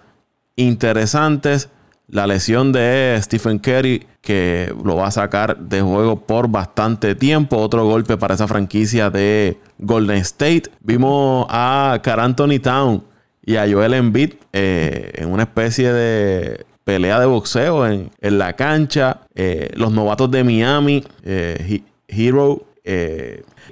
interesantes. 0.54 1.70
La 2.08 2.26
lesión 2.26 2.72
de 2.72 3.18
Stephen 3.22 3.58
Curry, 3.58 4.06
que 4.20 4.70
lo 4.84 4.96
va 4.96 5.06
a 5.06 5.12
sacar 5.12 5.56
de 5.56 5.80
juego 5.80 6.26
por 6.26 6.46
bastante 6.46 7.14
tiempo. 7.14 7.56
Otro 7.56 7.86
golpe 7.86 8.18
para 8.18 8.34
esa 8.34 8.46
franquicia 8.46 9.08
de 9.08 9.58
Golden 9.78 10.18
State. 10.18 10.64
Vimos 10.80 11.46
a 11.48 11.98
Car 12.02 12.20
Anthony 12.20 12.58
Town 12.62 13.11
y 13.44 13.56
a 13.56 13.70
Joel 13.70 13.94
Embiid 13.94 14.34
eh, 14.52 15.12
en 15.14 15.30
una 15.30 15.44
especie 15.44 15.92
de 15.92 16.64
pelea 16.84 17.20
de 17.20 17.26
boxeo 17.26 17.86
en, 17.86 18.10
la 18.20 18.54
cancha. 18.54 19.20
Eh, 19.34 19.70
los 19.74 19.92
novatos 19.92 20.30
de 20.30 20.44
Miami, 20.44 21.04
eh, 21.24 21.82
Hero 22.08 22.66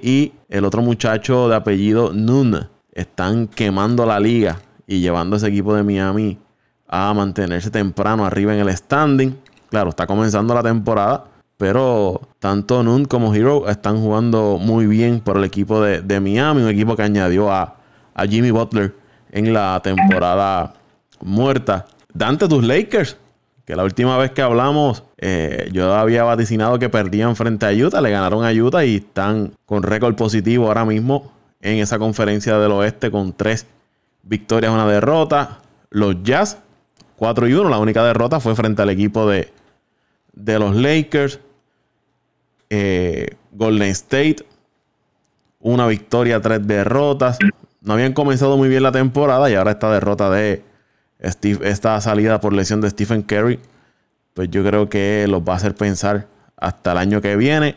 y 0.01 0.31
el 0.47 0.65
otro 0.65 0.81
muchacho 0.81 1.49
de 1.49 1.55
apellido 1.55 2.13
Nun 2.13 2.67
están 2.93 3.47
quemando 3.47 4.05
la 4.05 4.19
liga 4.19 4.59
y 4.87 4.99
llevando 4.99 5.35
a 5.35 5.37
ese 5.37 5.47
equipo 5.47 5.73
de 5.75 5.83
Miami 5.83 6.37
a 6.87 7.13
mantenerse 7.13 7.69
temprano 7.69 8.25
arriba 8.25 8.53
en 8.53 8.67
el 8.67 8.75
standing. 8.75 9.37
Claro, 9.69 9.89
está 9.89 10.05
comenzando 10.05 10.53
la 10.53 10.63
temporada, 10.63 11.25
pero 11.57 12.21
tanto 12.39 12.83
Nun 12.83 13.05
como 13.05 13.33
Hero 13.33 13.69
están 13.69 14.01
jugando 14.01 14.57
muy 14.59 14.87
bien 14.87 15.21
por 15.21 15.37
el 15.37 15.43
equipo 15.43 15.81
de, 15.81 16.19
Miami, 16.19 16.61
un 16.61 16.69
equipo 16.69 16.95
que 16.95 17.03
añadió 17.03 17.51
a, 17.51 17.77
Jimmy 18.29 18.51
Butler 18.51 18.93
en 19.31 19.53
la 19.53 19.79
temporada 19.81 20.73
muerta. 21.21 21.85
Dante, 22.13 22.47
tus 22.47 22.63
Lakers, 22.63 23.17
que 23.65 23.75
la 23.75 23.83
última 23.83 24.17
vez 24.17 24.31
que 24.31 24.41
hablamos, 24.41 25.03
eh, 25.17 25.69
yo 25.71 25.93
había 25.95 26.23
vaticinado 26.23 26.77
que 26.77 26.89
perdían 26.89 27.35
frente 27.35 27.65
a 27.65 27.71
Utah, 27.71 28.01
le 28.01 28.11
ganaron 28.11 28.43
a 28.43 28.51
Utah 28.51 28.85
y 28.85 28.97
están 28.97 29.53
con 29.65 29.83
récord 29.83 30.15
positivo 30.15 30.67
ahora 30.67 30.85
mismo 30.85 31.31
en 31.61 31.77
esa 31.77 31.97
conferencia 31.97 32.57
del 32.57 32.71
oeste 32.71 33.11
con 33.11 33.33
tres 33.33 33.65
victorias, 34.23 34.73
una 34.73 34.87
derrota. 34.87 35.59
Los 35.89 36.23
Jazz, 36.23 36.57
4 37.17 37.47
y 37.47 37.53
1. 37.53 37.69
La 37.69 37.77
única 37.77 38.03
derrota 38.03 38.39
fue 38.39 38.55
frente 38.55 38.81
al 38.81 38.89
equipo 38.89 39.29
de, 39.29 39.51
de 40.33 40.59
los 40.59 40.75
Lakers. 40.75 41.39
Eh, 42.69 43.35
Golden 43.51 43.89
State, 43.89 44.37
una 45.59 45.87
victoria, 45.87 46.41
tres 46.41 46.65
derrotas. 46.65 47.37
No 47.81 47.93
habían 47.93 48.13
comenzado 48.13 48.57
muy 48.57 48.69
bien 48.69 48.83
la 48.83 48.91
temporada 48.91 49.49
y 49.49 49.55
ahora 49.55 49.71
esta 49.71 49.91
derrota 49.91 50.29
de 50.29 50.63
Steve, 51.23 51.69
esta 51.69 51.99
salida 52.01 52.39
por 52.39 52.53
lesión 52.53 52.81
de 52.81 52.89
Stephen 52.89 53.23
Curry, 53.23 53.59
pues 54.33 54.49
yo 54.49 54.63
creo 54.63 54.89
que 54.89 55.25
los 55.27 55.41
va 55.41 55.53
a 55.53 55.55
hacer 55.57 55.75
pensar 55.75 56.27
hasta 56.57 56.91
el 56.93 56.97
año 56.97 57.21
que 57.21 57.35
viene. 57.35 57.75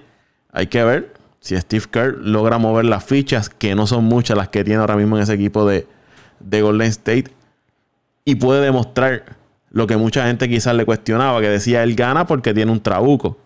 Hay 0.52 0.66
que 0.68 0.84
ver 0.84 1.14
si 1.40 1.57
Steve 1.57 1.86
Kerr 1.90 2.18
logra 2.18 2.59
mover 2.59 2.84
las 2.84 3.05
fichas, 3.05 3.48
que 3.48 3.74
no 3.74 3.86
son 3.86 4.05
muchas 4.05 4.36
las 4.36 4.48
que 4.48 4.64
tiene 4.64 4.80
ahora 4.80 4.96
mismo 4.96 5.16
en 5.16 5.22
ese 5.22 5.34
equipo 5.34 5.66
de, 5.66 5.86
de 6.40 6.62
Golden 6.62 6.88
State, 6.88 7.32
y 8.24 8.36
puede 8.36 8.62
demostrar 8.62 9.36
lo 9.70 9.86
que 9.86 9.96
mucha 9.96 10.26
gente 10.26 10.48
quizás 10.48 10.74
le 10.74 10.86
cuestionaba, 10.86 11.40
que 11.40 11.48
decía 11.48 11.82
él 11.82 11.96
gana 11.96 12.26
porque 12.26 12.55
tiene 12.55 12.70
un 12.70 12.80
trabuco. 12.80 13.36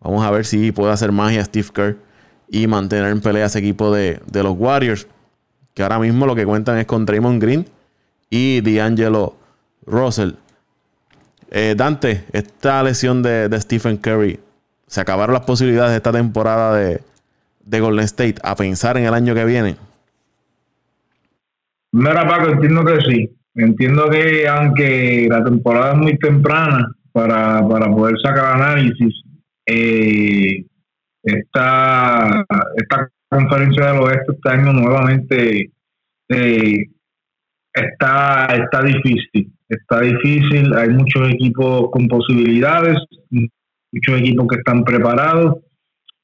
Vamos 0.00 0.24
a 0.24 0.30
ver 0.30 0.44
si 0.44 0.72
puede 0.72 0.92
hacer 0.92 1.12
magia 1.12 1.44
Steve 1.44 1.68
Kerr 1.72 1.96
y 2.48 2.66
mantener 2.66 3.12
en 3.12 3.20
pelea 3.20 3.46
ese 3.46 3.60
equipo 3.60 3.94
de, 3.94 4.20
los 4.32 4.56
Warriors. 4.58 5.06
Que 5.74 5.82
ahora 5.82 5.98
mismo 5.98 6.26
lo 6.26 6.34
que 6.34 6.44
cuentan 6.44 6.78
es 6.78 6.86
con 6.86 7.06
Draymond 7.06 7.42
Green 7.42 7.66
y 8.28 8.60
D'Angelo 8.60 9.34
Russell. 9.86 10.32
Eh, 11.50 11.74
Dante, 11.76 12.24
esta 12.32 12.82
lesión 12.82 13.22
de, 13.22 13.48
Stephen 13.60 13.96
Curry, 13.96 14.38
¿se 14.86 15.00
acabaron 15.00 15.34
las 15.34 15.44
posibilidades 15.44 15.90
de 15.90 15.96
esta 15.96 16.12
temporada 16.12 16.76
de, 16.76 17.00
de 17.64 17.80
Golden 17.80 18.04
State 18.04 18.36
a 18.42 18.54
pensar 18.54 18.96
en 18.96 19.04
el 19.04 19.14
año 19.14 19.34
que 19.34 19.44
viene? 19.44 19.76
Mira, 21.92 22.26
Paco, 22.26 22.50
entiendo 22.50 22.84
que 22.84 23.00
sí. 23.00 23.36
Entiendo 23.54 24.08
que 24.08 24.46
aunque 24.46 25.26
la 25.28 25.42
temporada 25.42 25.92
es 25.92 25.98
muy 25.98 26.16
temprana 26.18 26.92
para, 27.12 27.66
para 27.68 27.90
poder 27.90 28.14
sacar 28.22 28.54
análisis, 28.54 29.22
eh, 29.66 30.64
esta 31.22 32.46
conferencia 33.30 33.92
del 33.92 34.02
oeste 34.02 34.32
este 34.32 34.50
año 34.50 34.72
nuevamente 34.72 35.70
eh, 36.28 36.84
está, 37.72 38.46
está 38.46 38.82
difícil. 38.82 39.52
Está 39.68 40.00
difícil, 40.00 40.74
hay 40.74 40.88
muchos 40.88 41.28
equipos 41.30 41.90
con 41.92 42.08
posibilidades, 42.08 42.98
muchos 43.30 44.20
equipos 44.20 44.48
que 44.48 44.56
están 44.56 44.82
preparados 44.82 45.58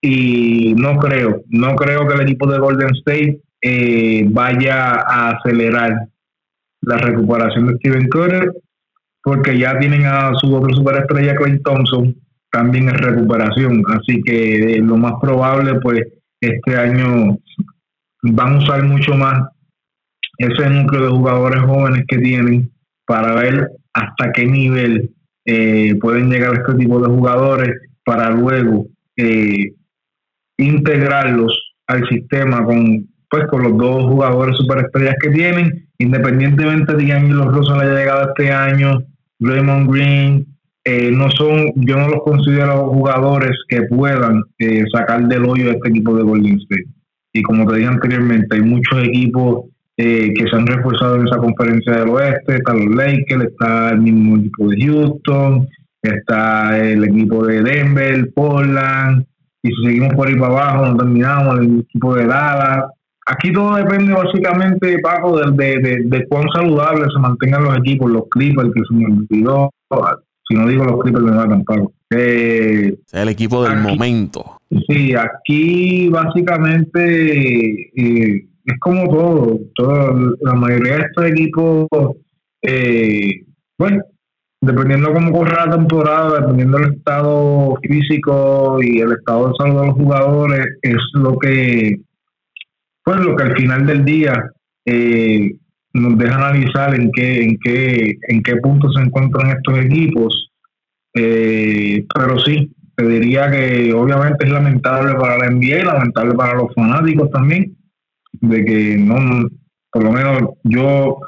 y 0.01 0.75
no 0.77 0.99
creo, 0.99 1.43
no 1.49 1.77
creo 1.77 2.09
que 2.09 2.15
el 2.15 2.23
equipo 2.23 2.51
de 2.51 2.59
Golden 2.59 2.91
State 2.97 3.41
eh, 3.63 4.27
vaya 4.29 4.95
a 4.95 5.31
acelerar 5.31 6.09
la 6.83 6.97
recuperación 6.97 7.69
de 7.69 7.77
Steven 7.77 8.09
Curry 8.09 8.51
porque 9.23 9.57
ya 9.59 9.79
tienen 9.79 10.07
a 10.07 10.33
su 10.35 10.55
otro 10.55 10.75
superestrella 10.75 11.37
Clay 11.37 11.61
Thompson 11.61 12.17
también 12.51 12.89
en 12.89 12.99
recuperación. 12.99 13.83
Así 13.89 14.23
que 14.23 14.77
eh, 14.77 14.79
lo 14.79 14.97
más 14.97 15.15
probable, 15.21 15.81
pues 15.81 16.03
este 16.49 16.77
año 16.77 17.39
van 18.23 18.55
a 18.55 18.59
usar 18.59 18.83
mucho 18.85 19.15
más 19.15 19.49
ese 20.39 20.69
núcleo 20.69 21.05
de 21.05 21.11
jugadores 21.11 21.61
jóvenes 21.63 22.05
que 22.09 22.19
tienen 22.19 22.71
para 23.07 23.35
ver 23.35 23.71
hasta 23.93 24.33
qué 24.33 24.47
nivel 24.47 25.15
eh, 25.45 25.95
pueden 26.01 26.29
llegar 26.31 26.55
este 26.55 26.75
tipo 26.75 27.01
de 27.01 27.09
jugadores 27.09 27.71
para 28.05 28.31
luego 28.31 28.87
eh, 29.17 29.73
integrarlos 30.59 31.75
al 31.87 32.07
sistema 32.09 32.65
con 32.65 33.07
pues 33.29 33.47
con 33.49 33.63
los 33.63 33.77
dos 33.77 34.05
jugadores 34.05 34.57
superestrellas 34.57 35.17
que 35.21 35.31
tienen, 35.31 35.89
independientemente 35.99 36.95
de 36.95 37.07
que 37.07 37.21
los 37.21 37.53
Rosa 37.53 37.75
haya 37.75 37.95
llegado 37.95 38.29
este 38.29 38.53
año, 38.53 39.03
Raymond 39.41 39.91
Green, 39.91 40.47
eh, 40.89 41.11
no 41.11 41.29
son, 41.33 41.73
yo 41.75 41.97
no 41.97 42.07
los 42.07 42.23
considero 42.23 42.87
jugadores 42.91 43.59
que 43.69 43.83
puedan 43.83 44.45
eh, 44.61 44.85
sacar 44.93 45.27
del 45.27 45.45
hoyo 45.45 45.71
a 45.71 45.73
este 45.73 45.89
equipo 45.89 46.17
de 46.17 46.23
Golden 46.23 46.59
State. 46.59 46.87
Y 47.33 47.43
como 47.43 47.67
te 47.67 47.79
dije 47.79 47.89
anteriormente, 47.89 48.55
hay 48.55 48.63
muchos 48.63 49.03
equipos 49.03 49.65
eh, 49.97 50.33
que 50.33 50.47
se 50.47 50.55
han 50.55 50.65
reforzado 50.65 51.17
en 51.17 51.27
esa 51.27 51.39
conferencia 51.39 51.93
del 51.93 52.11
oeste. 52.11 52.55
Están 52.55 52.87
los 52.87 52.95
Lakers, 52.95 53.47
está 53.47 53.91
el 53.91 54.01
mismo 54.01 54.37
equipo 54.37 54.69
de 54.69 54.87
Houston, 54.87 55.69
está 56.03 56.79
el 56.79 57.03
equipo 57.03 57.45
de 57.45 57.63
Denver, 57.65 58.33
Portland. 58.33 59.27
Y 59.65 59.71
si 59.71 59.87
seguimos 59.87 60.15
por 60.15 60.29
ahí 60.29 60.37
para 60.37 60.53
abajo, 60.53 60.87
no 60.87 60.97
terminamos, 60.99 61.59
el 61.59 61.81
equipo 61.81 62.15
de 62.15 62.27
Dallas. 62.27 62.85
Aquí 63.27 63.53
todo 63.53 63.75
depende 63.75 64.13
básicamente, 64.13 65.01
Paco, 65.01 65.41
de, 65.41 65.51
de, 65.51 66.03
de, 66.05 66.27
cuán 66.29 66.45
saludables 66.55 67.09
se 67.13 67.19
mantengan 67.19 67.65
los 67.65 67.77
equipos, 67.77 68.09
los 68.09 68.29
Clippers, 68.31 68.71
que 68.73 68.83
se 68.89 68.95
me 68.95 69.07
olvidó, 69.07 69.71
si 70.49 70.57
no 70.57 70.67
digo 70.69 70.85
los 70.85 71.01
Clippers 71.03 71.25
me 71.25 71.33
matan, 71.33 71.65
Paco. 71.65 71.93
Eh, 72.11 72.97
el 73.13 73.29
equipo 73.29 73.65
del 73.65 73.79
momento. 73.79 74.61
Sí, 74.89 75.15
aquí 75.15 76.09
básicamente 76.09 77.91
eh, 77.97 78.47
es 78.65 78.81
como 78.81 79.09
todo, 79.09 79.59
todo. 79.75 80.37
La 80.41 80.55
mayoría 80.55 80.97
de 80.97 81.03
estos 81.03 81.25
equipos, 81.27 81.89
eh, 82.63 83.43
bueno, 83.79 84.03
dependiendo 84.61 85.13
cómo 85.13 85.33
corra 85.33 85.67
la 85.67 85.77
temporada, 85.77 86.41
dependiendo 86.41 86.79
del 86.79 86.95
estado 86.95 87.77
físico 87.83 88.79
y 88.83 89.01
el 89.01 89.13
estado 89.13 89.49
de 89.49 89.55
salud 89.59 89.81
de 89.81 89.87
los 89.87 89.97
jugadores, 89.97 90.67
es 90.83 91.03
lo 91.15 91.39
que, 91.39 92.01
pues 93.05 93.19
lo 93.19 93.37
que 93.37 93.45
al 93.45 93.57
final 93.57 93.87
del 93.87 94.05
día 94.05 94.51
eh, 94.85 95.57
nos 96.01 96.19
deja 96.19 96.37
analizar 96.37 96.95
en 96.95 97.11
qué, 97.13 97.43
en 97.45 97.59
qué, 97.63 98.19
en 98.29 98.43
qué 98.43 98.57
punto 98.57 98.91
se 98.93 99.03
encuentran 99.03 99.51
estos 99.51 99.79
equipos. 99.79 100.51
Eh, 101.15 102.05
pero 102.15 102.39
sí, 102.41 102.71
te 102.97 103.07
diría 103.07 103.51
que 103.51 103.93
obviamente 103.93 104.45
es 104.45 104.51
lamentable 104.51 105.15
para 105.15 105.39
la 105.39 105.51
NBA 105.51 105.85
lamentable 105.85 106.35
para 106.35 106.55
los 106.55 106.75
fanáticos 106.75 107.31
también, 107.31 107.77
de 108.33 108.65
que 108.65 108.97
no, 108.99 109.49
por 109.91 110.05
lo 110.05 110.13
menos 110.13 110.41
yo 110.65 111.19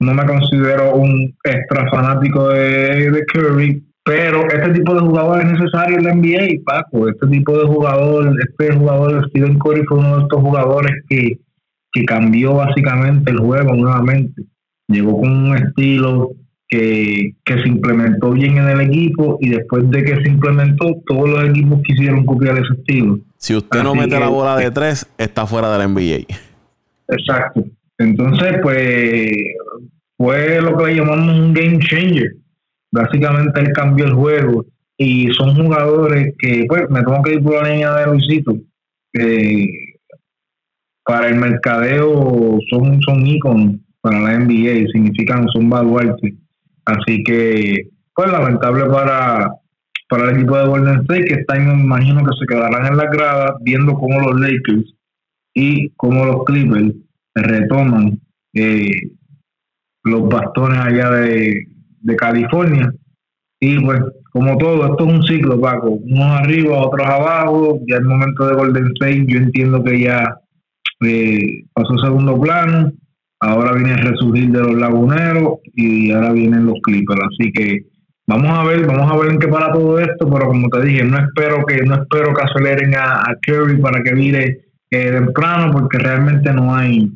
no 0.00 0.14
me 0.14 0.26
considero 0.26 0.94
un 0.94 1.34
extra 1.44 1.88
fanático 1.90 2.48
de, 2.48 3.10
de 3.10 3.24
Curry, 3.26 3.82
pero 4.04 4.46
este 4.48 4.74
tipo 4.74 4.94
de 4.94 5.00
jugador 5.00 5.40
es 5.40 5.52
necesario 5.52 5.98
en 5.98 6.04
la 6.04 6.14
NBA, 6.14 6.62
Paco. 6.64 7.08
Este 7.08 7.26
tipo 7.26 7.58
de 7.58 7.66
jugador, 7.66 8.36
este 8.38 8.72
jugador 8.76 9.28
Steven 9.30 9.58
Curry 9.58 9.84
fue 9.86 9.98
uno 9.98 10.16
de 10.16 10.22
estos 10.22 10.40
jugadores 10.40 10.92
que 11.08 11.38
que 11.96 12.04
cambió 12.04 12.52
básicamente 12.56 13.30
el 13.30 13.38
juego 13.38 13.74
nuevamente. 13.74 14.42
Llegó 14.86 15.18
con 15.18 15.30
un 15.30 15.56
estilo 15.56 16.30
que, 16.68 17.34
se 17.46 17.68
implementó 17.68 18.32
bien 18.32 18.58
en 18.58 18.68
el 18.68 18.80
equipo 18.82 19.38
y 19.40 19.48
después 19.48 19.90
de 19.90 20.04
que 20.04 20.16
se 20.16 20.28
implementó, 20.28 20.94
todos 21.06 21.30
los 21.30 21.44
equipos 21.48 21.80
quisieron 21.84 22.26
copiar 22.26 22.58
ese 22.58 22.74
estilo. 22.78 23.20
Si 23.38 23.56
usted 23.56 23.82
no 23.82 23.94
mete 23.94 24.20
la 24.20 24.28
bola 24.28 24.58
de 24.58 24.70
tres, 24.70 25.06
está 25.16 25.46
fuera 25.46 25.72
de 25.72 25.78
la 25.78 25.88
NBA. 25.88 26.26
Exacto. 27.08 27.64
Entonces, 27.96 28.56
pues, 28.62 29.32
fue 30.18 30.60
lo 30.60 30.76
que 30.76 30.86
le 30.88 30.96
llamamos 30.96 31.34
un 31.34 31.54
game 31.54 31.78
changer. 31.78 32.36
Básicamente 32.92 33.58
él 33.58 33.72
cambió 33.72 34.04
el 34.04 34.12
juego 34.12 34.66
y 34.98 35.28
son 35.28 35.54
jugadores 35.54 36.34
que, 36.38 36.66
pues, 36.68 36.90
me 36.90 37.02
tengo 37.02 37.22
que 37.22 37.34
ir 37.34 37.42
por 37.42 37.54
la 37.54 37.70
línea 37.70 37.94
de 37.94 38.06
Luisito. 38.06 38.54
Eh, 39.14 39.95
para 41.06 41.28
el 41.28 41.36
mercadeo 41.36 42.58
son, 42.68 43.00
son 43.02 43.80
para 44.00 44.20
la 44.20 44.38
NBA, 44.38 44.90
significan, 44.92 45.46
son 45.48 45.70
baluartes. 45.70 46.34
Así 46.84 47.22
que, 47.22 47.88
pues 48.14 48.30
lamentable 48.30 48.86
para, 48.86 49.52
para 50.08 50.24
el 50.24 50.36
equipo 50.36 50.58
de 50.58 50.66
Golden 50.66 51.00
State, 51.02 51.24
que 51.24 51.34
están, 51.34 51.66
me 51.66 51.84
imagino 51.84 52.24
que 52.24 52.36
se 52.38 52.46
quedarán 52.46 52.86
en 52.86 52.96
la 52.96 53.06
grada 53.06 53.56
viendo 53.62 53.94
cómo 53.94 54.20
los 54.20 54.40
Lakers 54.40 54.94
y 55.54 55.90
cómo 55.90 56.24
los 56.24 56.44
Clippers 56.44 56.94
retoman 57.34 58.18
eh, 58.54 59.10
los 60.02 60.28
bastones 60.28 60.78
allá 60.78 61.10
de, 61.10 61.66
de 62.00 62.16
California. 62.16 62.92
Y 63.60 63.78
pues, 63.80 64.00
como 64.32 64.58
todo, 64.58 64.86
esto 64.86 65.06
es 65.06 65.14
un 65.14 65.22
ciclo, 65.22 65.60
Paco. 65.60 65.90
Unos 65.90 66.40
arriba, 66.40 66.78
otros 66.78 67.06
abajo. 67.06 67.80
Ya 67.86 67.96
el 67.96 68.04
momento 68.04 68.46
de 68.46 68.54
Golden 68.54 68.86
State, 68.88 69.24
yo 69.26 69.38
entiendo 69.38 69.82
que 69.82 70.00
ya 70.00 70.40
eh, 71.00 71.64
pasó 71.74 71.98
segundo 71.98 72.40
plano, 72.40 72.92
ahora 73.40 73.72
viene 73.74 73.92
el 73.92 74.06
resurgir 74.06 74.50
de 74.50 74.60
los 74.60 74.74
laguneros 74.74 75.58
y 75.74 76.10
ahora 76.12 76.32
vienen 76.32 76.66
los 76.66 76.78
Clippers. 76.82 77.20
Así 77.22 77.52
que 77.52 77.86
vamos 78.26 78.58
a 78.58 78.64
ver, 78.64 78.86
vamos 78.86 79.10
a 79.10 79.16
ver 79.16 79.32
en 79.32 79.38
qué 79.38 79.48
para 79.48 79.72
todo 79.72 79.98
esto, 79.98 80.30
pero 80.30 80.48
como 80.48 80.68
te 80.68 80.82
dije, 80.82 81.04
no 81.04 81.18
espero 81.18 81.64
que 81.66 81.82
no 81.84 81.96
espero 81.96 82.34
que 82.34 82.42
aceleren 82.42 82.94
a, 82.94 83.22
Curry 83.42 83.80
para 83.80 84.02
que 84.02 84.14
vire 84.14 84.60
eh, 84.90 85.10
temprano, 85.12 85.72
porque 85.72 85.98
realmente 85.98 86.52
no 86.52 86.74
hay 86.74 87.10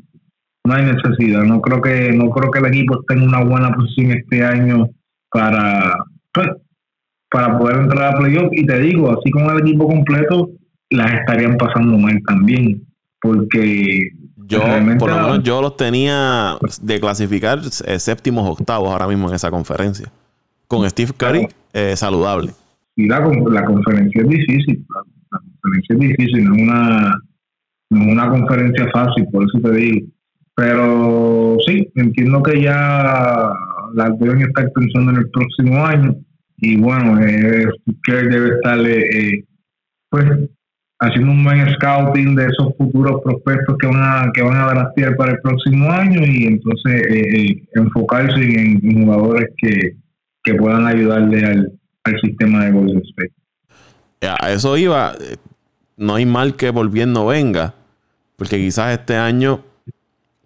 no 0.66 0.74
hay 0.74 0.84
necesidad. 0.84 1.42
No 1.44 1.60
creo 1.60 1.80
que 1.80 2.12
no 2.12 2.30
creo 2.30 2.50
que 2.50 2.58
el 2.58 2.66
equipo 2.66 3.00
esté 3.00 3.14
en 3.14 3.22
una 3.22 3.42
buena 3.42 3.72
posición 3.72 4.12
este 4.12 4.44
año 4.44 4.88
para 5.30 6.04
pues, 6.32 6.48
para 7.30 7.56
poder 7.58 7.78
entrar 7.78 8.14
a 8.14 8.18
playoff. 8.18 8.50
Y 8.52 8.66
te 8.66 8.78
digo, 8.78 9.10
así 9.10 9.30
como 9.30 9.50
el 9.52 9.60
equipo 9.60 9.86
completo, 9.88 10.50
las 10.90 11.14
estarían 11.14 11.56
pasando 11.56 11.96
mal 11.96 12.20
también 12.26 12.89
porque 13.20 14.10
Yo, 14.46 14.60
por 14.98 15.10
lo 15.10 15.16
menos, 15.16 15.42
yo 15.42 15.60
los 15.60 15.76
tenía 15.76 16.56
de 16.80 17.00
clasificar 17.00 17.60
eh, 17.86 17.98
séptimos, 17.98 18.48
octavos 18.48 18.88
ahora 18.90 19.06
mismo 19.06 19.28
en 19.28 19.34
esa 19.34 19.50
conferencia. 19.50 20.10
Con 20.66 20.88
Steve 20.88 21.12
Curry 21.16 21.48
eh, 21.72 21.96
saludable. 21.96 22.52
Y 22.96 23.06
la, 23.06 23.20
la, 23.20 23.64
conferencia 23.64 24.22
es 24.22 24.28
difícil. 24.28 24.84
La, 25.30 25.38
conferencia 25.38 25.94
es 25.94 26.00
difícil, 26.00 26.44
no 26.44 26.54
es, 26.54 26.62
una, 26.62 27.22
no 27.90 28.02
es 28.02 28.12
una 28.12 28.30
conferencia 28.30 28.90
fácil, 28.92 29.26
por 29.32 29.44
eso 29.44 29.58
te 29.62 29.72
digo. 29.72 30.06
Pero 30.54 31.56
sí, 31.66 31.90
entiendo 31.94 32.42
que 32.42 32.60
ya 32.62 33.52
las 33.94 34.18
deben 34.18 34.42
estar 34.42 34.70
pensando 34.72 35.12
en 35.12 35.18
el 35.18 35.30
próximo 35.30 35.84
año. 35.84 36.14
Y 36.58 36.76
bueno, 36.76 37.18
eh, 37.20 37.66
debe 38.06 38.50
estar 38.56 38.78
eh, 38.86 39.44
pues 40.10 40.26
haciendo 41.00 41.32
un 41.32 41.42
buen 41.42 41.66
scouting 41.74 42.34
de 42.36 42.46
esos 42.46 42.76
futuros 42.76 43.22
prospectos 43.24 43.76
que 43.78 43.86
van 43.86 44.02
a 44.02 44.32
que 44.32 44.42
van 44.42 44.56
a 44.56 44.66
draftear 44.66 45.16
para 45.16 45.32
el 45.32 45.40
próximo 45.40 45.90
año 45.90 46.20
y 46.24 46.44
entonces 46.44 47.02
eh, 47.10 47.36
eh, 47.36 47.62
enfocarse 47.74 48.38
en, 48.40 49.04
jugadores 49.04 49.48
que, 49.56 49.96
puedan 50.58 50.84
ayudarle 50.86 51.44
al, 51.44 51.72
sistema 52.20 52.64
de 52.64 52.72
Golden 52.72 53.02
State. 53.10 53.32
A 54.20 54.50
eso 54.50 54.76
iba. 54.76 55.14
No 55.96 56.16
hay 56.16 56.26
mal 56.26 56.56
que 56.56 56.70
volviendo 56.70 57.26
venga, 57.26 57.74
porque 58.36 58.56
quizás 58.56 58.98
este 58.98 59.16
año 59.16 59.60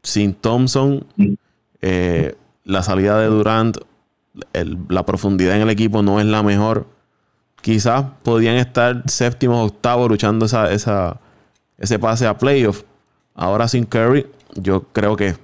sin 0.03 0.35
Thompson, 0.35 1.07
eh, 1.81 2.35
la 2.65 2.83
salida 2.83 3.19
de 3.19 3.29
Durant, 3.29 3.79
la 4.89 5.07
profundidad 5.07 5.57
en 5.57 5.63
el 5.63 5.71
equipo 5.71 6.03
no 6.03 6.21
es 6.21 6.27
la 6.27 6.43
mejor 6.43 6.87
quizás 7.65 8.05
podían 8.23 8.57
estar 8.57 9.03
séptimos, 9.07 9.71
octavos 9.71 10.11
luchando 10.11 10.45
esa, 10.45 11.19
ese 11.79 11.99
pase 11.99 12.27
a 12.27 12.37
playoff. 12.37 12.83
Ahora 13.35 13.69
sin 13.69 13.87
Curry, 13.87 14.27
yo 14.55 14.83
creo 14.93 15.17
que 15.17 15.35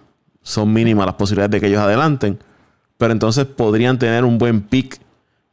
son 0.42 0.70
mínimas 0.70 1.06
las 1.06 1.14
posibilidades 1.14 1.52
de 1.52 1.60
que 1.60 1.68
ellos 1.68 1.80
adelanten. 1.80 2.38
Pero 2.98 3.12
entonces 3.12 3.46
podrían 3.46 3.98
tener 3.98 4.26
un 4.26 4.36
buen 4.36 4.60
pick 4.60 5.00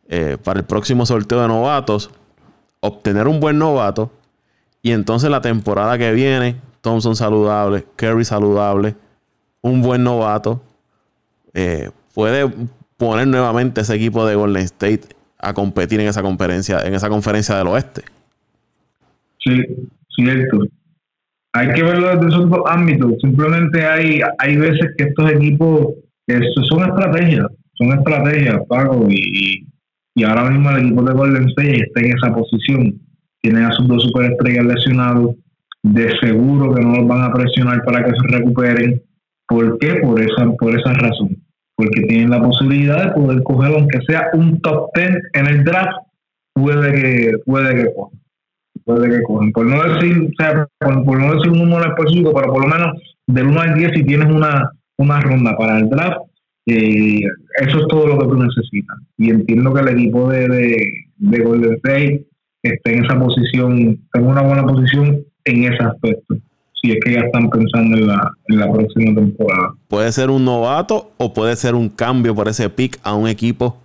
eh, 0.10 0.36
para 0.44 0.60
el 0.60 0.66
próximo 0.66 1.06
sorteo 1.06 1.42
de 1.42 1.48
novatos, 1.48 2.10
obtener 2.82 3.30
un 3.30 3.40
buen 3.40 3.58
novato. 3.58 4.12
Y 4.82 4.92
entonces 4.92 5.30
la 5.30 5.40
temporada 5.40 5.98
que 5.98 6.12
viene, 6.12 6.60
Thompson 6.82 7.16
saludable, 7.16 7.88
Curry 7.96 8.26
saludable, 8.26 8.98
un 9.62 9.82
buen 9.82 10.04
novato, 10.04 10.62
eh, 11.54 11.92
puede 12.14 12.52
poner 12.98 13.26
nuevamente 13.26 13.80
ese 13.80 13.96
equipo 13.96 14.26
de 14.26 14.36
Golden 14.36 14.64
State 14.64 15.16
a 15.40 15.54
competir 15.54 16.00
en 16.00 16.08
esa 16.08 16.22
conferencia, 16.22 16.82
en 16.82 16.94
esa 16.94 17.10
conferencia 17.10 17.58
del 17.58 17.68
oeste. 17.68 18.04
Sí, 19.40 19.64
cierto. 20.16 20.66
Hay 21.54 21.74
que 21.74 21.84
verlo 21.84 22.16
desde 22.16 22.28
esos 22.28 22.50
dos 22.50 22.62
ámbitos. 22.66 23.14
Simplemente 23.22 23.86
hay, 23.86 24.22
hay 24.40 24.58
veces 24.58 24.92
que 24.98 25.06
estos 25.06 25.32
equipos 25.32 25.94
son 26.70 26.84
estrategias, 26.84 27.48
son 27.74 27.98
estrategias, 27.98 28.60
Pago, 28.68 29.08
y, 29.10 29.66
y 30.16 30.24
ahora 30.24 30.50
mismo 30.50 30.70
el 30.72 30.86
equipo 30.86 31.04
de 31.04 31.14
Golden 31.14 31.50
State 31.50 31.84
está 31.84 32.02
en 32.02 32.18
esa 32.18 32.34
posición. 32.34 33.00
Tienen 33.42 33.64
a 33.64 33.72
sus 33.72 33.88
dos 33.88 34.04
superestrellas 34.04 34.66
lesionados, 34.66 35.36
de 35.84 36.12
seguro 36.20 36.74
que 36.74 36.82
no 36.82 36.96
los 36.96 37.08
van 37.08 37.22
a 37.22 37.34
presionar 37.34 37.84
para 37.86 38.04
que 38.04 38.12
se 38.12 38.38
recuperen. 38.38 39.02
¿Por 39.48 39.80
qué? 39.80 39.96
Por 39.96 40.20
esa, 40.20 40.52
por 40.60 40.78
esa 40.78 40.92
razón 40.94 41.47
porque 41.78 42.02
tienen 42.08 42.32
la 42.32 42.42
posibilidad 42.42 43.06
de 43.06 43.22
poder 43.22 43.44
coger, 43.44 43.72
aunque 43.72 44.00
sea 44.08 44.32
un 44.34 44.60
top 44.62 44.90
10 44.96 45.10
en 45.34 45.46
el 45.46 45.64
draft, 45.64 46.00
puede 46.54 46.92
que, 46.92 47.38
puede 47.46 47.76
que. 47.76 47.92
Puede 48.84 49.10
que 49.10 49.24
cojan. 49.24 49.52
Por 49.52 49.66
no 49.66 49.84
decir, 49.84 50.30
o 50.30 50.42
sea, 50.42 50.68
por, 50.80 51.20
no 51.20 51.36
decir 51.36 51.52
un 51.52 51.70
número 51.70 51.94
específico, 51.94 52.34
pero 52.34 52.54
por 52.54 52.64
lo 52.64 52.74
menos 52.74 52.98
del 53.28 53.48
1 53.48 53.62
al 53.62 53.74
10, 53.76 53.92
si 53.94 54.04
tienes 54.06 54.34
una, 54.34 54.72
una 54.98 55.20
ronda 55.20 55.58
para 55.58 55.80
el 55.80 55.90
draft, 55.90 56.22
eh, 56.68 57.20
eso 57.60 57.80
es 57.80 57.88
todo 57.90 58.08
lo 58.08 58.18
que 58.18 58.28
tú 58.28 58.36
necesitas. 58.38 58.98
Y 59.18 59.30
entiendo 59.30 59.74
que 59.74 59.82
el 59.82 59.90
equipo 59.90 60.30
de, 60.30 60.48
de, 60.48 60.92
de 61.18 61.44
Golden 61.44 61.74
State 61.74 62.26
está 62.64 62.92
en 62.92 63.06
esa 63.06 63.20
posición, 63.20 64.00
en 64.14 64.26
una 64.26 64.42
buena 64.42 64.66
posición 64.66 65.20
en 65.44 65.64
ese 65.66 65.84
aspecto 65.84 66.38
si 66.82 66.92
es 66.92 66.98
que 67.04 67.14
ya 67.14 67.22
están 67.22 67.50
pensando 67.50 67.98
en 67.98 68.08
la, 68.08 68.72
próxima 68.72 69.16
temporada. 69.16 69.74
Puede 69.88 70.12
ser 70.12 70.30
un 70.30 70.46
novato 70.46 71.12
o 71.18 71.34
puede 71.34 71.56
ser 71.56 71.76
un 71.76 71.90
cambio 71.90 72.36
por 72.36 72.48
ese 72.48 72.70
pick 72.70 73.00
a 73.04 73.14
un 73.14 73.28
equipo 73.28 73.78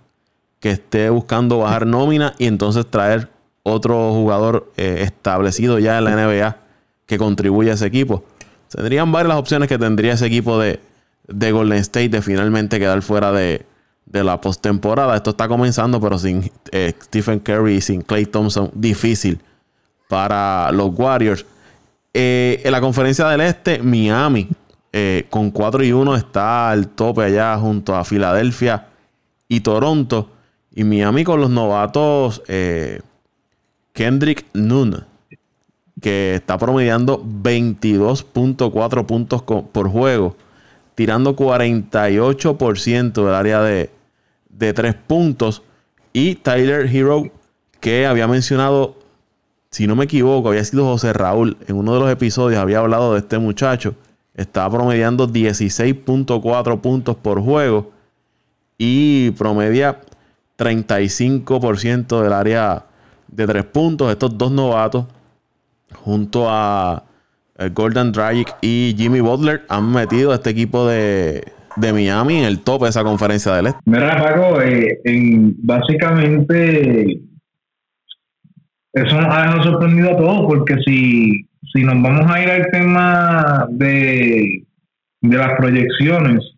que 0.59 0.71
esté 0.71 1.09
buscando 1.09 1.59
bajar 1.59 1.85
nómina 1.85 2.33
y 2.37 2.45
entonces 2.45 2.85
traer 2.85 3.29
otro 3.63 4.13
jugador 4.13 4.71
eh, 4.77 4.99
establecido 5.01 5.79
ya 5.79 5.97
en 5.97 6.03
la 6.05 6.15
NBA 6.15 6.57
que 7.05 7.17
contribuya 7.17 7.71
a 7.71 7.75
ese 7.75 7.87
equipo. 7.87 8.23
Tendrían 8.69 9.11
varias 9.11 9.37
opciones 9.37 9.69
que 9.69 9.77
tendría 9.77 10.13
ese 10.13 10.25
equipo 10.25 10.59
de, 10.59 10.79
de 11.27 11.51
Golden 11.51 11.79
State 11.79 12.09
de 12.09 12.21
finalmente 12.21 12.79
quedar 12.79 13.01
fuera 13.01 13.31
de, 13.31 13.65
de 14.05 14.23
la 14.23 14.39
postemporada. 14.39 15.15
Esto 15.15 15.31
está 15.31 15.47
comenzando, 15.47 15.99
pero 15.99 16.17
sin 16.17 16.49
eh, 16.71 16.93
Stephen 17.03 17.39
Curry 17.39 17.75
y 17.75 17.81
sin 17.81 18.01
Clay 18.01 18.25
Thompson, 18.25 18.71
difícil 18.73 19.39
para 20.07 20.71
los 20.71 20.91
Warriors. 20.97 21.45
Eh, 22.13 22.61
en 22.63 22.71
la 22.71 22.79
conferencia 22.79 23.27
del 23.27 23.41
Este, 23.41 23.79
Miami, 23.79 24.47
eh, 24.91 25.25
con 25.31 25.49
4 25.49 25.83
y 25.83 25.91
1, 25.91 26.15
está 26.15 26.69
al 26.69 26.89
tope 26.89 27.23
allá 27.23 27.57
junto 27.57 27.95
a 27.95 28.05
Filadelfia 28.05 28.87
y 29.47 29.61
Toronto. 29.61 30.29
Y 30.75 30.83
Miami 30.83 31.23
con 31.23 31.41
los 31.41 31.49
novatos 31.49 32.43
eh, 32.47 33.01
Kendrick 33.93 34.45
Nunn, 34.53 35.05
que 35.99 36.35
está 36.35 36.57
promediando 36.59 37.23
22.4 37.23 39.05
puntos 39.05 39.41
por 39.41 39.89
juego, 39.89 40.35
tirando 40.93 41.35
48% 41.35 43.25
del 43.25 43.33
área 43.33 43.61
de, 43.61 43.89
de 44.49 44.73
3 44.73 44.95
puntos. 45.07 45.63
Y 46.11 46.35
Tyler 46.35 46.85
Hero, 46.85 47.31
que 47.79 48.05
había 48.05 48.27
mencionado 48.27 49.02
si 49.73 49.87
no 49.87 49.95
me 49.95 50.03
equivoco, 50.03 50.49
había 50.49 50.63
sido 50.63 50.85
José 50.85 51.13
Raúl. 51.13 51.57
En 51.67 51.75
uno 51.75 51.95
de 51.95 51.99
los 51.99 52.11
episodios 52.11 52.61
había 52.61 52.77
hablado 52.77 53.13
de 53.13 53.19
este 53.21 53.39
muchacho. 53.39 53.95
Estaba 54.35 54.77
promediando 54.77 55.27
16.4 55.27 56.79
puntos 56.79 57.15
por 57.15 57.41
juego 57.41 57.91
y 58.77 59.31
promedia 59.31 59.97
35% 60.59 62.21
del 62.21 62.33
área 62.33 62.85
de 63.27 63.47
tres 63.47 63.65
puntos. 63.65 64.11
Estos 64.11 64.37
dos 64.37 64.51
novatos, 64.51 65.07
junto 66.03 66.45
a 66.47 67.05
eh, 67.57 67.71
Gordon 67.73 68.11
Dragic 68.11 68.55
y 68.61 68.93
Jimmy 68.95 69.21
Butler, 69.21 69.63
han 69.69 69.91
metido 69.91 70.33
a 70.33 70.35
este 70.35 70.51
equipo 70.51 70.87
de, 70.87 71.51
Miami 71.77 72.37
en 72.37 72.45
el 72.45 72.59
top 72.59 72.83
de 72.83 72.89
esa 72.89 73.03
conferencia 73.03 73.55
del 73.55 73.65
Este. 73.65 73.79
Mira, 73.85 74.21
Paco, 74.21 74.61
eh, 74.61 75.01
en, 75.03 75.55
básicamente 75.57 77.23
eso 78.93 79.19
nos 79.19 79.33
ha 79.33 79.63
sorprendido 79.63 80.11
a 80.11 80.17
todos, 80.17 80.45
porque 80.47 80.75
si, 80.85 81.47
si 81.73 81.83
nos 81.83 82.01
vamos 82.01 82.31
a 82.31 82.41
ir 82.41 82.49
al 82.49 82.67
tema 82.71 83.67
de, 83.71 84.65
de 85.21 85.37
las 85.37 85.53
proyecciones, 85.57 86.53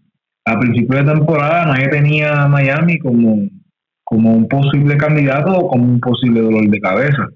a 0.46 0.60
principio 0.60 0.98
de 1.00 1.14
temporada 1.14 1.66
nadie 1.66 1.88
tenía 1.88 2.44
a 2.44 2.48
Miami 2.48 3.00
como, 3.00 3.50
como 4.04 4.34
un 4.34 4.48
posible 4.48 4.98
candidato 4.98 5.58
o 5.58 5.68
como 5.70 5.86
un 5.86 6.00
posible 6.00 6.42
dolor 6.42 6.70
de 6.70 6.80
cabeza. 6.80 7.30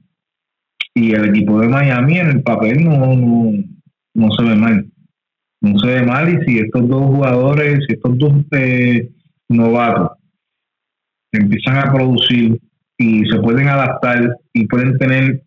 Y 0.94 1.14
el 1.14 1.30
equipo 1.30 1.60
de 1.60 1.70
Miami 1.70 2.20
en 2.20 2.28
el 2.28 2.44
papel 2.44 2.84
no, 2.84 3.16
no, 4.14 4.32
se 4.32 4.44
ve 4.44 4.56
mal. 4.56 4.86
No 5.62 5.80
se 5.80 5.88
ve 5.88 6.06
mal 6.06 6.30
y 6.30 6.46
si 6.46 6.60
estos 6.60 6.88
dos 6.88 7.06
jugadores, 7.06 7.86
si 7.88 7.94
estos 7.94 8.18
dos 8.18 8.34
eh, 8.52 9.10
novatos 9.48 10.12
empiezan 11.32 11.78
a 11.78 11.94
producir 11.94 12.60
y 13.00 13.26
se 13.30 13.40
pueden 13.40 13.70
adaptar 13.70 14.38
y 14.54 14.68
pueden 14.68 14.98
tener 14.98 15.42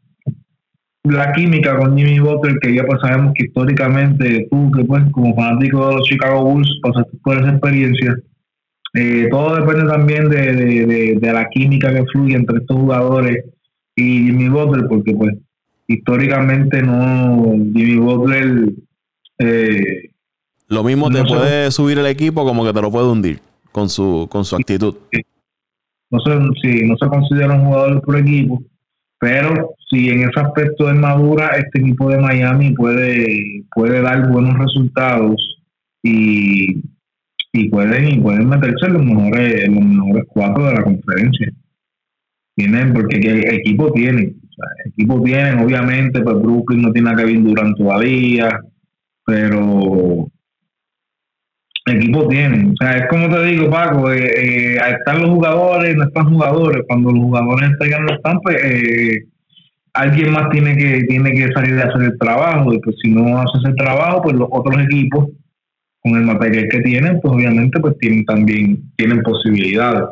la 1.04 1.32
química 1.32 1.76
con 1.76 1.96
Jimmy 1.96 2.18
Butler, 2.18 2.58
que 2.60 2.74
ya 2.74 2.84
pues 2.84 3.00
sabemos 3.02 3.34
que 3.34 3.44
históricamente 3.44 4.48
tú, 4.50 4.70
que 4.72 4.84
pues 4.84 5.02
como 5.12 5.34
fanático 5.34 5.88
de 5.88 5.94
los 5.96 6.08
Chicago 6.08 6.44
Bulls, 6.44 6.80
pasaste 6.82 7.16
por 7.22 7.36
esa 7.38 7.50
experiencia. 7.50 8.16
Eh, 8.94 9.28
todo 9.30 9.56
depende 9.56 9.86
también 9.86 10.28
de, 10.28 11.18
la 11.20 11.48
química 11.48 11.92
que 11.92 12.04
fluye 12.12 12.36
entre 12.36 12.58
estos 12.58 12.76
jugadores 12.76 13.44
y 13.96 14.26
Jimmy 14.26 14.48
Butler, 14.48 14.86
porque 14.88 15.12
pues 15.12 15.34
históricamente 15.88 16.82
no, 16.82 17.52
Jimmy 17.74 17.96
Butler... 17.96 18.72
Eh, 19.38 20.10
lo 20.68 20.84
mismo 20.84 21.10
te 21.10 21.22
puede 21.24 21.70
subir 21.70 21.98
el 21.98 22.06
equipo 22.06 22.44
como 22.46 22.64
que 22.64 22.72
te 22.72 22.80
lo 22.80 22.90
puede 22.90 23.08
hundir 23.08 23.40
con 23.72 23.90
su, 23.90 24.26
con 24.30 24.44
su 24.44 24.56
actitud 24.56 24.94
no 26.12 26.20
se, 26.20 26.84
no 26.84 26.96
se 26.96 27.08
considera 27.08 27.54
un 27.54 27.64
jugador 27.64 28.02
por 28.02 28.16
equipo, 28.18 28.62
pero 29.18 29.74
si 29.88 30.08
en 30.10 30.20
ese 30.20 30.40
aspecto 30.40 30.90
es 30.90 30.96
madura, 30.96 31.50
este 31.56 31.80
equipo 31.80 32.10
de 32.10 32.18
Miami 32.18 32.72
puede, 32.72 33.64
puede 33.74 34.02
dar 34.02 34.30
buenos 34.30 34.58
resultados 34.58 35.62
y, 36.02 36.82
y 37.52 37.68
pueden, 37.68 38.12
y 38.12 38.20
pueden 38.20 38.48
meterse 38.48 38.86
en 38.86 38.92
los 38.94 39.04
mejores, 39.04 39.68
los 39.68 39.84
mejores 39.84 40.24
cuatro 40.28 40.66
de 40.66 40.74
la 40.74 40.84
conferencia. 40.84 41.52
Tienen, 42.54 42.92
porque 42.92 43.16
el 43.16 43.54
equipo 43.54 43.92
tiene, 43.92 44.34
equipo 44.86 45.22
tienen, 45.22 45.60
obviamente, 45.60 46.20
pues 46.20 46.36
Brooklyn 46.36 46.82
no 46.82 46.92
tiene 46.92 47.10
a 47.10 47.16
Kevin 47.16 47.44
Durant 47.44 47.76
todavía, 47.76 48.60
pero 49.24 50.28
equipo 51.86 52.28
tiene. 52.28 52.70
O 52.70 52.74
sea, 52.78 52.96
es 52.96 53.08
como 53.08 53.28
te 53.28 53.44
digo, 53.44 53.70
Paco, 53.70 54.12
eh, 54.12 54.24
eh, 54.36 54.76
están 54.76 55.22
los 55.22 55.30
jugadores, 55.30 55.96
no 55.96 56.04
están 56.04 56.32
jugadores. 56.32 56.84
Cuando 56.86 57.10
los 57.10 57.20
jugadores 57.20 57.70
entregan 57.70 58.06
los 58.06 58.18
campos, 58.22 58.54
eh, 58.54 59.24
alguien 59.94 60.32
más 60.32 60.48
tiene 60.50 60.76
que 60.76 61.04
tiene 61.04 61.32
que 61.32 61.52
salir 61.52 61.78
a 61.80 61.88
hacer 61.88 62.02
el 62.02 62.18
trabajo. 62.18 62.72
Y 62.72 62.78
pues 62.80 62.96
si 63.02 63.10
no 63.10 63.38
hace 63.38 63.58
ese 63.58 63.74
trabajo, 63.74 64.22
pues 64.22 64.36
los 64.36 64.48
otros 64.50 64.82
equipos, 64.84 65.30
con 66.00 66.16
el 66.16 66.24
material 66.24 66.68
que 66.68 66.80
tienen, 66.80 67.20
pues 67.20 67.34
obviamente 67.34 67.80
pues 67.80 67.96
tienen 67.98 68.24
también 68.24 68.82
tienen 68.96 69.22
posibilidades. 69.22 70.04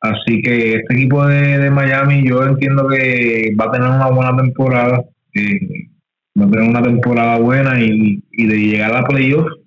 Así 0.00 0.42
que 0.42 0.74
este 0.74 0.94
equipo 0.94 1.26
de, 1.26 1.70
Miami 1.70 2.28
yo 2.28 2.44
entiendo 2.44 2.86
que 2.88 3.54
va 3.58 3.66
a 3.66 3.72
tener 3.72 3.88
una 3.88 4.10
buena 4.10 4.36
temporada. 4.36 5.04
va 6.38 6.44
a 6.44 6.50
tener 6.50 6.68
una 6.68 6.82
temporada 6.82 7.38
buena 7.38 7.80
y, 7.80 8.22
y 8.32 8.46
de 8.46 8.56
llegar 8.56 8.94
a 8.94 9.04
playoffs 9.04 9.65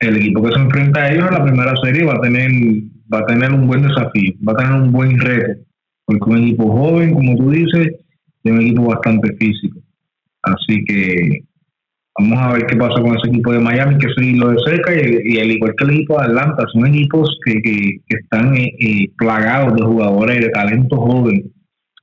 el 0.00 0.16
equipo 0.16 0.42
que 0.42 0.52
se 0.52 0.60
enfrenta 0.60 1.02
a 1.02 1.12
ellos 1.12 1.26
en 1.28 1.34
la 1.34 1.44
primera 1.44 1.74
serie 1.82 2.04
va 2.04 2.14
a 2.14 2.20
tener 2.20 2.50
va 3.12 3.20
a 3.20 3.26
tener 3.26 3.52
un 3.52 3.66
buen 3.66 3.82
desafío, 3.82 4.34
va 4.46 4.52
a 4.52 4.56
tener 4.56 4.72
un 4.72 4.92
buen 4.92 5.18
reto, 5.18 5.60
porque 6.04 6.30
un 6.30 6.38
equipo 6.38 6.70
joven, 6.70 7.14
como 7.14 7.36
tú 7.36 7.50
dices, 7.50 7.94
y 8.44 8.50
un 8.50 8.60
equipo 8.60 8.84
bastante 8.86 9.34
físico. 9.36 9.80
Así 10.42 10.84
que 10.84 11.44
vamos 12.18 12.38
a 12.38 12.52
ver 12.52 12.66
qué 12.66 12.76
pasa 12.76 13.00
con 13.00 13.16
ese 13.16 13.28
equipo 13.28 13.52
de 13.52 13.60
Miami, 13.60 13.98
que 13.98 14.08
seguirlo 14.14 14.50
de 14.50 14.58
cerca, 14.66 14.92
y, 14.94 15.38
al 15.38 15.50
igual 15.50 15.74
que 15.76 15.84
el 15.84 15.90
equipo 15.90 16.18
de 16.18 16.26
Atlanta, 16.26 16.64
son 16.72 16.86
equipos 16.86 17.38
que, 17.44 17.60
que, 17.62 18.00
están 18.08 18.56
eh, 18.56 18.74
eh, 18.78 19.10
plagados 19.16 19.74
de 19.74 19.84
jugadores 19.84 20.36
y 20.36 20.40
de 20.40 20.50
talento 20.50 20.96
joven. 20.96 21.50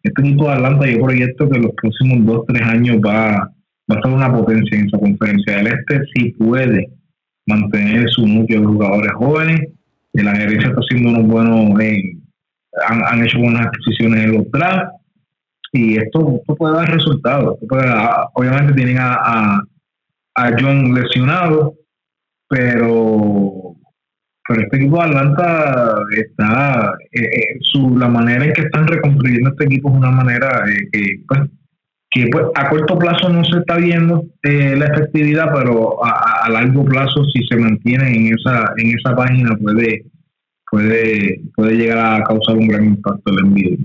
Este 0.03 0.21
equipo 0.21 0.45
de 0.45 0.53
Atlanta 0.53 0.89
yo 0.89 1.01
proyecto 1.01 1.49
que 1.49 1.57
en 1.57 1.63
los 1.63 1.73
próximos 1.81 2.25
dos, 2.25 2.45
tres 2.47 2.61
años 2.61 2.97
va, 2.97 3.51
va 3.91 3.97
a 3.97 4.01
ser 4.01 4.11
una 4.11 4.31
potencia 4.31 4.77
en 4.77 4.87
esa 4.87 4.99
conferencia 4.99 5.57
del 5.57 5.67
Este, 5.67 6.01
si 6.13 6.31
puede 6.33 6.89
mantener 7.45 8.09
su 8.09 8.25
núcleo 8.27 8.61
de 8.61 8.67
jugadores 8.67 9.11
jóvenes. 9.13 9.69
La 10.13 10.35
gerencia 10.35 10.69
está 10.69 10.79
haciendo 10.79 11.09
unos 11.09 11.27
buenos, 11.27 11.79
eh, 11.81 12.17
han, 12.87 13.23
hecho 13.23 13.39
buenas 13.39 13.67
adquisiciones 13.67 14.23
en 14.23 14.31
los 14.33 14.51
drafts 14.51 14.95
y 15.73 15.97
esto, 15.97 16.41
puede 16.57 16.75
dar 16.75 16.89
resultados. 16.89 17.57
obviamente 18.33 18.73
tienen 18.73 18.97
a, 18.99 19.61
a, 20.35 20.51
John 20.57 20.93
lesionado, 20.93 21.75
pero 22.47 23.75
pero 24.47 24.61
este 24.61 24.77
equipo 24.77 24.97
de 24.97 25.03
Atlanta 25.05 25.95
está 26.15 26.93
eh, 27.11 27.23
eh, 27.23 27.57
su 27.61 27.97
la 27.97 28.07
manera 28.07 28.45
en 28.45 28.53
que 28.53 28.61
están 28.61 28.87
reconstruyendo 28.87 29.49
este 29.49 29.65
equipo 29.65 29.89
es 29.89 29.95
una 29.95 30.11
manera 30.11 30.63
que 30.91 31.23
pues, 31.27 31.41
que 32.09 32.27
pues, 32.31 32.45
a 32.55 32.69
corto 32.69 32.97
plazo 32.97 33.29
no 33.29 33.43
se 33.43 33.59
está 33.59 33.77
viendo 33.77 34.23
eh, 34.43 34.75
la 34.77 34.85
efectividad, 34.85 35.49
pero 35.53 36.03
a, 36.03 36.49
largo 36.49 36.85
plazo 36.85 37.23
si 37.25 37.43
se 37.47 37.57
mantiene 37.57 38.15
en 38.15 38.33
esa 38.33 38.73
en 38.77 38.97
esa 38.97 39.15
página 39.15 39.55
puede 39.61 40.05
puede 40.69 41.41
puede 41.55 41.75
llegar 41.75 41.97
a 41.97 42.23
causar 42.23 42.55
un 42.55 42.67
gran 42.67 42.85
impacto 42.85 43.31
el 43.31 43.39
envío. 43.45 43.77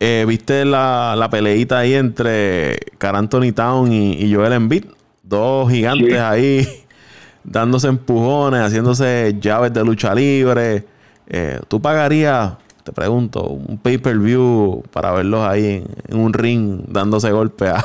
Eh, 0.00 0.24
¿Viste 0.28 0.64
la, 0.64 1.14
la 1.16 1.30
peleita 1.30 1.78
ahí 1.78 1.94
entre 1.94 2.76
Car 2.98 3.16
Anthony 3.16 3.52
Town 3.54 3.90
y, 3.92 4.34
Joel 4.34 4.52
Embiid? 4.52 4.84
Dos 5.22 5.70
gigantes 5.70 6.20
ahí 6.20 6.66
dándose 7.44 7.88
empujones, 7.88 8.60
haciéndose 8.60 9.36
llaves 9.40 9.72
de 9.72 9.84
lucha 9.84 10.14
libre. 10.14 10.84
Eh, 11.26 11.58
¿Tú 11.68 11.80
pagarías 11.80 12.52
te 12.84 12.92
pregunto, 12.92 13.44
un 13.48 13.78
pay-per-view 13.78 14.82
para 14.92 15.12
verlos 15.12 15.40
ahí 15.40 15.82
en, 16.08 16.16
un 16.16 16.32
ring 16.32 16.82
dándose 16.88 17.30
golpe 17.32 17.68
a, 17.68 17.82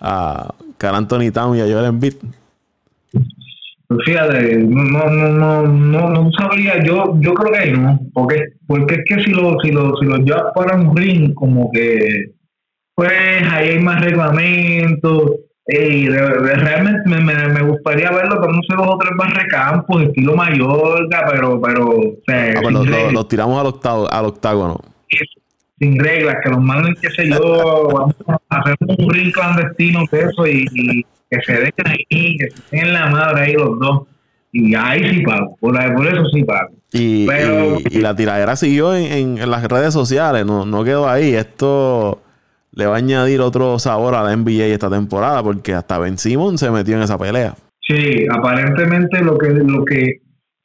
a, 0.00 0.54
Carl 0.76 0.94
Anthony 0.94 1.32
Town 1.32 1.56
y 1.56 1.60
a 1.60 1.64
Joel 1.64 1.86
Embiid? 1.86 2.14
Pues 3.88 4.00
fíjate, 4.04 4.58
no, 4.58 5.08
no, 5.08 5.28
no, 5.32 5.62
no, 5.66 6.08
no 6.10 6.30
sabría, 6.38 6.84
yo, 6.84 7.18
yo 7.20 7.32
creo 7.32 7.52
que 7.52 7.70
no, 7.72 7.98
porque, 8.12 8.44
porque 8.66 8.96
es 8.96 9.04
que 9.06 9.24
si 9.24 9.30
los 9.30 9.54
si 9.62 9.72
lo, 9.72 9.96
si 9.96 10.04
lo 10.04 10.18
llevas 10.18 10.52
para 10.54 10.76
un 10.76 10.94
ring, 10.94 11.32
como 11.32 11.70
que, 11.72 12.32
pues 12.94 13.10
ahí 13.50 13.70
hay 13.70 13.78
más 13.78 14.04
reglamentos, 14.04 15.30
y 15.70 16.08
realmente 16.08 17.10
me, 17.10 17.20
me, 17.20 17.62
gustaría 17.62 18.10
verlo 18.10 18.40
sé 18.66 18.74
dos 18.74 18.86
o 18.88 18.96
tres 18.96 19.12
barrecampos 19.18 20.02
estilo 20.02 20.34
Mallorca, 20.34 21.26
pero 21.30 21.60
pero 21.60 21.88
o 21.90 22.16
sea, 22.26 22.54
ah, 22.56 23.12
los 23.12 23.28
tiramos 23.28 23.60
al 23.60 23.66
octavo, 23.66 24.10
al 24.10 24.24
octágono. 24.24 24.80
Sin 25.78 25.98
reglas, 25.98 26.36
que 26.42 26.48
los 26.48 26.62
manden, 26.62 26.94
qué 27.00 27.10
sé 27.10 27.28
yo, 27.28 27.88
vamos 27.92 28.14
a 28.48 28.56
hacer 28.60 28.76
un 28.80 29.10
ring 29.10 29.30
clandestino 29.30 30.04
de 30.10 30.20
eso 30.20 30.46
y, 30.46 31.04
que 31.30 31.38
se 31.44 31.52
dejen 31.52 31.86
ahí, 31.86 32.36
que 32.38 32.48
se 32.50 32.76
den 32.76 32.94
la 32.94 33.10
madre 33.10 33.42
ahí 33.42 33.52
los 33.52 33.78
dos. 33.78 34.02
Y 34.50 34.74
ahí 34.74 35.04
sí 35.10 35.20
pago, 35.20 35.54
por, 35.60 35.94
por 35.94 36.06
eso 36.06 36.24
sí 36.32 36.42
pago. 36.44 36.70
Y, 36.92 37.28
y, 37.90 38.00
la 38.00 38.16
tiradera 38.16 38.56
siguió 38.56 38.96
en, 38.96 39.36
en, 39.36 39.50
las 39.50 39.62
redes 39.64 39.92
sociales, 39.92 40.46
no, 40.46 40.64
no 40.64 40.82
quedó 40.82 41.06
ahí. 41.06 41.34
Esto 41.34 42.22
le 42.78 42.86
va 42.86 42.94
a 42.94 42.98
añadir 42.98 43.40
otro 43.40 43.76
sabor 43.80 44.14
a 44.14 44.22
la 44.22 44.36
NBA 44.36 44.66
esta 44.66 44.88
temporada, 44.88 45.42
porque 45.42 45.74
hasta 45.74 45.98
Ben 45.98 46.16
Simon 46.16 46.56
se 46.58 46.70
metió 46.70 46.94
en 46.94 47.02
esa 47.02 47.18
pelea. 47.18 47.56
Sí, 47.80 48.24
aparentemente 48.30 49.20
lo 49.20 49.36
que, 49.36 49.48
lo 49.48 49.84
que, 49.84 50.20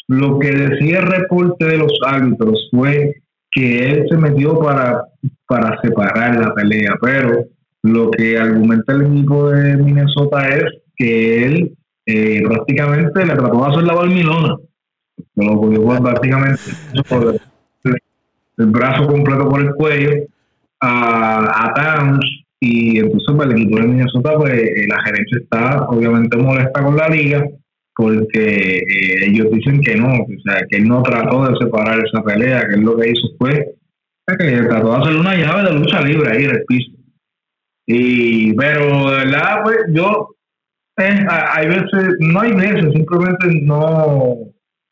lo 0.09 0.37
que 0.37 0.51
decía 0.51 0.99
el 0.99 1.07
reporte 1.07 1.65
de 1.65 1.77
los 1.79 1.91
árbitros 2.05 2.69
fue 2.69 3.15
que 3.49 3.89
él 3.89 4.05
se 4.07 4.17
metió 4.17 4.59
para, 4.59 5.05
para 5.47 5.81
separar 5.81 6.39
la 6.39 6.53
pelea, 6.53 6.93
pero 7.01 7.45
lo 7.81 8.11
que 8.11 8.37
argumenta 8.37 8.93
el 8.93 9.07
equipo 9.07 9.49
de 9.49 9.75
Minnesota 9.77 10.49
es 10.49 10.65
que 10.95 11.45
él 11.45 11.75
eh, 12.05 12.43
prácticamente 12.45 13.25
le 13.25 13.33
trató 13.33 13.59
de 13.59 13.71
hacer 13.71 13.83
la 13.85 13.95
balmilona. 13.95 14.57
Lo 15.35 15.57
cogió 15.59 16.03
prácticamente 16.03 16.61
el 18.57 18.67
brazo 18.67 19.07
completo 19.07 19.49
por 19.49 19.61
el 19.61 19.73
cuello 19.73 20.27
a, 20.83 21.65
a 21.65 21.73
Towns 21.73 22.25
y 22.59 22.99
entonces 22.99 23.27
para 23.35 23.49
pues, 23.49 23.55
el 23.55 23.61
equipo 23.61 23.79
de 23.79 23.87
Minnesota 23.87 24.33
pues 24.37 24.53
eh, 24.53 24.87
la 24.87 25.01
gerencia 25.03 25.37
está 25.41 25.85
obviamente 25.87 26.37
molesta 26.37 26.83
con 26.83 26.95
la 26.95 27.07
liga 27.09 27.43
porque 27.95 28.77
eh, 28.77 29.25
ellos 29.27 29.47
dicen 29.51 29.81
que 29.81 29.95
no, 29.95 30.07
o 30.07 30.41
sea, 30.43 30.65
que 30.69 30.77
él 30.77 30.87
no 30.87 31.03
trató 31.03 31.45
de 31.45 31.55
separar 31.57 31.99
esa 31.99 32.23
pelea, 32.23 32.65
que 32.67 32.75
él 32.75 32.81
lo 32.81 32.97
que 32.97 33.09
hizo 33.09 33.27
fue 33.37 33.75
que 34.25 34.61
trató 34.61 34.91
de 34.91 34.97
hacer 34.97 35.15
una 35.17 35.35
llave 35.35 35.69
de 35.69 35.77
lucha 35.77 36.01
libre 36.01 36.31
ahí 36.31 36.45
en 36.45 36.63
piso. 36.67 36.91
Y, 37.85 38.53
pero 38.53 39.11
de 39.11 39.17
verdad, 39.25 39.63
pues 39.63 39.77
yo, 39.89 40.35
eh, 40.97 41.25
hay 41.29 41.67
veces, 41.67 42.15
no 42.19 42.39
hay 42.39 42.53
veces, 42.53 42.93
simplemente 42.93 43.47
no, 43.61 44.37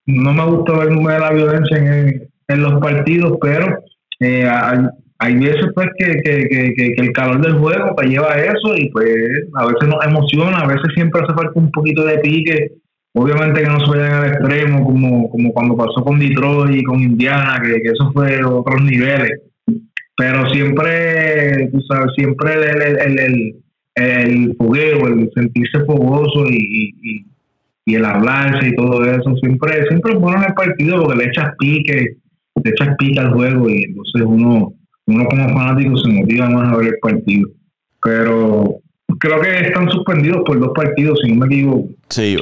no 0.05 0.33
me 0.33 0.45
gusta 0.45 0.77
ver 0.77 0.91
la 0.91 1.31
violencia 1.31 1.77
en, 1.77 2.29
en 2.49 2.61
los 2.61 2.79
partidos, 2.81 3.37
pero 3.41 3.79
eh, 4.19 4.45
hay, 4.45 4.79
hay 5.21 5.35
veces 5.35 5.67
pues 5.75 5.87
que, 5.99 6.19
que, 6.23 6.73
que, 6.73 6.93
el 6.97 7.11
calor 7.11 7.39
del 7.41 7.59
juego 7.59 7.93
te 7.95 8.07
lleva 8.07 8.33
a 8.33 8.39
eso 8.39 8.75
y 8.75 8.89
pues 8.89 9.05
a 9.53 9.67
veces 9.67 9.87
nos 9.87 10.03
emociona, 10.03 10.57
a 10.57 10.67
veces 10.67 10.87
siempre 10.95 11.21
hace 11.21 11.35
falta 11.35 11.51
un 11.53 11.69
poquito 11.69 12.03
de 12.05 12.17
pique, 12.17 12.71
obviamente 13.13 13.61
que 13.61 13.69
no 13.69 13.79
se 13.81 13.99
vayan 13.99 14.13
al 14.13 14.29
extremo 14.29 14.83
como, 14.83 15.29
como 15.29 15.53
cuando 15.53 15.77
pasó 15.77 16.03
con 16.03 16.17
Detroit 16.17 16.75
y 16.75 16.83
con 16.83 17.01
Indiana, 17.01 17.61
que, 17.61 17.87
eso 17.87 18.11
fue 18.13 18.43
otros 18.43 18.83
niveles, 18.83 19.41
pero 20.17 20.49
siempre, 20.49 21.69
tú 21.71 21.79
sabes, 21.81 22.13
siempre 22.15 22.53
el, 22.55 23.19
el, 23.19 23.55
el, 23.93 24.55
fogueo, 24.57 25.07
el 25.07 25.29
sentirse 25.35 25.85
fogoso 25.85 26.47
y, 26.49 26.57
y, 26.57 27.25
y, 27.85 27.95
el 27.95 28.05
hablarse 28.05 28.69
y 28.69 28.75
todo 28.75 29.05
eso, 29.05 29.35
siempre, 29.35 29.85
siempre 29.87 30.13
es 30.13 30.19
bueno 30.19 30.39
en 30.39 30.45
el 30.45 30.53
partido 30.55 31.03
porque 31.03 31.17
le 31.19 31.25
echas 31.25 31.51
pique, 31.59 32.17
le 32.63 32.71
echas 32.71 32.95
pique 32.97 33.19
al 33.19 33.33
juego 33.33 33.69
y 33.69 33.83
entonces 33.83 34.23
uno 34.25 34.80
uno 35.07 35.25
como 35.25 35.49
fanático 35.49 35.97
se 35.97 36.09
motiva 36.09 36.49
más 36.49 36.73
a 36.73 36.77
ver 36.77 36.87
el 36.87 36.99
partido. 37.01 37.49
Pero 38.03 38.81
creo 39.19 39.41
que 39.41 39.67
están 39.67 39.89
suspendidos 39.89 40.41
por 40.45 40.59
dos 40.59 40.71
partidos, 40.73 41.19
si 41.23 41.31
no 41.31 41.45
me 41.45 41.47
equivoco. 41.47 41.89
Sí, 42.09 42.37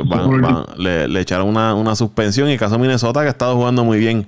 le, 0.78 1.20
echaron 1.20 1.48
una, 1.48 1.74
una 1.76 1.96
suspensión 1.96 2.50
y 2.50 2.54
el 2.54 2.60
caso 2.60 2.76
de 2.76 2.82
Minnesota 2.82 3.22
que 3.22 3.28
ha 3.28 3.32
estado 3.32 3.56
jugando 3.56 3.84
muy 3.84 4.00
bien 4.00 4.28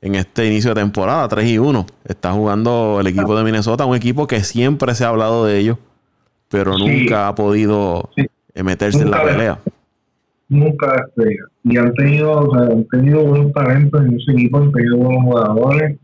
en 0.00 0.14
este 0.14 0.46
inicio 0.46 0.74
de 0.74 0.80
temporada, 0.80 1.26
3 1.28 1.48
y 1.48 1.58
1. 1.58 1.86
Está 2.04 2.32
jugando 2.32 2.98
el 3.00 3.06
equipo 3.06 3.36
de 3.36 3.44
Minnesota, 3.44 3.86
un 3.86 3.96
equipo 3.96 4.26
que 4.26 4.40
siempre 4.40 4.94
se 4.94 5.04
ha 5.04 5.08
hablado 5.08 5.44
de 5.44 5.58
ellos, 5.58 5.78
pero 6.48 6.76
nunca 6.76 7.28
ha 7.28 7.34
podido 7.34 8.10
meterse 8.54 9.02
en 9.02 9.10
la 9.10 9.24
pelea. 9.24 9.58
Nunca 10.48 11.06
Y 11.64 11.76
han 11.76 11.92
tenido, 11.94 12.32
o 12.38 12.54
sea, 12.54 12.72
han 12.72 12.84
tenido 12.86 13.24
buenos 13.24 13.52
talentos 13.52 14.04
en 14.04 14.16
ese 14.16 14.32
equipo, 14.32 14.58
han 14.58 14.72
tenido 14.72 14.96
buenos 14.96 15.24
jugadores 15.24 15.98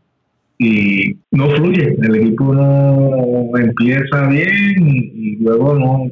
y 0.63 1.19
no 1.33 1.51
fluye, 1.51 1.97
el 2.01 2.15
equipo 2.15 2.55
no 2.55 3.59
empieza 3.59 4.29
bien 4.29 4.87
y, 4.87 5.37
luego 5.37 5.75
no, 5.75 6.05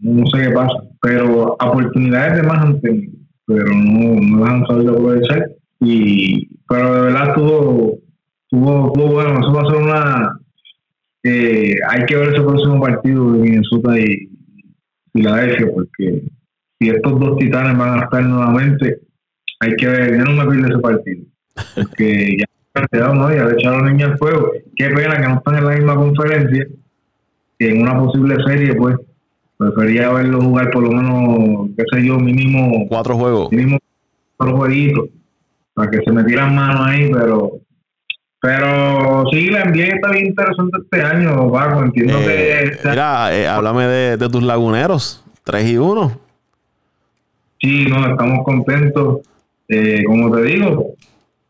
no, 0.00 0.26
sé 0.26 0.42
qué 0.42 0.50
pasa, 0.50 0.74
pero 1.00 1.56
oportunidades 1.60 2.42
de 2.42 2.48
más 2.48 2.64
han 2.64 2.80
pero 3.46 3.64
no, 3.64 4.20
no 4.20 4.44
las 4.44 4.50
han 4.50 4.66
sabido 4.66 4.92
aprovechar. 4.92 5.50
Y 5.80 6.48
pero 6.68 6.94
de 6.94 7.00
verdad 7.02 7.34
tuvo, 7.34 7.98
tuvo, 8.48 8.92
tuvo 8.92 9.12
bueno, 9.12 9.38
eso 9.38 9.52
va 9.52 9.62
a 9.62 9.70
ser 9.70 9.82
una 9.82 10.40
eh, 11.22 11.74
hay 11.88 12.06
que 12.06 12.16
ver 12.16 12.28
ese 12.28 12.42
próximo 12.42 12.80
partido 12.80 13.32
de 13.32 13.38
Minnesota 13.38 13.98
y 13.98 14.28
Filadelfia, 15.12 15.72
porque 15.72 16.22
si 16.78 16.88
estos 16.88 17.18
dos 17.18 17.38
titanes 17.38 17.76
van 17.76 17.98
a 17.98 18.04
estar 18.04 18.24
nuevamente, 18.24 19.00
hay 19.60 19.74
que 19.76 19.86
ver, 19.88 20.16
ya 20.16 20.24
no 20.24 20.44
me 20.44 20.50
pide 20.50 20.68
ese 20.68 20.78
partido, 20.78 21.24
porque 21.74 22.36
ya, 22.38 22.46
¿no? 23.14 23.34
ya 23.34 23.44
le 23.44 23.54
echaron 23.54 23.86
niña 23.86 24.06
al 24.06 24.18
fuego. 24.18 24.52
Qué 24.76 24.88
pena 24.90 25.20
que 25.20 25.28
no 25.28 25.36
están 25.36 25.56
en 25.56 25.64
la 25.64 25.74
misma 25.74 25.96
conferencia, 25.96 26.66
y 27.58 27.66
en 27.66 27.82
una 27.82 27.98
posible 27.98 28.36
serie, 28.46 28.74
pues, 28.74 28.96
prefería 29.56 30.12
verlo 30.12 30.40
jugar 30.40 30.70
por 30.70 30.82
lo 30.82 30.92
menos, 30.92 31.70
qué 31.76 31.84
sé 31.92 32.06
yo, 32.06 32.18
mínimo... 32.18 32.86
Cuatro 32.88 33.16
juegos. 33.16 33.50
Mínimo 33.52 33.78
cuatro 34.36 34.56
jueguitos, 34.58 35.08
para 35.74 35.90
que 35.90 35.98
se 36.04 36.12
metieran 36.12 36.54
mano 36.54 36.84
ahí, 36.84 37.10
pero 37.10 37.60
pero 38.46 39.24
sí, 39.32 39.48
la 39.48 39.64
NBA 39.64 39.96
está 39.96 40.10
bien 40.10 40.26
interesante 40.26 40.78
este 40.82 41.02
año, 41.02 41.50
Paco. 41.50 41.82
Entiendo 41.82 42.18
que. 42.20 42.62
Eh, 42.62 42.78
mira, 42.84 43.36
eh, 43.36 43.48
háblame 43.48 43.86
de, 43.86 44.28
tus 44.28 44.42
laguneros, 44.42 45.24
3 45.42 45.70
y 45.70 45.78
1. 45.78 46.20
Sí, 47.60 47.86
no, 47.86 48.08
estamos 48.08 48.44
contentos. 48.44 49.20
Eh, 49.68 50.04
como 50.04 50.30
te 50.30 50.42
digo, 50.42 50.94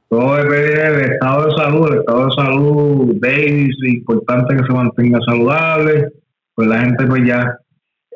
todo 0.08 0.36
depende 0.36 0.80
del 0.80 1.12
estado 1.12 1.46
de 1.46 1.56
salud. 1.56 1.92
El 1.92 1.98
estado 2.00 2.26
de 2.26 2.32
salud, 2.32 3.16
Davis, 3.20 3.76
es 3.84 3.94
importante 3.94 4.56
que 4.56 4.64
se 4.64 4.72
mantenga 4.72 5.18
saludable. 5.26 6.08
Pues 6.54 6.68
la 6.68 6.80
gente, 6.80 7.06
pues 7.06 7.24
ya 7.26 7.58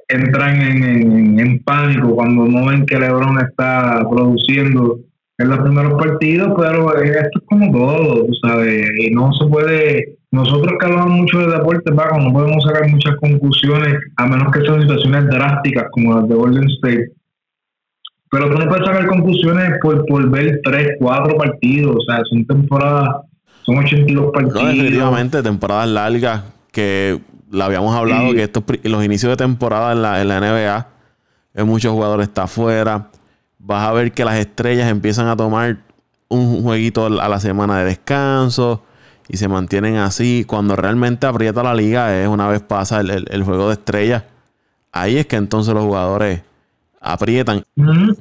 entran 0.09 0.61
en, 0.61 1.39
en 1.39 1.63
pánico 1.63 2.15
cuando 2.15 2.47
no 2.47 2.67
ven 2.67 2.87
que 2.87 2.99
LeBron 2.99 3.39
está 3.41 4.03
produciendo 4.11 4.99
en 5.41 5.49
los 5.49 5.59
primeros 5.61 5.95
partidos, 5.95 6.53
pero 6.59 6.95
esto 7.03 7.39
es 7.39 7.47
como 7.47 7.73
todo, 7.73 8.27
sabes, 8.43 8.91
y 8.99 9.11
no 9.11 9.33
se 9.33 9.47
puede, 9.47 10.19
nosotros 10.31 10.75
que 10.79 10.87
hablamos 10.87 11.13
mucho 11.13 11.39
de 11.39 11.57
deporte, 11.57 11.93
Paco, 11.93 12.19
no 12.21 12.31
podemos 12.31 12.63
sacar 12.63 12.91
muchas 12.91 13.17
conclusiones, 13.17 13.95
a 14.17 14.27
menos 14.27 14.53
que 14.53 14.61
sean 14.61 14.83
situaciones 14.83 15.27
drásticas 15.29 15.87
como 15.93 16.15
las 16.15 16.29
de 16.29 16.35
Golden 16.35 16.69
State. 16.69 17.13
Pero 18.31 18.49
tú 18.51 18.59
no 18.59 18.69
puedes 18.69 18.87
sacar 18.87 19.07
conclusiones 19.07 19.73
por, 19.83 20.07
por 20.07 20.31
ver 20.31 20.61
tres, 20.63 20.93
cuatro 20.99 21.37
partidos, 21.37 21.97
o 21.97 22.01
sea, 22.01 22.21
son 22.29 22.47
temporadas, 22.47 23.25
son 23.63 23.79
82 23.79 24.31
partidos. 24.33 24.63
No, 24.63 24.69
definitivamente, 24.69 25.43
temporadas 25.43 25.89
largas, 25.89 26.45
que 26.71 27.21
la 27.51 27.67
habíamos 27.67 27.95
hablado, 27.95 28.33
que 28.33 28.45
estos 28.45 28.63
los 28.85 29.05
inicios 29.05 29.31
de 29.31 29.37
temporada 29.37 29.93
en 29.93 30.03
la, 30.03 30.21
en 30.23 30.29
la 30.29 30.41
NBA, 30.41 31.65
muchos 31.65 31.93
jugadores 31.93 32.29
están 32.29 32.45
afuera 32.45 33.09
vas 33.61 33.89
a 33.89 33.93
ver 33.93 34.13
que 34.13 34.25
las 34.25 34.39
estrellas 34.39 34.91
empiezan 34.91 35.29
a 35.29 35.37
tomar 35.37 35.79
un 36.29 36.63
jueguito 36.63 37.07
a 37.07 37.29
la 37.29 37.41
semana 37.41 37.79
de 37.79 37.85
descanso 37.85 38.83
y 39.29 39.37
se 39.37 39.49
mantienen 39.49 39.97
así. 39.97 40.45
Cuando 40.47 40.77
realmente 40.77 41.27
aprieta 41.27 41.63
la 41.63 41.75
liga 41.75 42.21
es 42.21 42.29
una 42.29 42.49
vez 42.49 42.63
pasa 42.63 43.01
el, 43.01 43.43
juego 43.45 43.69
de 43.69 43.75
estrellas. 43.75 44.25
Ahí 44.93 45.19
es 45.19 45.27
que 45.27 45.37
entonces 45.37 45.75
los 45.75 45.85
jugadores 45.85 46.43
aprietan, 47.01 47.63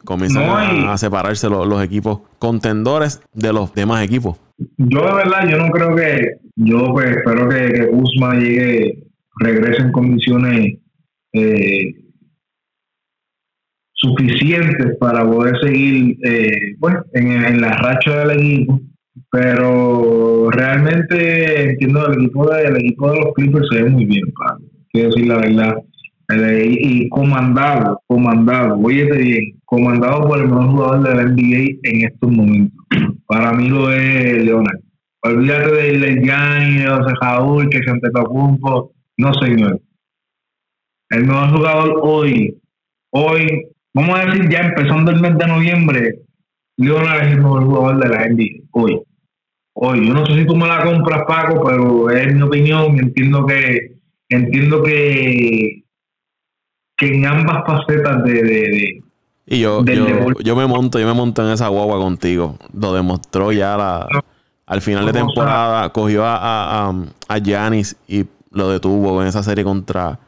comienzan 0.06 0.88
a, 0.88 0.98
separarse 0.98 1.50
los, 1.50 1.84
equipos 1.84 2.22
contendores 2.40 3.22
de 3.34 3.52
los 3.52 3.74
demás 3.74 4.04
equipos. 4.04 4.38
Yo 4.78 5.06
de 5.06 5.14
verdad, 5.14 5.48
yo 5.50 5.58
no 5.58 5.70
creo 5.70 5.96
que, 5.96 6.38
yo 6.56 6.92
pues 6.94 7.18
espero 7.18 7.48
que, 7.50 7.68
que 7.68 8.40
llegue, 8.40 9.04
regrese 9.40 9.82
en 9.82 9.92
condiciones 9.92 10.78
eh, 11.34 11.96
suficientes 13.94 14.98
para 14.98 15.26
poder 15.26 15.60
seguir 15.62 16.18
eh, 16.24 16.76
bueno, 16.78 17.04
en, 17.14 17.62
la 17.62 17.74
racha 17.74 18.26
del 18.26 18.40
equipo. 18.40 18.82
Pero 19.32 20.50
realmente 20.50 21.72
entiendo 21.72 22.08
el 22.08 22.24
equipo 22.24 22.50
de, 22.50 22.64
el 22.64 22.78
equipo 22.78 23.12
de 23.12 23.20
los 23.20 23.34
Clippers 23.36 23.68
se 23.70 23.84
ve 23.84 23.90
muy 23.90 24.06
bien, 24.06 24.26
Quiero 24.92 25.10
decir 25.10 25.28
la 25.28 25.38
verdad. 25.38 25.76
Y 26.32 27.10
comandado, 27.10 28.02
comandado, 28.06 28.78
oye 28.80 29.06
bien, 29.06 29.60
comandado 29.66 30.28
por 30.28 30.40
el 30.40 30.48
mejor 30.48 30.68
jugador 30.68 31.04
de 31.04 31.16
la 31.16 31.24
NBA 31.24 31.80
en 31.84 32.06
estos 32.06 32.32
momentos. 32.32 32.86
Para 33.26 33.52
mí 33.54 33.68
lo 33.70 33.92
es 33.92 34.44
Leonard. 34.44 34.80
Olvídate 35.22 35.72
de 35.72 36.22
Gianni, 36.24 36.78
de 36.78 36.88
José 36.88 37.14
Jaúl, 37.22 37.70
que 37.70 37.82
se 37.84 37.90
antepacumpo. 37.90 38.94
No, 39.18 39.34
señor. 39.34 39.82
El 41.10 41.26
mejor 41.26 41.50
jugador 41.50 42.00
hoy, 42.04 42.58
hoy 43.12 43.68
vamos 43.94 44.20
a 44.20 44.26
decir 44.26 44.50
ya 44.50 44.60
empezando 44.62 45.12
el 45.12 45.20
mes 45.20 45.38
de 45.38 45.48
noviembre, 45.48 46.20
Leonard 46.78 47.26
es 47.26 47.32
el 47.34 47.42
mejor 47.42 47.66
jugador 47.66 48.04
de 48.04 48.10
la 48.10 48.30
NBA 48.30 48.68
hoy. 48.72 49.02
Hoy, 49.74 50.08
yo 50.08 50.14
no 50.14 50.26
sé 50.26 50.36
si 50.36 50.46
tú 50.46 50.56
me 50.56 50.68
la 50.68 50.84
compras, 50.84 51.24
Paco, 51.28 51.64
pero 51.66 52.10
es 52.12 52.36
mi 52.36 52.42
opinión. 52.42 53.00
Entiendo 53.00 53.46
que 53.46 54.00
entiendo 54.30 54.84
que, 54.84 55.84
que 57.00 57.16
en 57.16 57.26
ambas 57.26 57.64
facetas 57.66 58.24
de, 58.24 58.44
de, 58.44 59.04
y 59.52 59.62
yo, 59.62 59.84
yo, 59.84 60.56
me 60.56 60.68
monto, 60.68 61.00
yo 61.00 61.08
me 61.08 61.14
monto 61.14 61.44
en 61.44 61.52
esa 61.54 61.70
guagua 61.70 61.98
contigo. 61.98 62.58
Lo 62.72 62.94
demostró 62.94 63.52
ya 63.52 63.76
la, 63.76 64.08
al 64.68 64.82
final 64.82 65.08
de 65.08 65.14
temporada. 65.14 65.90
Cogió 65.90 66.24
a, 66.24 66.90
a, 66.90 66.94
a 67.28 67.38
Giannis 67.40 67.96
y 68.08 68.26
lo 68.52 68.70
detuvo 68.70 69.22
en 69.24 69.28
esa 69.28 69.42
serie 69.42 69.64
contra, 69.64 70.20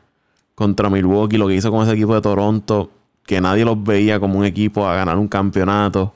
contra 0.55 0.89
Milwaukee. 0.89 1.37
Lo 1.37 1.47
que 1.47 1.53
hizo 1.53 1.69
con 1.69 1.83
ese 1.83 1.93
equipo 1.93 2.15
de 2.15 2.21
Toronto 2.21 2.89
que 3.25 3.39
nadie 3.39 3.63
los 3.63 3.81
veía 3.83 4.19
como 4.19 4.39
un 4.39 4.45
equipo 4.45 4.87
a 4.87 4.95
ganar 4.95 5.17
un 5.17 5.27
campeonato. 5.27 6.13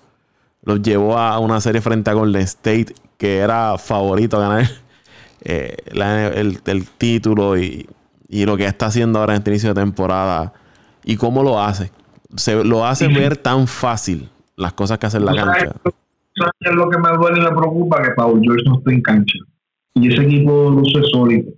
Los 0.64 0.82
llevó 0.82 1.18
a 1.18 1.38
una 1.40 1.62
serie 1.62 1.82
frente 1.82 2.10
a 2.10 2.14
Golden 2.14 2.42
State, 2.42 2.88
que 3.18 3.38
era 3.38 3.78
favorito 3.78 4.38
a 4.38 4.40
ganar 4.40 4.70
eh, 5.42 5.78
el, 5.94 6.88
título 6.98 7.58
y, 7.58 7.88
lo 8.30 8.58
que 8.58 8.66
está 8.66 8.88
haciendo 8.88 9.20
ahora 9.20 9.34
en 9.34 9.40
este 9.40 9.52
inicio 9.52 9.74
de 9.74 9.82
temporada. 9.82 10.54
Y 11.04 11.16
cómo 11.18 11.44
lo 11.44 11.62
hace. 11.62 11.92
Se 12.36 12.64
lo 12.64 12.86
hace 12.86 13.08
ver 13.08 13.38
tan 13.38 13.68
fácil 13.68 14.30
las 14.58 14.74
cosas 14.74 14.98
que 14.98 15.06
hace 15.06 15.18
en 15.18 15.26
la 15.26 15.36
cancha. 15.36 15.76
¿Sabes 16.36 16.76
lo 16.76 16.90
que 16.90 16.98
me 16.98 17.10
duele 17.18 17.40
y 17.40 17.44
me 17.44 17.50
preocupa? 17.50 18.02
Que 18.02 18.12
Paul 18.12 18.42
George 18.42 18.64
no 18.66 18.80
está 18.80 18.92
en 18.92 19.02
cancha. 19.02 19.40
Y 19.94 20.12
ese 20.12 20.24
equipo 20.24 20.70
luce 20.70 21.02
sólido. 21.12 21.54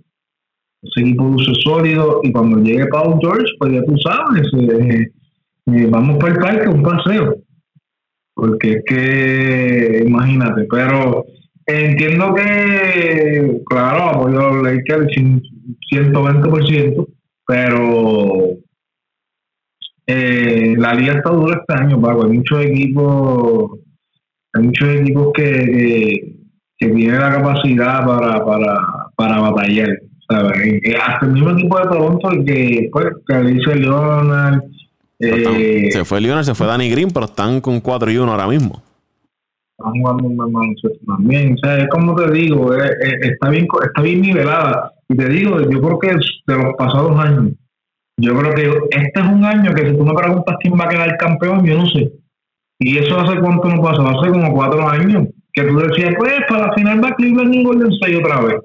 Ese 0.82 1.00
equipo 1.00 1.24
luce 1.24 1.52
sólido. 1.64 2.20
Y 2.22 2.32
cuando 2.32 2.58
llegue 2.58 2.86
Paul 2.86 3.18
George, 3.20 3.46
pues 3.58 3.72
ya 3.72 3.82
tú 3.84 3.96
sabes, 3.98 4.46
eh, 4.54 5.86
vamos 5.90 6.18
para 6.18 6.32
el 6.32 6.38
parque, 6.38 6.68
un 6.68 6.82
paseo. 6.82 7.36
Porque 8.34 8.72
es 8.74 8.84
que, 8.86 10.04
imagínate, 10.06 10.66
pero 10.70 11.24
entiendo 11.66 12.34
que, 12.34 13.60
claro, 13.68 14.10
apoyo 14.10 14.40
a 14.40 14.52
los 14.52 14.62
Lakers 14.62 15.12
120%, 15.90 17.06
pero 17.46 18.58
eh, 20.06 20.74
la 20.76 20.94
liga 20.94 21.14
está 21.14 21.30
dura 21.30 21.60
este 21.60 21.82
año, 21.82 22.00
Paco. 22.00 22.26
Hay 22.26 22.32
muchos 22.32 22.64
equipos, 22.64 23.80
hay 24.54 24.62
muchos 24.62 24.88
equipos 24.88 25.32
que, 25.34 26.34
que, 26.78 26.88
tienen 26.88 27.20
la 27.20 27.32
capacidad 27.32 28.06
para, 28.06 28.44
para, 28.44 28.76
para 29.16 29.40
batallar. 29.40 29.88
¿sabes? 30.28 30.82
Hasta 31.00 31.26
el 31.26 31.32
mismo 31.32 31.50
equipo 31.50 31.78
de 31.78 31.84
Toronto, 31.84 32.30
el 32.30 32.44
que, 32.44 32.88
pues, 32.92 33.06
que 33.26 33.38
dice 33.38 33.74
Leonard, 33.76 34.62
eh, 35.20 35.90
se 35.90 36.04
fue 36.04 36.20
Leonard, 36.20 36.44
se 36.44 36.54
fue 36.54 36.66
Danny 36.66 36.90
Green, 36.90 37.10
pero 37.10 37.26
están 37.26 37.60
con 37.60 37.80
4 37.80 38.10
y 38.10 38.18
1 38.18 38.30
ahora 38.30 38.46
mismo. 38.46 38.82
Están 39.76 39.92
jugando 40.00 40.28
también. 41.06 41.54
O 41.54 41.58
sea, 41.58 41.78
es 41.78 41.88
como 41.88 42.14
te 42.14 42.30
digo, 42.30 42.74
eh, 42.74 42.88
eh, 43.02 43.18
está, 43.22 43.50
bien, 43.50 43.66
está 43.84 44.02
bien 44.02 44.20
nivelada. 44.20 44.92
Y 45.08 45.16
te 45.16 45.28
digo, 45.28 45.60
yo 45.60 45.80
creo 45.80 45.98
que 45.98 46.08
de 46.08 46.56
los 46.62 46.74
pasados 46.76 47.18
años, 47.18 47.52
yo 48.20 48.36
creo 48.38 48.54
que 48.54 48.96
este 48.96 49.20
es 49.20 49.26
un 49.26 49.44
año 49.44 49.74
que 49.74 49.88
si 49.88 49.96
tú 49.96 50.04
me 50.04 50.14
preguntas 50.14 50.56
quién 50.60 50.74
va 50.78 50.84
a 50.84 50.88
quedar 50.88 51.16
campeón, 51.16 51.64
yo 51.64 51.78
no 51.78 51.86
sé. 51.86 52.12
Y 52.80 52.98
eso 52.98 53.18
hace 53.18 53.40
cuánto 53.40 53.68
no 53.68 53.82
pasó, 53.82 54.06
hace 54.06 54.30
como 54.30 54.52
cuatro 54.52 54.88
años, 54.88 55.28
que 55.52 55.64
tú 55.64 55.78
decías, 55.78 56.14
pues 56.16 56.32
para 56.48 56.68
la 56.68 56.72
final 56.74 57.02
va 57.02 57.14
Cleveland 57.16 57.54
y 57.54 57.64
Golden 57.64 57.92
State 57.92 58.16
otra 58.16 58.40
vez. 58.40 58.56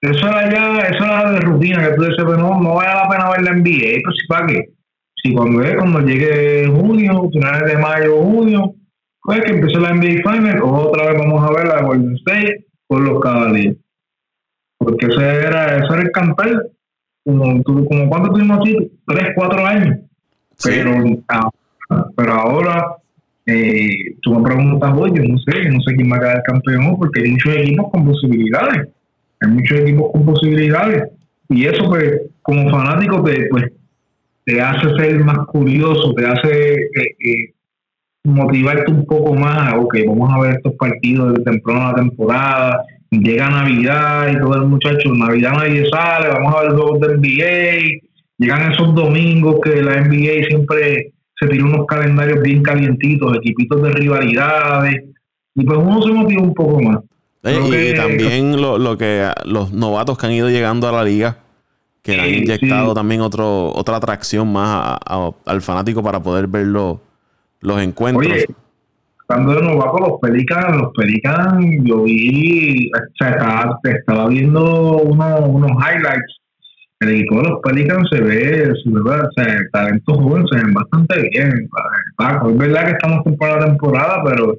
Eso 0.00 0.26
era 0.28 0.50
ya, 0.50 0.78
eso 0.88 1.04
era 1.04 1.32
de 1.32 1.40
rutina, 1.40 1.88
que 1.88 1.94
tú 1.94 2.02
decías, 2.02 2.24
pues 2.24 2.38
no, 2.38 2.60
no 2.60 2.74
vale 2.74 2.94
la 2.94 3.08
pena 3.08 3.30
ver 3.30 3.42
la 3.42 3.54
NBA, 3.54 4.00
pues 4.04 4.16
para 4.28 4.46
qué 4.46 4.72
si 5.22 5.32
cuando 5.34 5.62
es 5.62 5.76
cuando 5.76 6.00
llegue 6.00 6.66
junio, 6.66 7.30
finales 7.32 7.72
de 7.72 7.78
mayo 7.78 8.16
junio, 8.22 8.74
pues 9.22 9.40
que 9.42 9.52
empiece 9.52 9.78
la 9.78 9.94
NBA 9.94 10.22
Final, 10.28 10.62
otra 10.62 11.10
vez 11.10 11.18
vamos 11.18 11.48
a 11.48 11.54
ver 11.54 11.68
la 11.68 11.82
Golden 11.82 12.16
State 12.16 12.66
con 12.88 13.04
los 13.04 13.20
Cavaliers. 13.20 13.76
Porque 14.84 15.06
ese 15.06 15.22
era, 15.22 15.76
ese 15.76 15.92
era 15.92 16.02
el 16.02 16.10
campeón, 16.12 16.62
como, 17.24 17.62
como 17.62 18.08
cuánto 18.08 18.30
tuvimos 18.30 18.58
aquí, 18.58 18.90
tres, 19.06 19.28
cuatro 19.34 19.66
años. 19.66 19.98
Pero, 20.64 20.92
pero 22.16 22.32
ahora, 22.32 22.96
eh, 23.46 24.16
tú 24.22 24.34
me 24.34 24.42
preguntas, 24.42 24.92
oye, 24.96 25.26
no 25.26 25.38
sé, 25.38 25.68
no 25.68 25.80
sé 25.82 25.94
quién 25.94 26.10
va 26.10 26.16
a 26.16 26.20
quedar 26.20 26.42
campeón, 26.44 26.96
porque 26.98 27.22
hay 27.22 27.30
muchos 27.32 27.56
equipos 27.56 27.90
con 27.90 28.04
posibilidades. 28.04 28.88
Hay 29.40 29.50
muchos 29.50 29.80
equipos 29.80 30.12
con 30.12 30.24
posibilidades. 30.24 31.10
Y 31.48 31.66
eso, 31.66 31.88
pues, 31.88 32.22
como 32.42 32.70
fanático, 32.70 33.22
pues, 33.22 33.38
pues 33.50 33.72
te 34.44 34.60
hace 34.60 34.94
ser 34.96 35.24
más 35.24 35.46
curioso, 35.46 36.14
te 36.14 36.26
hace 36.26 36.74
eh, 36.74 37.16
eh, 37.24 37.54
motivarte 38.24 38.90
un 38.90 39.04
poco 39.06 39.34
más, 39.34 39.74
ok, 39.74 39.96
vamos 40.06 40.32
a 40.32 40.40
ver 40.40 40.56
estos 40.56 40.74
partidos 40.74 41.34
de 41.34 41.44
temprano 41.44 41.90
la 41.90 41.94
temporada, 41.94 42.84
llega 43.18 43.50
Navidad 43.50 44.32
y 44.32 44.38
todo 44.38 44.54
el 44.56 44.68
muchacho, 44.68 45.12
Navidad 45.14 45.52
nadie 45.52 45.88
sale, 45.90 46.28
vamos 46.28 46.54
a 46.54 46.62
ver 46.62 46.72
los 46.72 46.80
juegos 46.80 47.00
del 47.00 47.20
NBA 47.20 48.12
llegan 48.42 48.72
esos 48.72 48.94
domingos 48.94 49.56
que 49.62 49.82
la 49.82 50.00
NBA 50.00 50.46
siempre 50.48 51.12
se 51.38 51.46
tira 51.46 51.64
unos 51.64 51.86
calendarios 51.86 52.40
bien 52.42 52.62
calientitos, 52.62 53.36
equipitos 53.36 53.82
de 53.82 53.90
rivalidades, 53.90 55.04
y 55.54 55.64
pues 55.64 55.78
uno 55.78 56.02
se 56.02 56.12
motiva 56.12 56.42
un 56.42 56.54
poco 56.54 56.80
más. 56.80 56.98
y 57.44 57.94
también 57.94 58.60
lo, 58.60 58.78
lo, 58.78 58.96
que 58.96 59.28
los 59.44 59.72
novatos 59.72 60.18
que 60.18 60.26
han 60.26 60.32
ido 60.32 60.50
llegando 60.50 60.88
a 60.88 60.92
la 60.92 61.04
liga, 61.04 61.38
que 62.02 62.18
han 62.18 62.28
inyectado 62.28 62.94
también 62.94 63.20
otro, 63.20 63.72
otra 63.74 63.96
atracción 63.96 64.52
más 64.52 64.98
al 65.44 65.62
fanático 65.62 66.02
para 66.02 66.20
poder 66.20 66.46
ver 66.48 66.66
los 66.66 67.80
encuentros. 67.80 68.32
Oye, 68.32 68.46
cuando 69.26 69.54
de 69.54 69.62
novatos, 69.62 70.00
los 70.00 70.20
Pelican, 70.20 70.78
los 70.78 70.92
Pelican, 70.94 71.84
yo 71.84 72.02
vi, 72.02 72.90
o 72.90 72.98
sea, 73.18 73.30
estaba, 73.30 73.78
estaba 73.84 74.28
viendo 74.28 74.96
unos 74.98 75.70
highlights 75.70 76.42
el 77.02 77.10
equipo 77.10 77.36
de 77.38 77.48
los 77.48 77.60
Pelicans 77.62 78.08
se 78.10 78.20
ve, 78.20 78.72
se 78.82 78.90
ve 78.90 79.00
o 79.00 79.32
sea, 79.34 79.54
el 79.54 79.70
talento 79.72 80.46
se 80.50 80.56
ven 80.56 80.72
bastante 80.72 81.28
bien. 81.30 81.68
Paco. 82.16 82.50
Es 82.50 82.58
verdad 82.58 82.86
que 82.86 82.92
estamos 82.92 83.24
temporada 83.24 83.64
a 83.64 83.68
temporada, 83.68 84.22
pero 84.24 84.58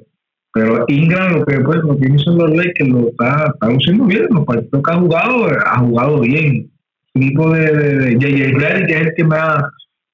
pero 0.52 0.84
Ingram 0.86 1.32
lo 1.32 1.44
que 1.44 1.58
pues 1.60 1.78
lo 1.78 1.96
que 1.96 2.12
hizo 2.14 2.30
los 2.32 2.50
Lakers 2.50 2.88
lo 2.88 3.08
está, 3.08 3.46
está 3.52 3.66
haciendo 3.66 4.04
bien, 4.04 4.26
los 4.30 4.44
partidos 4.44 4.82
que 4.84 4.92
ha 4.92 5.00
jugado, 5.00 5.46
ha 5.66 5.78
jugado 5.80 6.20
bien. 6.20 6.70
El 7.14 7.22
equipo 7.22 7.50
de, 7.50 7.72
de, 7.72 8.12
J.J. 8.14 8.86
que 8.86 8.92
es 8.92 9.00
el 9.00 9.14
que 9.14 9.24
me 9.24 9.36
ha 9.36 9.68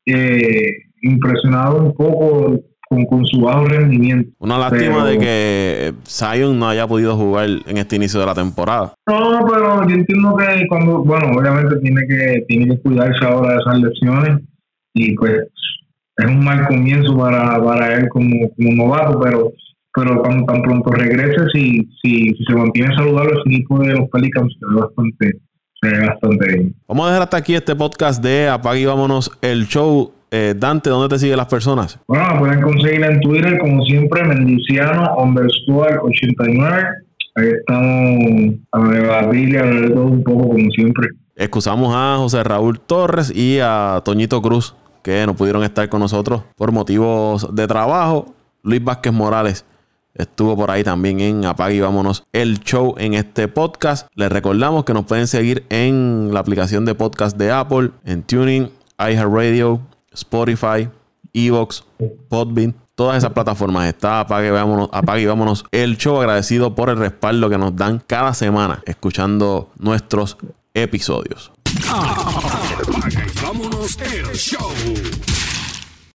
eh, 0.06 0.76
impresionado 1.02 1.76
un 1.82 1.94
poco 1.94 2.58
con, 2.90 3.24
su 3.26 3.40
bajo 3.40 3.66
rendimiento. 3.66 4.30
Una 4.38 4.58
lástima 4.58 5.04
de 5.06 5.18
que 5.18 5.94
Zion 6.06 6.58
no 6.58 6.68
haya 6.68 6.86
podido 6.86 7.16
jugar 7.16 7.48
en 7.66 7.76
este 7.76 7.96
inicio 7.96 8.18
de 8.18 8.26
la 8.26 8.34
temporada. 8.34 8.94
No, 9.06 9.46
pero 9.46 9.88
yo 9.88 9.94
entiendo 9.94 10.36
que 10.36 10.66
cuando, 10.68 11.04
bueno, 11.04 11.38
obviamente 11.38 11.76
tiene 11.76 12.06
que, 12.06 12.44
tiene 12.48 12.74
que 12.74 12.82
cuidarse 12.82 13.24
ahora 13.24 13.54
de 13.54 13.60
esas 13.60 13.80
lesiones 13.80 14.42
y 14.94 15.14
pues 15.14 15.46
es 16.16 16.26
un 16.26 16.44
mal 16.44 16.66
comienzo 16.66 17.16
para, 17.16 17.62
para 17.62 17.94
él 17.94 18.08
como, 18.08 18.50
como 18.56 18.72
novato, 18.74 19.20
pero 19.20 19.52
pero 19.92 20.22
cuando 20.22 20.44
tan 20.46 20.62
pronto 20.62 20.90
regrese, 20.92 21.46
si, 21.52 21.78
si, 22.00 22.30
si 22.30 22.44
se 22.46 22.54
mantiene 22.54 22.94
saludable, 22.94 23.32
el 23.44 23.52
equipo 23.52 23.80
de 23.80 23.94
los 23.94 24.08
Pelicans 24.08 24.52
se 24.52 24.66
ve 24.72 24.80
bastante, 24.80 25.32
se 25.82 25.88
ve 25.88 26.06
bastante 26.06 26.46
bien. 26.46 26.74
Vamos 26.86 27.06
a 27.06 27.08
dejar 27.08 27.22
hasta 27.22 27.36
aquí 27.36 27.54
este 27.56 27.74
podcast 27.74 28.22
de 28.22 28.48
Apague 28.48 28.82
y 28.82 28.84
Vámonos 28.84 29.32
el 29.42 29.66
Show. 29.66 30.12
Eh, 30.30 30.54
Dante, 30.56 30.90
¿dónde 30.90 31.08
te 31.08 31.18
siguen 31.18 31.36
las 31.36 31.46
personas? 31.46 31.98
Bueno, 32.06 32.38
pueden 32.38 32.62
conseguir 32.62 33.02
en 33.04 33.20
Twitter, 33.20 33.58
como 33.58 33.84
siempre, 33.84 34.22
Mendiciano 34.24 35.16
underscore 35.16 35.98
89. 36.02 36.88
Ahí 37.36 37.48
estamos 37.48 38.54
a 38.72 38.88
debatir 38.88 39.48
y 39.48 39.56
a 39.56 39.62
ver 39.62 39.92
todo 39.92 40.06
un 40.06 40.22
poco, 40.22 40.48
como 40.48 40.70
siempre. 40.70 41.08
Excusamos 41.36 41.94
a 41.96 42.16
José 42.18 42.44
Raúl 42.44 42.80
Torres 42.80 43.34
y 43.34 43.58
a 43.62 44.02
Toñito 44.04 44.40
Cruz, 44.42 44.74
que 45.02 45.24
no 45.26 45.34
pudieron 45.34 45.64
estar 45.64 45.88
con 45.88 46.00
nosotros 46.00 46.42
por 46.56 46.70
motivos 46.70 47.54
de 47.54 47.66
trabajo. 47.66 48.34
Luis 48.62 48.84
Vázquez 48.84 49.12
Morales 49.12 49.64
estuvo 50.14 50.56
por 50.56 50.70
ahí 50.70 50.84
también 50.84 51.20
en 51.20 51.44
Apague 51.46 51.76
y 51.76 51.80
Vámonos 51.80 52.24
el 52.32 52.60
show 52.60 52.94
en 52.98 53.14
este 53.14 53.48
podcast. 53.48 54.08
Les 54.14 54.30
recordamos 54.30 54.84
que 54.84 54.92
nos 54.92 55.06
pueden 55.06 55.26
seguir 55.26 55.64
en 55.70 56.32
la 56.32 56.40
aplicación 56.40 56.84
de 56.84 56.94
podcast 56.94 57.36
de 57.36 57.50
Apple, 57.50 57.90
en 58.04 58.22
Tuning, 58.22 58.68
iHeartRadio, 58.98 59.80
Spotify, 60.20 60.88
Evox, 61.32 61.84
Podbean, 62.28 62.74
todas 62.94 63.18
esas 63.18 63.32
plataformas. 63.32 63.88
Está 63.88 64.20
apague 64.20 64.50
vámonos, 64.50 64.88
apague 64.92 65.22
y 65.22 65.26
vámonos 65.26 65.64
el 65.72 65.96
show. 65.96 66.18
Agradecido 66.18 66.74
por 66.74 66.90
el 66.90 66.96
respaldo 66.96 67.48
que 67.48 67.58
nos 67.58 67.74
dan 67.76 68.02
cada 68.06 68.34
semana 68.34 68.82
escuchando 68.86 69.70
nuestros 69.78 70.36
episodios. 70.74 71.52
Vámonos 73.42 73.98
el 74.00 74.36
show. 74.36 74.70